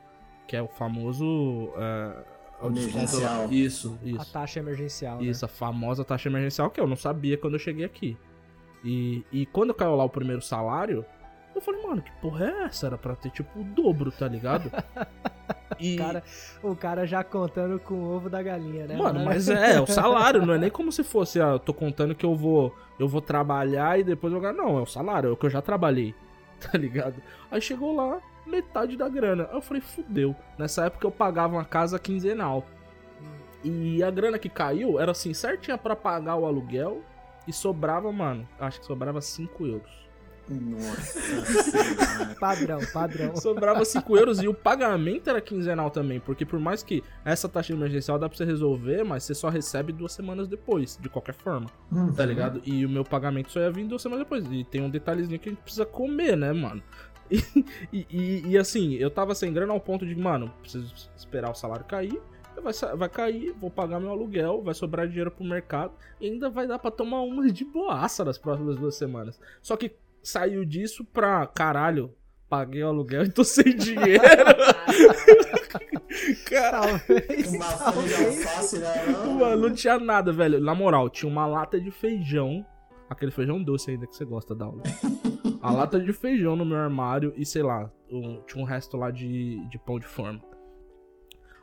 [0.47, 1.71] que é o famoso.
[1.77, 2.39] É.
[2.61, 3.53] Emergencial.
[3.53, 4.33] Isso, A isso.
[4.33, 5.23] taxa emergencial.
[5.23, 8.17] Isso, a famosa taxa emergencial que eu não sabia quando eu cheguei aqui.
[8.85, 11.05] E, e quando caiu lá o primeiro salário,
[11.59, 12.87] eu falei, mano, que porra é essa?
[12.87, 14.71] Era pra ter tipo o dobro, tá ligado?
[15.79, 16.05] E, Né?
[16.05, 16.25] Cara,
[16.63, 18.97] o cara já contando com o ovo da galinha, né?
[18.97, 21.73] mano, mas é, é o salário, não é nem como se fosse, ah, eu tô
[21.73, 24.55] contando que eu vou, eu vou trabalhar e depois eu ganhar.
[24.55, 26.15] Não, é o salário, é o que eu já trabalhei,
[26.59, 27.23] tá ligado?
[27.51, 29.47] Aí chegou lá, metade da grana.
[29.51, 30.35] Aí eu falei, fudeu.
[30.59, 32.65] Nessa época eu pagava uma casa quinzenal.
[33.63, 37.03] E a grana que caiu era assim, certinha pra pagar o aluguel.
[37.47, 40.08] E sobrava, mano, acho que sobrava 5 euros.
[40.49, 42.35] Nossa.
[42.41, 43.37] Padrão, padrão.
[43.37, 46.21] Sobrava 5 euros e o pagamento era quinzenal também.
[46.21, 49.93] Porque por mais que essa taxa emergencial dá pra você resolver, mas você só recebe
[49.93, 51.69] duas semanas depois, de qualquer forma.
[52.17, 52.61] Tá ligado?
[52.65, 54.45] E o meu pagamento só ia vir duas semanas depois.
[54.51, 56.83] E tem um detalhezinho que a gente precisa comer, né, mano?
[57.31, 57.43] E,
[57.93, 61.55] e, e- e, assim, eu tava sem grana ao ponto de, mano, preciso esperar o
[61.55, 62.19] salário cair.
[62.63, 66.67] Vai, vai cair, vou pagar meu aluguel, vai sobrar dinheiro pro mercado e ainda vai
[66.67, 69.39] dar pra tomar uma de boaça nas próximas duas semanas.
[69.63, 69.93] Só que
[70.29, 72.15] saiu disso pra caralho,
[72.49, 74.23] paguei o aluguel e tô sem dinheiro.
[76.49, 76.95] Caralho.
[76.95, 77.01] Né?
[79.25, 80.61] Não, Mano, não tinha nada, velho.
[80.61, 82.65] Na moral, tinha uma lata de feijão.
[83.09, 84.83] Aquele feijão doce ainda que você gosta da aula.
[85.63, 89.11] A lata de feijão no meu armário e, sei lá, um- tinha um resto lá
[89.11, 90.41] de, de pão de forma.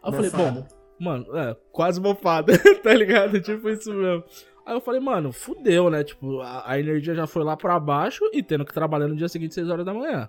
[0.04, 0.66] Aí eu falei, bom,
[1.00, 3.40] mano, é, quase mofada, tá ligado?
[3.42, 4.24] Tipo isso mesmo.
[4.66, 6.04] Aí eu falei, mano, fudeu, né?
[6.04, 9.28] Tipo, a, a energia já foi lá pra baixo e tendo que trabalhar no dia
[9.28, 10.28] seguinte, 6 horas da manhã.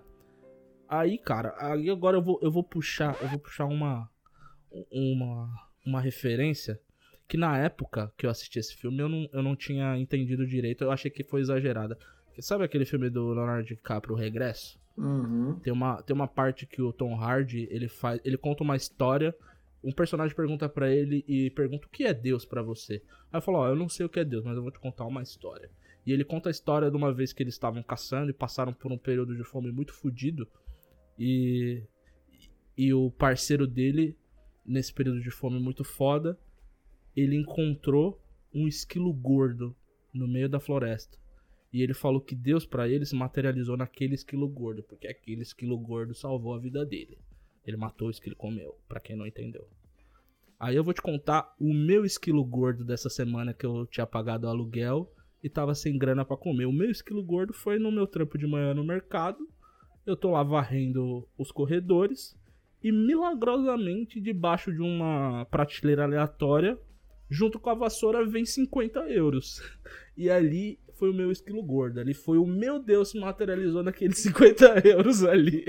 [0.89, 4.09] Aí, cara, aí agora eu vou, eu vou puxar, eu vou puxar uma,
[4.91, 5.49] uma,
[5.85, 6.79] uma referência
[7.27, 10.85] que na época que eu assisti esse filme eu não, eu não tinha entendido direito,
[10.85, 11.99] eu achei que foi exagerada.
[12.39, 14.79] Sabe aquele filme do Leonardo DiCaprio, O Regresso?
[14.97, 15.59] Uhum.
[15.61, 19.35] Tem uma, tem uma parte que o Tom Hardy, ele faz, ele conta uma história,
[19.83, 23.03] um personagem pergunta pra ele e pergunta o que é Deus pra você.
[23.33, 24.81] Aí eu falo, ó, eu não sei o que é Deus, mas eu vou te
[24.81, 25.71] contar uma história.
[26.05, 28.93] E ele conta a história de uma vez que eles estavam caçando e passaram por
[28.93, 30.49] um período de fome muito fodido.
[31.19, 31.83] E
[32.77, 34.15] e o parceiro dele
[34.65, 36.39] nesse período de fome muito foda,
[37.17, 38.21] ele encontrou
[38.53, 39.75] um esquilo gordo
[40.13, 41.17] no meio da floresta.
[41.73, 45.79] E ele falou que Deus pra ele se materializou naquele esquilo gordo, porque aquele esquilo
[45.79, 47.19] gordo salvou a vida dele.
[47.67, 49.69] Ele matou o esquilo comeu, pra quem não entendeu.
[50.59, 54.47] Aí eu vou te contar o meu esquilo gordo dessa semana que eu tinha pagado
[54.47, 55.13] o aluguel
[55.43, 56.65] e tava sem grana pra comer.
[56.65, 59.39] O meu esquilo gordo foi no meu trampo de manhã no mercado.
[60.07, 62.39] Eu tô lá varrendo os corredores
[62.83, 66.79] e milagrosamente debaixo de uma prateleira aleatória,
[67.29, 69.61] junto com a vassoura, vem 50 euros.
[70.19, 72.01] E ali foi o meu esquilo gordo.
[72.01, 75.65] Ali foi o meu Deus se materializou naqueles 50 euros ali.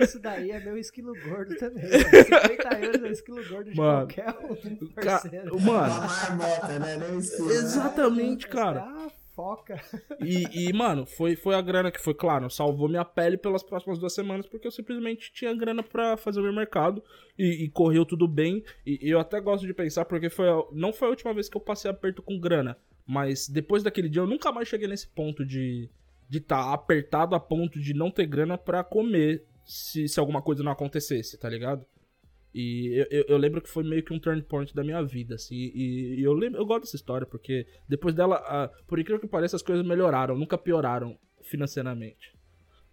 [0.00, 1.84] Isso daí é meu esquilo gordo também.
[1.84, 2.24] Mano.
[2.48, 5.60] 50 euros é o esquilo gordo de Mano, qualquer um Ca- parceiro.
[5.60, 7.16] Mano, marmota, né?
[7.18, 7.50] Esquilo.
[7.50, 8.80] exatamente, cara.
[8.82, 9.80] Ah, foca.
[10.20, 13.98] E, e, mano, foi, foi a grana que foi, claro, salvou minha pele pelas próximas
[13.98, 17.02] duas semanas, porque eu simplesmente tinha grana pra fazer o meu mercado
[17.38, 18.64] e, e correu tudo bem.
[18.86, 21.48] E, e eu até gosto de pensar, porque foi a- não foi a última vez
[21.48, 22.76] que eu passei aperto com grana,
[23.06, 25.88] mas depois daquele dia eu nunca mais cheguei nesse ponto de
[26.28, 30.60] de estar apertado a ponto de não ter grana pra comer se, se alguma coisa
[30.64, 31.86] não acontecesse, tá ligado?
[32.52, 35.36] E eu, eu, eu lembro que foi meio que um turn point da minha vida,
[35.36, 35.54] assim.
[35.54, 39.54] E, e eu lembro, eu gosto dessa história, porque depois dela, por incrível que pareça,
[39.54, 42.34] as coisas melhoraram, nunca pioraram financeiramente.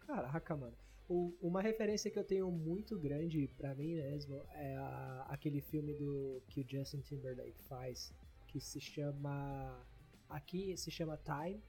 [0.06, 0.74] Caraca, mano.
[1.10, 5.94] O- uma referência que eu tenho muito grande pra mim mesmo é a- aquele filme
[5.96, 8.14] do que o Justin Timberlake faz,
[8.48, 9.76] que se chama.
[10.30, 11.62] Aqui se chama Time.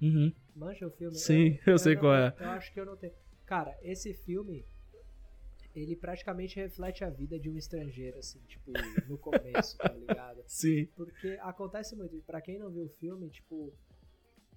[0.00, 0.32] Uhum.
[0.54, 1.16] Manja o filme?
[1.16, 2.34] Sim, eu sei não- qual é.
[2.38, 3.12] Eu acho que eu não tenho.
[3.44, 4.64] Cara, esse filme.
[5.74, 8.72] Ele praticamente reflete a vida de um estrangeiro, assim, tipo,
[9.06, 10.42] no começo, tá ligado?
[10.46, 10.86] Sim.
[10.96, 12.16] Porque acontece muito.
[12.22, 13.74] Pra quem não viu o filme, tipo,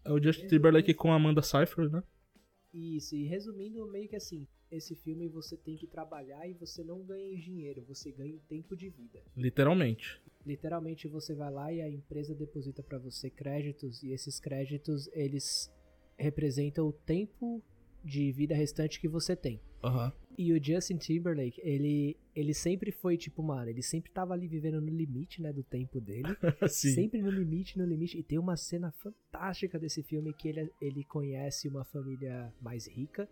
[0.06, 2.02] É o Justin Timberlake com a Amanda Seyfried, né?
[2.74, 7.04] Isso, e resumindo, meio que assim, esse filme você tem que trabalhar e você não
[7.04, 9.22] ganha dinheiro, você ganha em tempo de vida.
[9.36, 10.22] Literalmente.
[10.46, 15.72] Literalmente você vai lá e a empresa deposita pra você créditos e esses créditos eles
[16.18, 17.64] representam o tempo
[18.04, 19.62] de vida restante que você tem.
[19.84, 20.12] Aham.
[20.38, 24.80] E o Justin Timberlake, ele ele sempre foi tipo, mano, ele sempre tava ali vivendo
[24.80, 26.30] no limite, né, do tempo dele.
[26.70, 26.94] Sim.
[26.94, 28.18] Sempre no limite, no limite.
[28.18, 33.28] E tem uma cena fantástica desse filme que ele, ele conhece uma família mais rica.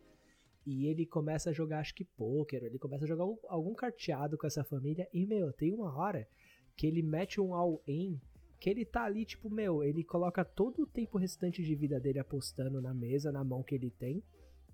[0.70, 2.62] E ele começa a jogar, acho que pôquer.
[2.62, 5.08] Ele começa a jogar algum, carteado com essa família.
[5.14, 6.28] E, meu, tem uma hora
[6.76, 8.20] que ele mete um all-in.
[8.60, 12.20] Que ele tá ali, tipo, meu, ele coloca todo o tempo restante de vida dele
[12.20, 14.22] apostando na mesa, na mão que ele tem.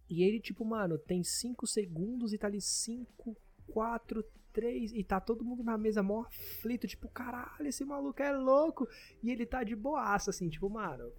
[0.09, 3.37] E ele, tipo, mano, tem 5 segundos e tá ali 5,
[3.67, 4.93] 4, 3.
[4.93, 8.87] E tá todo mundo na mesa mó aflito, tipo, caralho, esse maluco é louco.
[9.21, 11.13] E ele tá de boaça, assim, tipo, mano,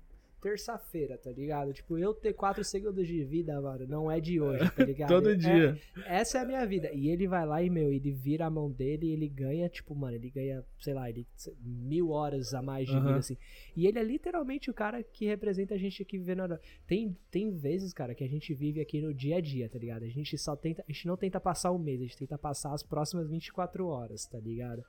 [0.45, 1.73] terça-feira, tá ligado?
[1.73, 5.09] Tipo, eu ter 4 segundos de vida, mano, não é de hoje, tá ligado?
[5.09, 5.81] Todo É- dia.
[6.05, 6.93] essa é a minha vida.
[6.93, 9.95] E ele vai lá e, meu, ele vira a mão dele e ele ganha, tipo,
[9.95, 11.27] mano, ele ganha, sei lá, ele
[11.63, 13.07] mil horas a mais de Aham.
[13.07, 13.37] vida, assim.
[13.75, 16.59] E ele é literalmente o cara que representa a gente aqui vivendo.
[16.87, 20.05] Tem, tem vezes, cara, que a gente vive aqui no dia a dia, tá ligado?
[20.05, 20.85] A gente só tenta.
[20.87, 24.27] A gente não tenta passar o mês, a gente tenta passar as próximas 24 horas,
[24.27, 24.85] tá ligado?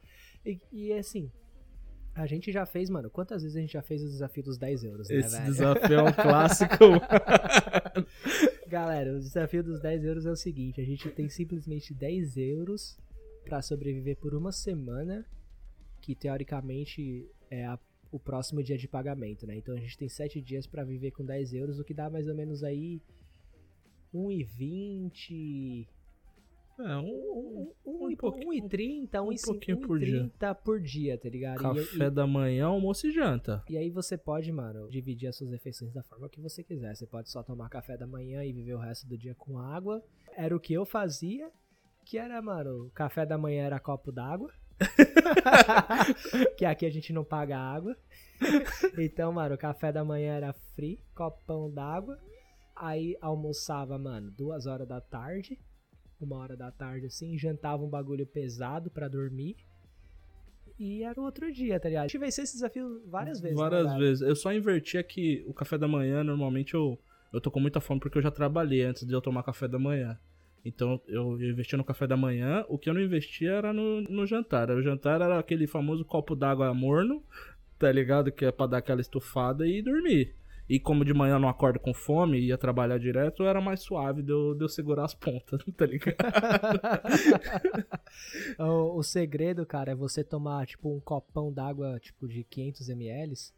[0.45, 1.31] E, e assim.
[2.15, 4.83] A gente já fez, mano, quantas vezes a gente já fez o desafio dos 10
[4.85, 5.45] euros, né, Esse velho?
[5.51, 6.85] desafio é um clássico.
[8.67, 12.97] Galera, o desafio dos 10 euros é o seguinte: a gente tem simplesmente 10 euros
[13.43, 15.25] pra sobreviver por uma semana,
[16.01, 17.77] que teoricamente é a-
[18.11, 19.57] o próximo dia de pagamento, né?
[19.57, 22.27] Então a gente tem 7 dias pra viver com 10 euros, o que dá mais
[22.29, 23.01] ou menos aí
[24.13, 25.85] 1,20.
[26.77, 28.65] É, um, um, um pouquinho.
[28.67, 30.23] 1,30, um pouquinho por dia.
[30.39, 31.57] 1,30 por dia, tá ligado?
[31.77, 33.63] E- e- Café da manhã, almoço e janta.
[33.69, 36.93] e aí você pode, mano, dividir as suas refeições da forma que você quiser.
[36.95, 40.03] Você pode só tomar café da manhã e viver o resto do dia com água.
[40.35, 41.49] Era o que eu fazia,
[42.05, 44.51] que era, mano, o café da manhã era copo d'água.
[46.57, 47.95] que aqui a gente não paga água.
[48.99, 52.19] então, mano, o café da manhã era free, copão d'água.
[52.75, 55.57] Aí almoçava, mano, duas horas da tarde.
[56.19, 59.55] Uma hora da tarde, assim, jantava um bagulho pesado pra dormir.
[60.77, 62.09] E era o outro dia, tá ligado?
[62.19, 63.57] Venceu esse desafio várias vezes.
[63.57, 63.99] né, Várias velho?
[63.99, 64.21] vezes.
[64.21, 66.99] Eu só inverti aqui o café da manhã, normalmente eu,
[67.31, 69.79] eu tô com muita fome porque eu já trabalhei antes de eu tomar café da
[69.79, 70.17] manhã.
[70.65, 74.25] Então eu investi no café da manhã, o que eu não investia era no, no
[74.25, 74.69] jantar.
[74.71, 77.23] O jantar era aquele famoso copo d'água morno,
[77.77, 78.31] tá ligado?
[78.31, 80.33] Que é pra dar aquela estufada e dormir.
[80.67, 83.81] E como de manhã eu não acordo com fome e ia trabalhar direto, era mais
[83.81, 86.17] suave de eu, de eu segurar as pontas, tá ligado?
[88.59, 93.53] o, o segredo, cara, é você tomar, tipo, um copão d'água, tipo, de 500ml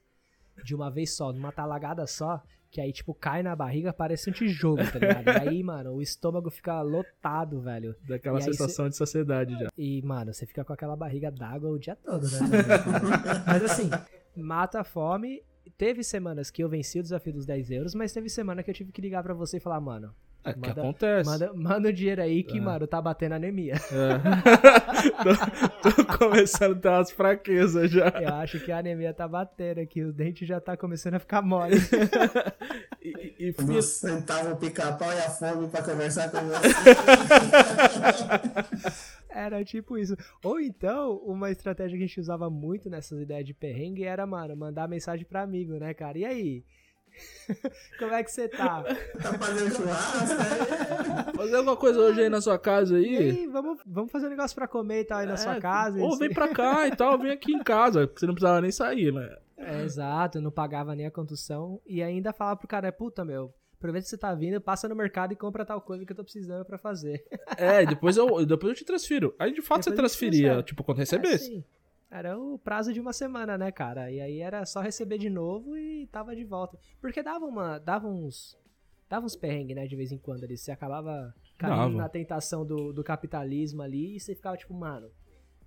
[0.64, 4.34] de uma vez só, numa talagada só, que aí, tipo, cai na barriga, parece um
[4.34, 5.28] tijolo, tá ligado?
[5.28, 7.96] E aí, mano, o estômago fica lotado, velho.
[8.08, 9.70] Daquela sensação de saciedade já.
[9.78, 12.40] E, mano, você fica com aquela barriga d'água o dia todo, né?
[13.48, 13.90] mas assim,
[14.36, 15.42] mata a fome.
[15.78, 18.74] Teve semanas que eu venci o desafio dos 10 euros, mas teve semana que eu
[18.76, 20.14] tive que ligar pra você e falar, mano,
[20.44, 21.30] É que Manda- acontece.
[21.30, 22.62] manda, manda o dinheiro aí que, É.
[22.62, 23.76] mano, tá batendo anemia.
[25.84, 28.08] tô, tô começando a ter umas fraquezas já.
[28.10, 31.42] Eu acho que a anemia tá batendo aqui, o dente já tá começando a ficar
[31.42, 31.76] mole.
[33.00, 36.68] E, e, e fiz- sentava o pica-pau e a fome pra conversar com você.
[39.38, 40.16] Era tipo isso.
[40.44, 44.56] Ou então, uma estratégia que a gente usava muito nessas ideias de perrengue era, mano,
[44.56, 46.18] mandar mensagem pra amigo, né, cara?
[46.18, 46.66] E aí?
[48.00, 48.84] Como é que você tá?
[49.22, 51.34] Tá fazendo churrasco, né?
[51.36, 53.18] fazer alguma coisa hoje aí na sua casa aí.
[53.18, 56.00] aí, vamos, vamos fazer um negócio pra comer e tal aí na sua É, casa.
[56.00, 58.72] Ou vem pra cá e tal, vem aqui em casa, porque você não precisava nem
[58.72, 59.36] sair, né?
[59.58, 61.80] É, exato, não pagava nem a condução.
[61.86, 65.32] E ainda falava pro cara, puta, meu, aproveita que você tá vindo, passa no mercado
[65.34, 67.24] e compra tal coisa que eu tô precisando pra fazer.
[67.58, 69.34] É, e depois eu, depois eu te transfiro.
[69.40, 71.46] Aí de fato Depois você transferia, tipo, quando É, recebesse.
[71.46, 71.64] sim.
[72.10, 74.10] Era o prazo de uma semana, né, cara?
[74.12, 76.78] E aí era só receber de novo e tava de volta.
[77.02, 77.80] Porque dava uma.
[77.80, 78.58] Dava uns.
[79.10, 80.58] Dava uns perrengues, né, de vez em quando ali.
[80.58, 85.10] Você acabava caindo na tentação do, do capitalismo ali e você ficava tipo, mano,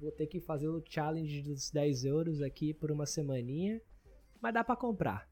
[0.00, 3.80] vou ter que fazer o challenge dos 10 euros aqui por uma semaninha,
[4.40, 5.26] mas dá pra comprar.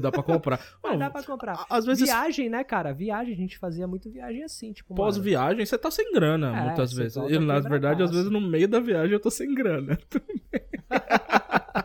[0.00, 0.58] Dá pra comprar.
[0.82, 1.64] Mas Mano, dá pra comprar.
[1.70, 2.92] às vezes- Viagem, né, cara?
[2.92, 6.92] Viagem, a gente fazia muito viagem assim, tipo, Pós-viagem, você tá sem grana, É, muitas
[6.92, 7.16] vezes.
[7.30, 9.96] E, na verdade, às vezes, no meio da viagem, eu tô sem grana.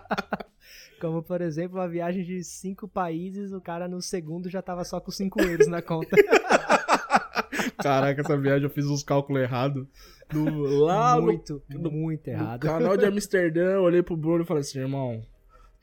[0.99, 5.01] Como, por exemplo, uma viagem de cinco países, o cara no segundo já tava só
[5.01, 6.15] com 5 euros na conta.
[7.77, 9.85] Caraca, essa viagem eu fiz uns cálculos errados.
[10.33, 12.61] No- Lá no, muito, no- muito no errado.
[12.61, 15.21] canal de Amsterdã, eu olhei pro Bruno e falei assim, irmão,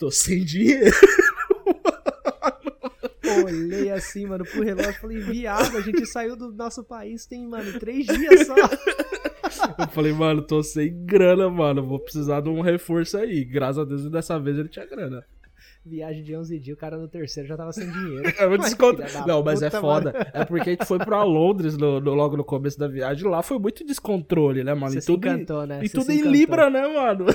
[0.01, 0.91] tô sem dinheiro.
[3.45, 7.47] Olhei assim, mano, pro relógio e falei, viado, a gente saiu do nosso país tem,
[7.47, 8.55] mano, três dias só.
[9.79, 11.83] Eu falei, mano, tô sem grana, mano.
[11.83, 13.45] Vou precisar de um reforço aí.
[13.45, 15.25] Graças a Deus, dessa vez ele tinha grana.
[15.85, 18.31] Viagem de 11 dias, o cara no terceiro já tava sem dinheiro.
[18.39, 19.03] É um desconto.
[19.27, 20.13] Não, mas é foda.
[20.13, 20.27] mano.
[20.35, 23.27] É porque a gente foi pra Londres no- no- logo no começo da viagem.
[23.29, 24.93] Lá foi muito descontrole, né, mano?
[24.93, 25.81] Você E tudo em- encantou, né?
[25.83, 26.21] E Você tudo em.
[26.23, 27.27] Libra, né, mano?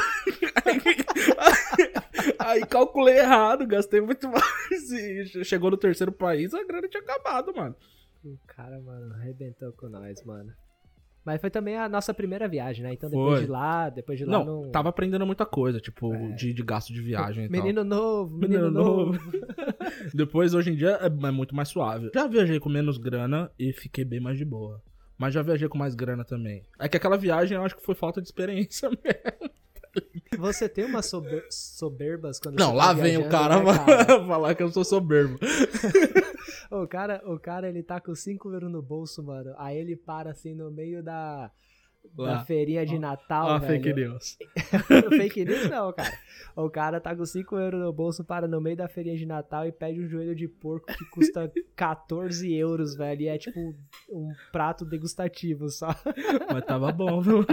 [2.45, 4.91] Aí, calculei errado, gastei muito mais.
[4.91, 7.75] E chegou no terceiro país, a grana tinha acabado, mano.
[8.23, 10.51] O cara, mano, arrebentou com nós, mano.
[11.23, 12.93] Mas foi também a nossa primeira viagem, né?
[12.93, 13.45] Então depois Foi.
[13.45, 14.71] de lá, depois de lá Não, não...
[14.71, 16.29] tava aprendendo muita coisa, tipo, É.
[16.33, 17.61] de, de gasto de viagem e tal.
[17.63, 19.13] Menino novo, menino, Menino novo.
[19.13, 19.31] novo.
[20.13, 22.11] Depois, hoje em dia, é é muito mais suave.
[22.13, 24.79] Já viajei com menos grana e fiquei bem mais de boa.
[25.17, 26.61] Mas já viajei com mais grana também.
[26.79, 29.49] É que aquela viagem eu acho que foi falta de experiência mesmo.
[30.37, 33.73] Você tem umas sober- soberbas quando Não, lá tá vem o viajando, cara, né,
[34.05, 34.25] cara?
[34.27, 35.37] falar que eu sou soberbo.
[36.71, 39.53] O cara, o cara, ele tá com 5 euros no bolso, mano.
[39.57, 41.51] Aí ele para assim no meio da,
[42.15, 43.83] da feirinha de Natal, Ó, velho.
[43.83, 44.37] fake news.
[45.15, 46.11] fake news não, cara.
[46.55, 49.65] O cara tá com 5 euros no bolso, para no meio da feirinha de Natal
[49.67, 53.21] e pede um joelho de porco que custa 14 euros, velho.
[53.21, 53.59] E é tipo
[54.09, 55.95] um prato degustativo só.
[56.51, 57.45] Mas tava bom, viu?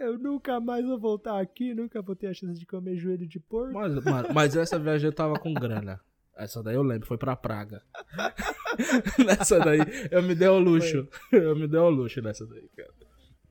[0.00, 3.38] Eu nunca mais vou voltar aqui, nunca vou ter a chance de comer joelho de
[3.38, 3.74] porco.
[3.74, 6.00] Mas, mano, mas essa viagem eu tava com grana.
[6.34, 7.82] Essa daí eu lembro, foi pra Praga.
[9.26, 11.06] nessa daí eu me dei ao luxo.
[11.30, 12.94] Eu me dei ao luxo nessa daí, cara.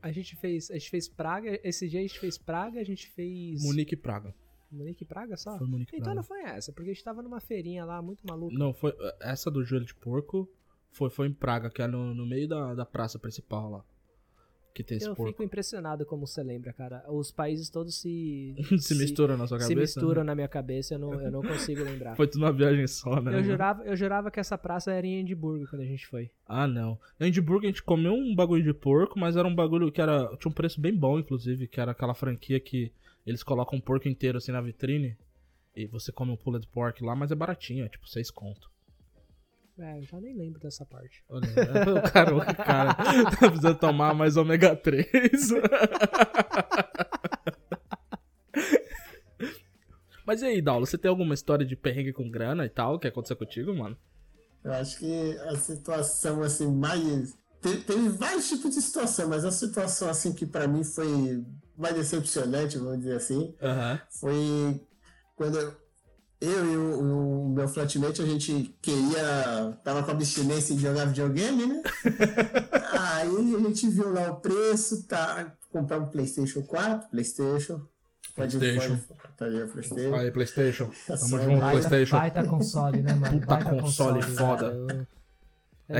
[0.01, 3.11] A gente fez, a gente fez Praga, esse dia a gente fez Praga, a gente
[3.11, 4.33] fez Munique e Praga.
[4.71, 5.55] Munique e Praga só?
[5.57, 6.15] Foi Munique e Então Praga.
[6.15, 8.57] não foi essa, porque a gente tava numa feirinha lá muito maluca.
[8.57, 8.95] Não, foi.
[9.19, 10.49] Essa do joelho de porco
[10.91, 13.85] foi, foi em Praga, que é no, no meio da, da praça principal lá.
[14.73, 15.31] Que tem esse Eu porco.
[15.31, 17.03] fico impressionado como você lembra, cara.
[17.11, 19.99] Os países todos se se misturam na sua se cabeça?
[19.99, 22.15] misturam na minha cabeça, eu não, eu não consigo lembrar.
[22.17, 23.37] Foi tudo uma viagem só, né?
[23.37, 26.29] Eu jurava, eu jurava que essa praça era em Edimburgo quando a gente foi.
[26.45, 26.99] Ah, não.
[27.19, 30.27] Em Edimburgo a gente comeu um bagulho de porco, mas era um bagulho que era.
[30.37, 32.91] Tinha um preço bem bom, inclusive, que era aquela franquia que
[33.25, 35.17] eles colocam um porco inteiro assim na vitrine.
[35.75, 38.69] E você come um pulled pork lá, mas é baratinho, é tipo 6 conto.
[39.79, 41.23] É, eu já nem lembro dessa parte.
[41.29, 41.47] Olha,
[41.97, 45.07] o cara, o cara tá precisando tomar mais ômega 3.
[50.25, 53.07] Mas e aí, Daulo, você tem alguma história de perrengue com grana e tal que
[53.07, 53.97] aconteceu contigo, mano?
[54.63, 57.35] Eu acho que a situação assim mais.
[57.61, 61.43] Te- Teve vários tipos de situação, mas a situação assim que pra mim foi
[61.77, 63.99] mais decepcionante, vamos dizer assim, Aham.
[64.09, 64.81] foi
[65.35, 65.73] quando eu,
[66.41, 66.99] eu e o,
[67.45, 69.77] o meu flatmate a gente queria.
[69.83, 71.81] tava com abstinência de jogar videogame, né?
[72.97, 75.53] Aí a gente viu lá o preço, tá?
[75.71, 77.81] Comprar um PlayStation 4, PlayStation.
[78.35, 78.97] Pode PlayStation.
[79.07, 80.15] pode- Tá aí, PlayStation.
[80.15, 80.91] Aí, PlayStation.
[81.07, 82.17] Tamo Só junto, PlayStation.
[82.17, 83.39] Baita console, né, mano?
[83.39, 84.69] Puta Baita console foda.
[84.87, 85.07] cara.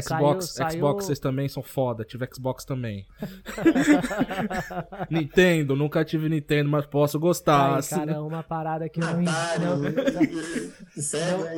[0.01, 2.05] Xbox, Saiu- saiu- Xbox, vocês também são foda.
[2.05, 3.07] Tive Xbox também.
[5.09, 7.73] Nintendo, nunca tive Nintendo, mas posso gostar.
[7.73, 7.95] Ai, assim.
[7.95, 9.21] cara, uma parada que eu não,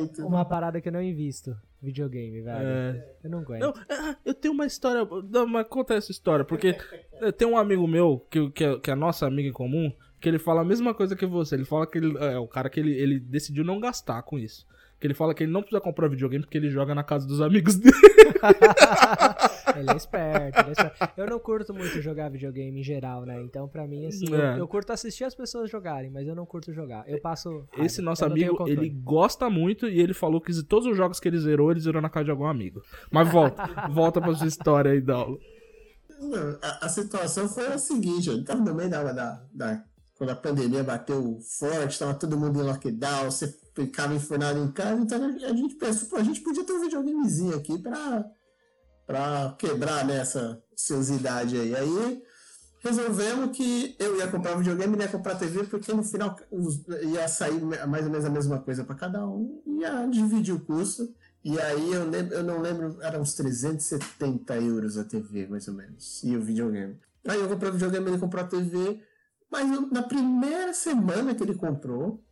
[0.04, 0.26] e tudo.
[0.26, 1.56] uma parada que eu não invisto.
[1.82, 2.64] Videogame, velho.
[2.64, 3.14] É.
[3.24, 3.60] Eu não aguento.
[3.60, 5.06] Não, ah, eu tenho uma história.
[5.28, 6.76] Não, mas conta essa história, porque
[7.36, 10.38] tem um amigo meu, que, que, é, que é nosso amigo em comum, que ele
[10.38, 11.56] fala a mesma coisa que você.
[11.56, 14.64] Ele fala que ele é o cara que ele, ele decidiu não gastar com isso.
[15.02, 17.40] Que ele fala que ele não precisa comprar videogame porque ele joga na casa dos
[17.40, 17.92] amigos dele.
[19.74, 21.12] Ele é esperto, ele é esperto.
[21.16, 23.40] Eu não curto muito jogar videogame em geral, né?
[23.42, 24.60] Então, pra mim, assim, eu, É.
[24.60, 27.04] eu curto assistir as pessoas jogarem, mas eu não curto jogar.
[27.08, 27.64] Eu passo.
[27.78, 30.96] Esse nosso Eu não tenho amigo, ele gosta muito e ele falou que todos os
[30.96, 32.82] jogos que ele zerou, ele zerou na casa de algum amigo.
[33.10, 35.38] Mas volta, volta pra sua história aí, Daulo.
[36.20, 39.84] Não, A, a situação foi a seguinte, eu tava no meio da, da, da-
[40.18, 45.00] Quando a pandemia bateu forte, tava todo mundo em lockdown, você ficava enfurnado em casa,
[45.00, 48.24] então a gente pensou, pô, a gente podia ter um videogamezinho aqui pra,
[49.06, 51.74] pra quebrar né, essa ociosidade aí.
[51.74, 52.22] Aí
[52.80, 56.36] resolvemos que eu ia comprar videogame ele ia comprar TV, porque no final
[57.02, 61.08] ia sair mais ou menos a mesma coisa pra cada um, ia dividir o custo.
[61.44, 65.74] E aí eu, lembro, eu não lembro, era uns 370 euros a TV, mais ou
[65.74, 66.22] menos.
[66.22, 66.98] E o videogame.
[67.26, 69.00] Aí eu comprei o videogame, ele comprou a TV.
[69.50, 72.22] Mas eu- na primeira semana que ele comprou,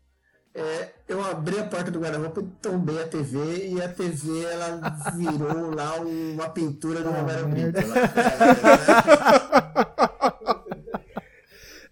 [0.55, 3.69] é, eu abri a porta do guarda-roupa e tombei a TV.
[3.69, 4.81] E a TV ela
[5.17, 7.79] virou lá uma pintura do Romero Brito.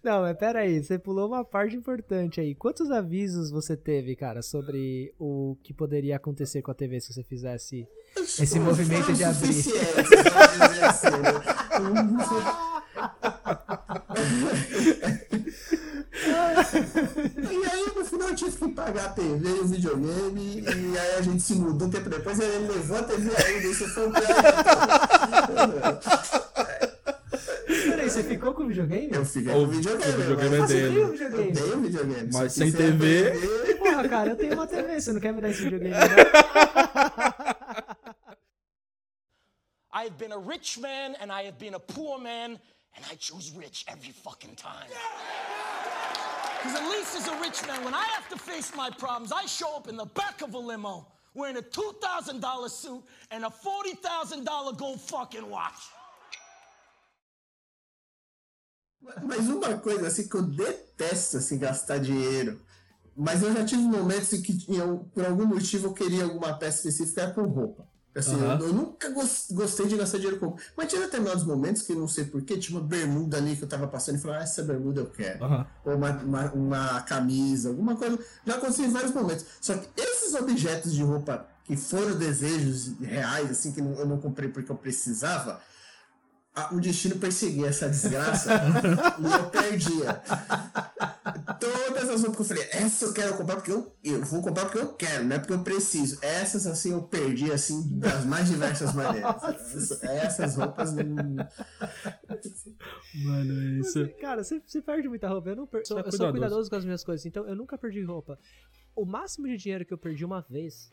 [0.02, 2.54] Não, mas pera aí, você pulou uma parte importante aí.
[2.54, 7.22] Quantos avisos você teve, cara, sobre o que poderia acontecer com a TV se você
[7.22, 7.86] fizesse
[8.16, 9.52] esse movimento de abrir?
[9.52, 11.32] Suficientes, vamos dizer assim, né?
[16.24, 20.60] E aí, no final, eu tive que pagar a TV e o videogame.
[20.62, 22.40] E aí a gente se mudou um tempo depois.
[22.40, 23.66] Aí ele levou a TV ainda.
[23.68, 24.24] Isso foi o pior.
[27.90, 29.10] Peraí, você ficou com o videogame?
[29.12, 30.12] Eu fiquei com o videogame.
[30.12, 31.24] O videogame é mas- Você tem o dele.
[31.24, 32.30] Eu tenho o videogame.
[32.32, 33.74] Mas sem a TV.
[33.78, 36.08] Porra, cara, eu tenho uma TV, você não quer me dar esse videogame, não?
[39.90, 42.58] I have been a rich man and I have been a poor man,
[42.98, 44.88] and I choose rich every fucking time.
[46.56, 49.46] Because at least as a rich man, when I have to face my problems, I
[49.46, 54.76] show up in the back of a limo wearing a $2,000 suit and a $40,000
[54.76, 55.80] gold fucking watch.
[59.22, 62.60] Mas uma coisa assim que eu detesto assim, gastar dinheiro.
[63.16, 66.88] Mas eu já tive momentos em que eu, por algum motivo eu queria alguma peça
[66.88, 67.88] específica era com roupa.
[68.16, 68.58] Assim, Aham.
[68.60, 70.56] eu, eu nunca gos- gostei de gastar dinheiro com.
[70.76, 73.86] Mas tinha determinados momentos que não sei porquê, tinha uma bermuda ali que eu tava
[73.86, 75.44] passando e falava, ah, essa bermuda eu quero.
[75.44, 75.66] Aham.
[75.84, 78.18] Ou uma, uma, uma camisa, alguma coisa.
[78.46, 79.44] Já aconteceu em vários momentos.
[79.60, 84.48] Só que esses objetos de roupa que foram desejos reais, assim, que eu não comprei
[84.48, 85.60] porque eu precisava,
[86.58, 88.50] a- o destino perseguia essa desgraça
[89.18, 90.20] e eu perdia.
[91.60, 94.64] Todas as roupas que eu falei, essa eu quero comprar porque eu, eu vou comprar
[94.66, 96.18] porque eu quero, não é porque eu preciso.
[96.22, 99.42] Essas, assim, eu perdi, assim, das mais diversas maneiras.
[99.42, 101.36] Essas, essas roupas não...
[103.24, 104.08] Mano, é isso.
[104.20, 105.50] Cara, você, você perde muita roupa.
[105.50, 105.86] Eu, não per...
[105.86, 108.38] sou, eu sou cuidadoso com as minhas coisas, então eu nunca perdi roupa.
[108.94, 110.92] O máximo de dinheiro que eu perdi uma vez.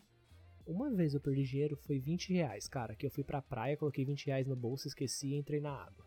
[0.66, 2.96] Uma vez eu perdi dinheiro foi 20 reais, cara.
[2.96, 6.06] Que eu fui pra praia, coloquei 20 reais no bolso, esqueci e entrei na água.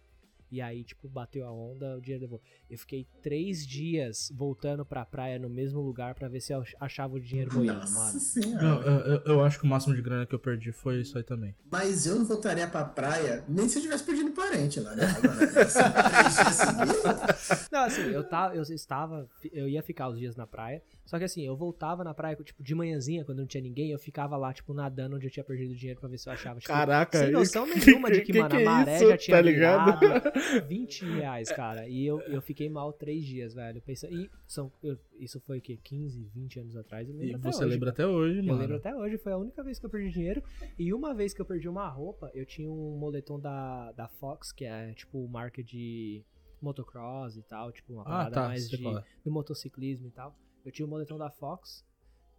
[0.50, 2.40] E aí, tipo, bateu a onda, o dinheiro levou.
[2.70, 7.16] Eu fiquei três dias voltando pra praia no mesmo lugar pra ver se eu achava
[7.16, 8.18] o dinheiro boiando, Nossa mano.
[8.18, 8.62] senhora.
[8.62, 11.18] Não, eu, eu- eu acho que o máximo de grana que eu perdi foi isso
[11.18, 11.54] aí também.
[11.70, 15.04] Mas eu não voltaria pra praia nem se eu tivesse perdido parente lá, né?
[15.18, 15.78] Agora, assim,
[16.08, 17.68] três dias seguidos.
[17.70, 19.28] Não, assim, eu, tava, eu estava.
[19.52, 20.82] Eu ia ficar os dias na praia.
[21.08, 23.98] Só que assim, eu voltava na praia, tipo, de manhãzinha, quando não tinha ninguém, eu
[23.98, 26.60] ficava lá, tipo, nadando onde eu tinha perdido dinheiro pra ver se eu achava.
[26.60, 29.08] Tipo, Caraca, sem noção que- nenhuma de que, que mano, que a é maré isso,
[29.08, 29.96] já tinha tá ligado?
[29.98, 31.88] virado 20 reais, cara.
[31.88, 33.80] E eu, eu fiquei mal três dias, velho.
[33.80, 35.78] Pensando, e são, eu- isso foi o quê?
[35.82, 37.08] 15, 20 anos atrás?
[37.08, 38.06] Eu lembro E até você hoje, lembra cara.
[38.08, 38.58] até hoje, Eu mano.
[38.60, 40.42] lembro até hoje, foi a única vez que eu perdi dinheiro.
[40.78, 44.52] E uma vez que eu perdi uma roupa, eu tinha um moletom da, da Fox,
[44.52, 46.22] que é tipo marca de
[46.60, 49.02] motocross e tal, tipo uma Ah, parada tá, mais de, é.
[49.24, 50.36] do motociclismo e tal.
[50.68, 51.82] Eu tinha o moletom da Fox.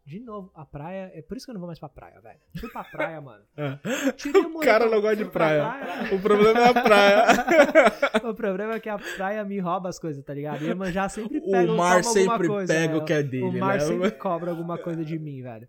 [0.06, 1.12] De novo, a praia.
[1.16, 2.40] É por isso que eu não vou mais pra praia, velho.
[2.60, 3.44] Fui pra praia, mano.
[4.16, 6.16] Tirei o O cara não gosta de fui pra praia.
[6.16, 7.26] O problema é a praia.
[8.30, 10.64] o problema é que a praia me rouba as coisas, tá ligado?
[10.64, 13.24] E a sempre O pega mar toma alguma sempre coisa, pega é, o que é
[13.24, 13.80] dele, O mar né?
[13.80, 15.68] sempre cobra alguma coisa de mim, velho.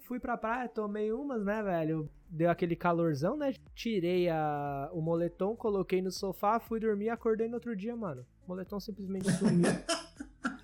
[0.00, 2.10] Fui pra praia, tomei umas, né, velho?
[2.28, 3.52] Deu aquele calorzão, né?
[3.74, 8.24] Tirei a, o moletom, coloquei no sofá, fui dormir, acordei no outro dia, mano.
[8.44, 9.70] O moletom simplesmente sumiu.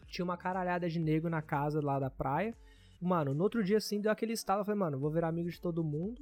[0.09, 2.55] Tinha uma caralhada de nego na casa lá da praia.
[3.01, 4.63] Mano, no outro dia assim deu aquele estalo.
[4.63, 6.21] Eu falei, mano, vou virar amigo de todo mundo.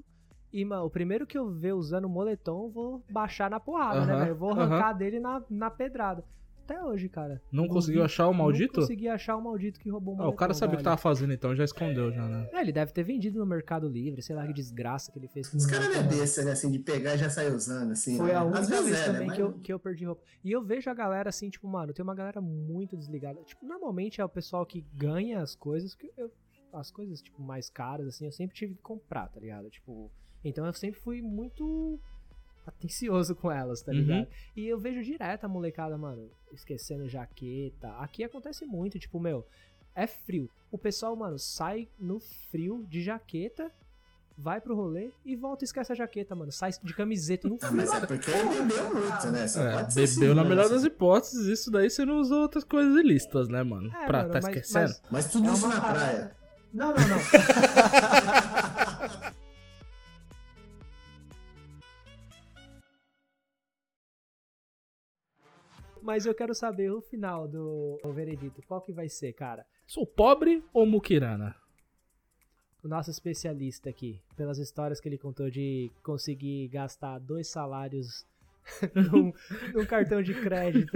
[0.52, 4.00] E, mano, o primeiro que eu ver usando o moletom, eu vou baixar na porrada,
[4.06, 4.30] né, velho?
[4.30, 6.24] Eu vou arrancar dele na, na pedrada.
[6.68, 7.40] Até hoje, cara.
[7.52, 8.80] Não conseguiu achar o maldito?
[8.80, 10.34] Não consegui achar o maldito que roubou o Ah, moletom.
[10.34, 12.48] o cara sabia o que tava fazendo, então já escondeu já, né?
[12.52, 15.48] É, ele deve ter vendido no Mercado Livre, sei lá que desgraça que ele fez
[15.48, 16.50] com Os caras não é besta, né?
[16.52, 18.16] Assim, de pegar e já sair usando, assim.
[18.16, 18.34] Foi né?
[18.34, 19.12] a Às única vezes vez é, né?
[19.12, 20.22] também Mas- que, eu, que eu perdi roupa.
[20.42, 23.40] E eu vejo a galera assim, tipo, mano, tem uma galera muito desligada.
[23.44, 26.32] Tipo, normalmente é o pessoal que ganha as coisas, que eu,
[26.72, 29.70] as coisas, tipo, mais caras, assim, eu sempre tive que comprar, tá ligado?
[29.70, 30.10] Tipo,
[30.44, 32.00] então eu sempre fui muito
[32.66, 33.98] atencioso com elas, tá Uhum.
[33.98, 34.28] ligado?
[34.56, 37.88] E eu vejo direto a molecada, mano, esquecendo jaqueta.
[37.98, 39.46] Aqui acontece muito, tipo, meu,
[39.94, 40.50] é frio.
[40.70, 43.70] O pessoal, mano, sai no frio de jaqueta,
[44.38, 46.52] vai pro rolê e volta e esquece a jaqueta, mano.
[46.52, 47.76] Sai de camiseta no Ah, frio.
[47.76, 49.48] mas é porque ele bebeu muito, né?
[49.48, 50.48] Só É, pode ser bebeu assim, na né?
[50.50, 53.88] melhor das hipóteses, isso daí você não usou outras coisas ilícitas, né, mano?
[53.96, 54.88] É, pra mano, tá mas- esquecendo.
[54.88, 55.98] mas- Mas tudo É isso na parada.
[55.98, 56.36] praia.
[56.74, 57.16] Não, não, não.
[66.06, 68.62] Mas eu quero saber o final do o veredito.
[68.68, 69.66] Qual que vai ser, cara?
[69.84, 71.56] Sou pobre ou muquirana?
[72.86, 78.24] o nosso especialista aqui, pelas histórias que ele contou de conseguir gastar dois salários
[78.94, 79.32] num,
[79.74, 80.92] num cartão de crédito.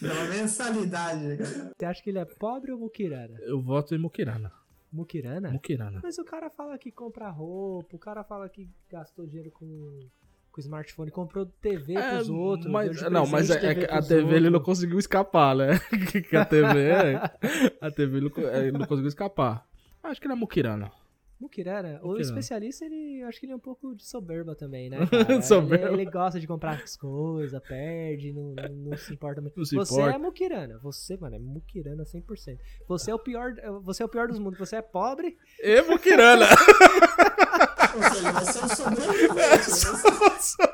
[0.00, 1.72] Pela mensalidade, né, cara.
[1.76, 3.38] Você acha que ele é pobre ou muquirana?
[3.40, 4.50] Eu voto em Mukirana.
[4.90, 5.50] Muquirana?
[5.50, 6.00] Mukirana.
[6.02, 10.00] Mas o cara fala que compra roupa, o cara fala que gastou dinheiro com,
[10.54, 12.66] com smartphone, comprou TV pros outros.
[12.66, 14.64] de É, mas, não, mas é, é a TV ele não outros.
[14.66, 15.80] conseguiu escapar, né?
[16.30, 17.20] que a TV, é-
[17.80, 19.66] a TV ele não, ele não conseguiu escapar.
[20.00, 20.36] Acho que ele é
[21.44, 22.00] Mukirana.
[22.02, 24.98] O especialista, ele acho que ele é um pouco de soberba também, né?
[25.42, 25.86] Soberba.
[25.92, 29.56] Ele, ele gosta de comprar as coisas, perde, não, não, não se importa muito.
[29.56, 30.16] Não se você importa.
[30.16, 32.58] é muquirana, você, mano, é muquirana 100%.
[32.88, 33.52] Você é o pior,
[33.82, 36.46] você é o pior dos mundos, você é pobre, E Mukirana!
[37.94, 39.38] Ou seja, você é um sobrevivente.
[39.38, 40.73] né?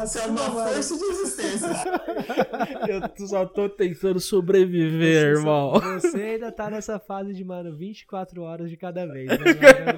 [0.00, 1.68] Você é uma força de existência.
[3.18, 5.72] Eu só tô tentando sobreviver, irmão.
[6.00, 9.28] você ainda tá nessa fase de, mano, 24 horas de cada vez.
[9.28, 9.36] Né?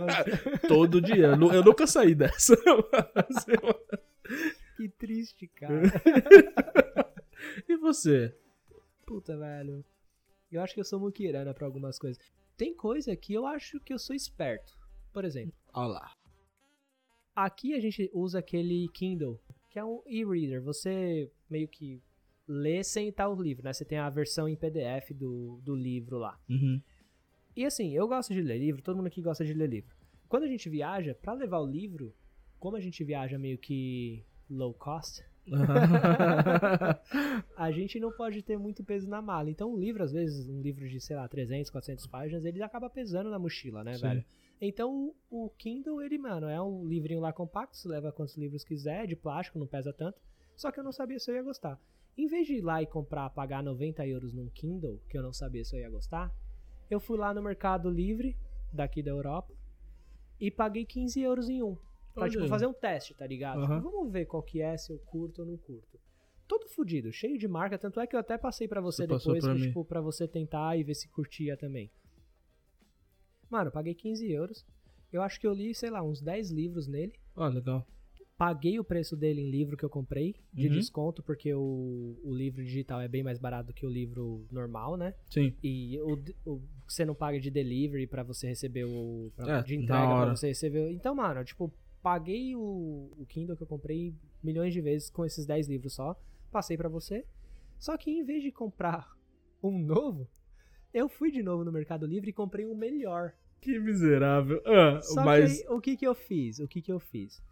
[0.68, 1.28] Todo dia.
[1.28, 2.56] Eu nunca saí dessa.
[4.76, 5.82] que triste, cara.
[7.68, 8.34] E você?
[9.06, 9.84] Puta, velho.
[10.50, 12.22] Eu acho que eu sou muquirana pra algumas coisas.
[12.56, 14.72] Tem coisa que eu acho que eu sou esperto.
[15.12, 16.12] Por exemplo, Olha lá.
[17.34, 19.40] aqui a gente usa aquele Kindle,
[19.74, 20.62] que é um e-reader.
[20.62, 22.00] Você meio que
[22.46, 23.72] lê sem estar o livro, né?
[23.72, 26.38] Você tem a versão em PDF do, do livro lá.
[26.48, 26.80] Uhum.
[27.56, 29.92] E assim, eu gosto de ler livro, todo mundo aqui gosta de ler livro.
[30.28, 32.14] Quando a gente viaja, pra levar o livro,
[32.60, 35.24] como a gente viaja meio que low cost,
[37.56, 39.50] a gente não pode ter muito peso na mala.
[39.50, 42.88] Então, um livro, às vezes, um livro de, sei lá, 300, 400 páginas, ele acaba
[42.88, 44.02] pesando na mochila, né, Sim.
[44.02, 44.24] velho?
[44.60, 49.06] Então, o Kindle, ele, mano, é um livrinho lá compacto, você leva quantos livros quiser,
[49.06, 50.18] de plástico, não pesa tanto.
[50.56, 51.80] Só que eu não sabia se eu ia gostar.
[52.16, 55.32] Em vez de ir lá e comprar, pagar 90 euros num Kindle, que eu não
[55.32, 56.32] sabia se eu ia gostar,
[56.88, 58.36] eu fui lá no Mercado Livre,
[58.72, 59.52] daqui da Europa,
[60.40, 61.76] e paguei 15 euros em um.
[62.14, 63.60] Pra, tipo, fazer um teste, tá ligado?
[63.64, 63.78] Aham.
[63.78, 65.98] Tipo, vamos ver qual que é, se eu curto ou não curto.
[66.46, 69.44] Todo fudido, cheio de marca, tanto é que eu até passei pra você Você depois,
[69.44, 71.90] pra tipo, pra você tentar e ver se curtia também.
[73.54, 74.66] Mano, eu paguei 15 euros.
[75.12, 77.12] Eu acho que eu li, sei lá, uns 10 livros nele.
[77.36, 77.86] Ó, legal.
[78.36, 80.72] Paguei o preço dele em livro que eu comprei, de Uhum.
[80.74, 85.14] desconto, porque o, o livro digital é bem mais barato que o livro normal, né?
[85.30, 85.54] Sim.
[85.62, 89.30] E o, o você não paga de delivery pra você receber o.
[89.36, 90.90] pra- É, de entrega pra você receber.
[90.90, 91.72] Então, mano, eu, tipo,
[92.02, 94.12] paguei o, o Kindle que eu comprei
[94.42, 96.20] milhões de vezes com esses 10 livros só.
[96.50, 97.24] Passei pra você.
[97.78, 99.08] Só que em vez de comprar
[99.62, 100.28] um novo,
[100.92, 103.32] eu fui de novo no Mercado Livre e comprei um melhor.
[103.64, 104.62] Que miserável.
[104.66, 105.60] Ah, Só mas.
[105.62, 106.58] que aí, o que que eu fiz?
[106.58, 107.42] O que que eu fiz?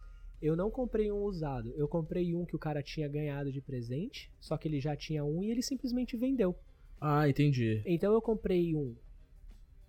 [0.42, 1.72] Eu não comprei um usado.
[1.74, 5.24] Eu comprei um que o cara tinha ganhado de presente, só que ele já tinha
[5.24, 6.54] um e ele simplesmente vendeu.
[7.00, 7.82] Ah, entendi.
[7.86, 8.94] Então eu comprei um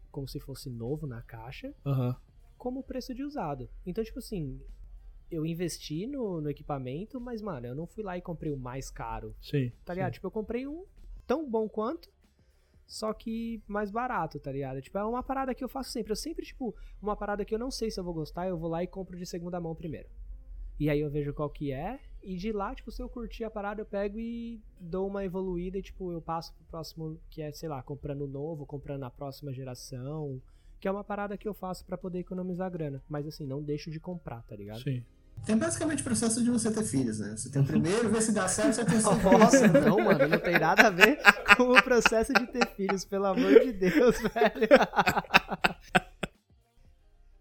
[0.09, 2.15] como se fosse novo na caixa, Aham.
[2.57, 3.67] como preço de usado.
[3.85, 4.61] Então, tipo assim,
[5.29, 8.89] eu investi no, no equipamento, mas, mano, eu não fui lá e comprei o mais
[8.89, 9.35] caro.
[9.41, 9.71] Sim.
[9.83, 10.13] Tá ligado?
[10.13, 10.85] Tipo, eu comprei um
[11.27, 12.07] tão bom quanto,
[12.85, 14.81] só que mais barato, tá ligado?
[14.81, 16.11] Tipo, é uma parada que eu faço sempre.
[16.11, 18.69] Eu sempre, tipo, uma parada que eu não sei se eu vou gostar, eu vou
[18.69, 20.09] lá e compro de segunda mão primeiro.
[20.79, 23.51] E aí eu vejo qual que é, e de lá, tipo, se eu curtir a
[23.51, 27.51] parada, eu pego e dou uma evoluída e, tipo, eu passo pro próximo, que é,
[27.51, 30.41] sei lá, comprando novo, comprando a próxima geração.
[30.79, 33.03] Que é uma parada que eu faço pra poder economizar grana.
[33.09, 34.81] Mas assim, não deixo de comprar, tá ligado?
[34.81, 35.03] Sim.
[35.45, 37.35] Tem basicamente o processo de você ter filhos, né?
[37.35, 39.37] Você tem o primeiro, vê se dá certo, você tem o segundo.
[39.39, 41.19] Nossa, não, mano, não tem nada a ver
[41.57, 44.69] com o processo de ter filhos, pelo amor de Deus, velho.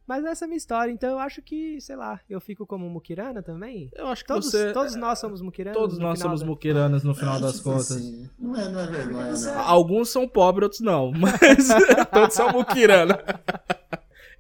[0.05, 2.90] Mas essa é a minha história, então eu acho que, sei lá, eu fico como
[2.90, 3.89] muquirana também.
[3.94, 4.73] Eu acho que Todos, você.
[4.73, 5.78] todos nós somos muquiranas.
[5.81, 7.93] Todos no nós final somos da- muquiranas no final das Tipo contas.
[7.93, 9.60] assim, não, é, não é vergonha, não.
[9.60, 11.12] Alguns são pobres, outros não.
[11.16, 11.69] Mas
[12.12, 13.16] todos são muquirana.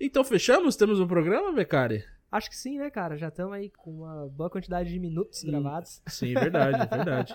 [0.00, 0.74] Então fechamos?
[0.74, 2.04] Temos um programa, Becari?
[2.32, 3.18] Acho que sim, né, cara?
[3.18, 6.00] Já estamos aí com uma boa quantidade de minutos gravados.
[6.06, 7.34] Sim, verdade, verdade.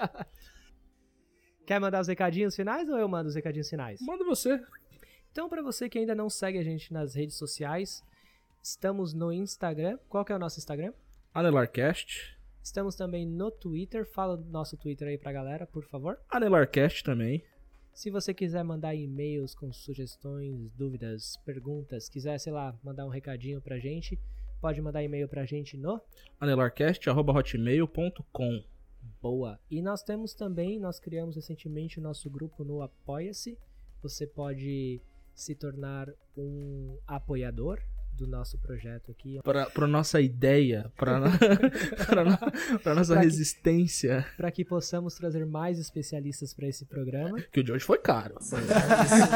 [1.68, 4.02] Quer mandar os recadinhos finais ou eu mando os recadinhos finais?
[4.02, 4.60] Manda você.
[5.32, 8.04] Então, pra você que ainda não segue a gente nas redes sociais,
[8.64, 10.00] estamos no Instagram.
[10.10, 10.92] Qual que é o nosso Instagram?
[11.32, 12.36] Anelarcast.
[12.64, 14.04] Estamos também no Twitter.
[14.04, 16.20] Fala do nosso Twitter aí pra galera, por favor.
[16.28, 17.44] Anelarcast também.
[17.94, 23.62] Se você quiser mandar e-mails com sugestões, dúvidas, perguntas, quiser, sei lá, mandar um recadinho
[23.62, 24.20] pra gente,
[24.62, 26.00] pode mandar e-mail pra gente no
[26.40, 28.64] anelarcast.hotmail.com
[29.22, 29.60] Boa.
[29.72, 33.58] E nós temos também, nós criamos recentemente o nosso grupo no Apoia-se.
[34.04, 35.02] Você pode
[35.34, 36.08] se tornar
[36.38, 37.80] um apoiador
[38.14, 39.40] do nosso projeto aqui.
[39.44, 40.92] Pra, pra nossa ideia,
[42.26, 44.26] no- pra nossa Pra resistência.
[44.36, 47.40] Para que possamos trazer mais especialistas para esse programa.
[47.52, 48.36] Que o de hoje foi caro.
[48.42, 49.28] Foi caríssimo,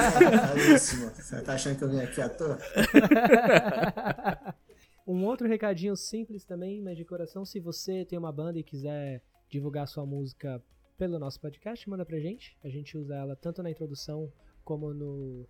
[0.41, 1.09] caríssimo.
[1.11, 2.57] Você tá achando que eu vim aqui à toa?
[5.11, 9.21] Um outro recadinho simples também, mas de coração, se você tem uma banda e quiser
[9.49, 10.61] divulgar sua música
[10.97, 12.57] pelo nosso podcast, manda pra gente.
[12.63, 14.31] A gente usa ela tanto na introdução
[14.63, 15.45] como no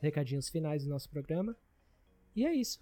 [0.00, 1.54] recadinhos finais do nosso programa.
[2.34, 2.80] E é isso.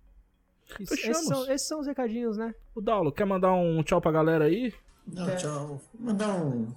[0.81, 1.17] Isso- Fechamos.
[1.19, 2.55] Esses, são, esses são os recadinhos, né?
[2.75, 4.73] O Daulo, quer mandar um tchau pra galera aí?
[5.07, 5.81] Não, tchau.
[5.99, 6.73] Mandar um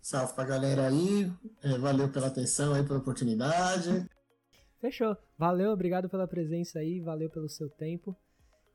[0.00, 1.30] salve pra galera aí.
[1.62, 4.06] É, valeu pela atenção aí, pela oportunidade.
[4.80, 5.16] Fechou.
[5.38, 8.16] Valeu, obrigado pela presença aí, valeu pelo seu tempo.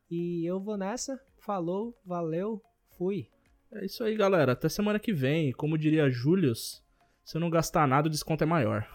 [0.10, 1.20] E eu vou nessa.
[1.40, 2.62] Falou, valeu,
[2.98, 3.30] fui.
[3.72, 4.54] É isso aí, galera.
[4.54, 5.52] Até semana que vem.
[5.52, 6.84] Como diria Július,
[7.24, 8.88] se eu não gastar nada, o desconto é maior.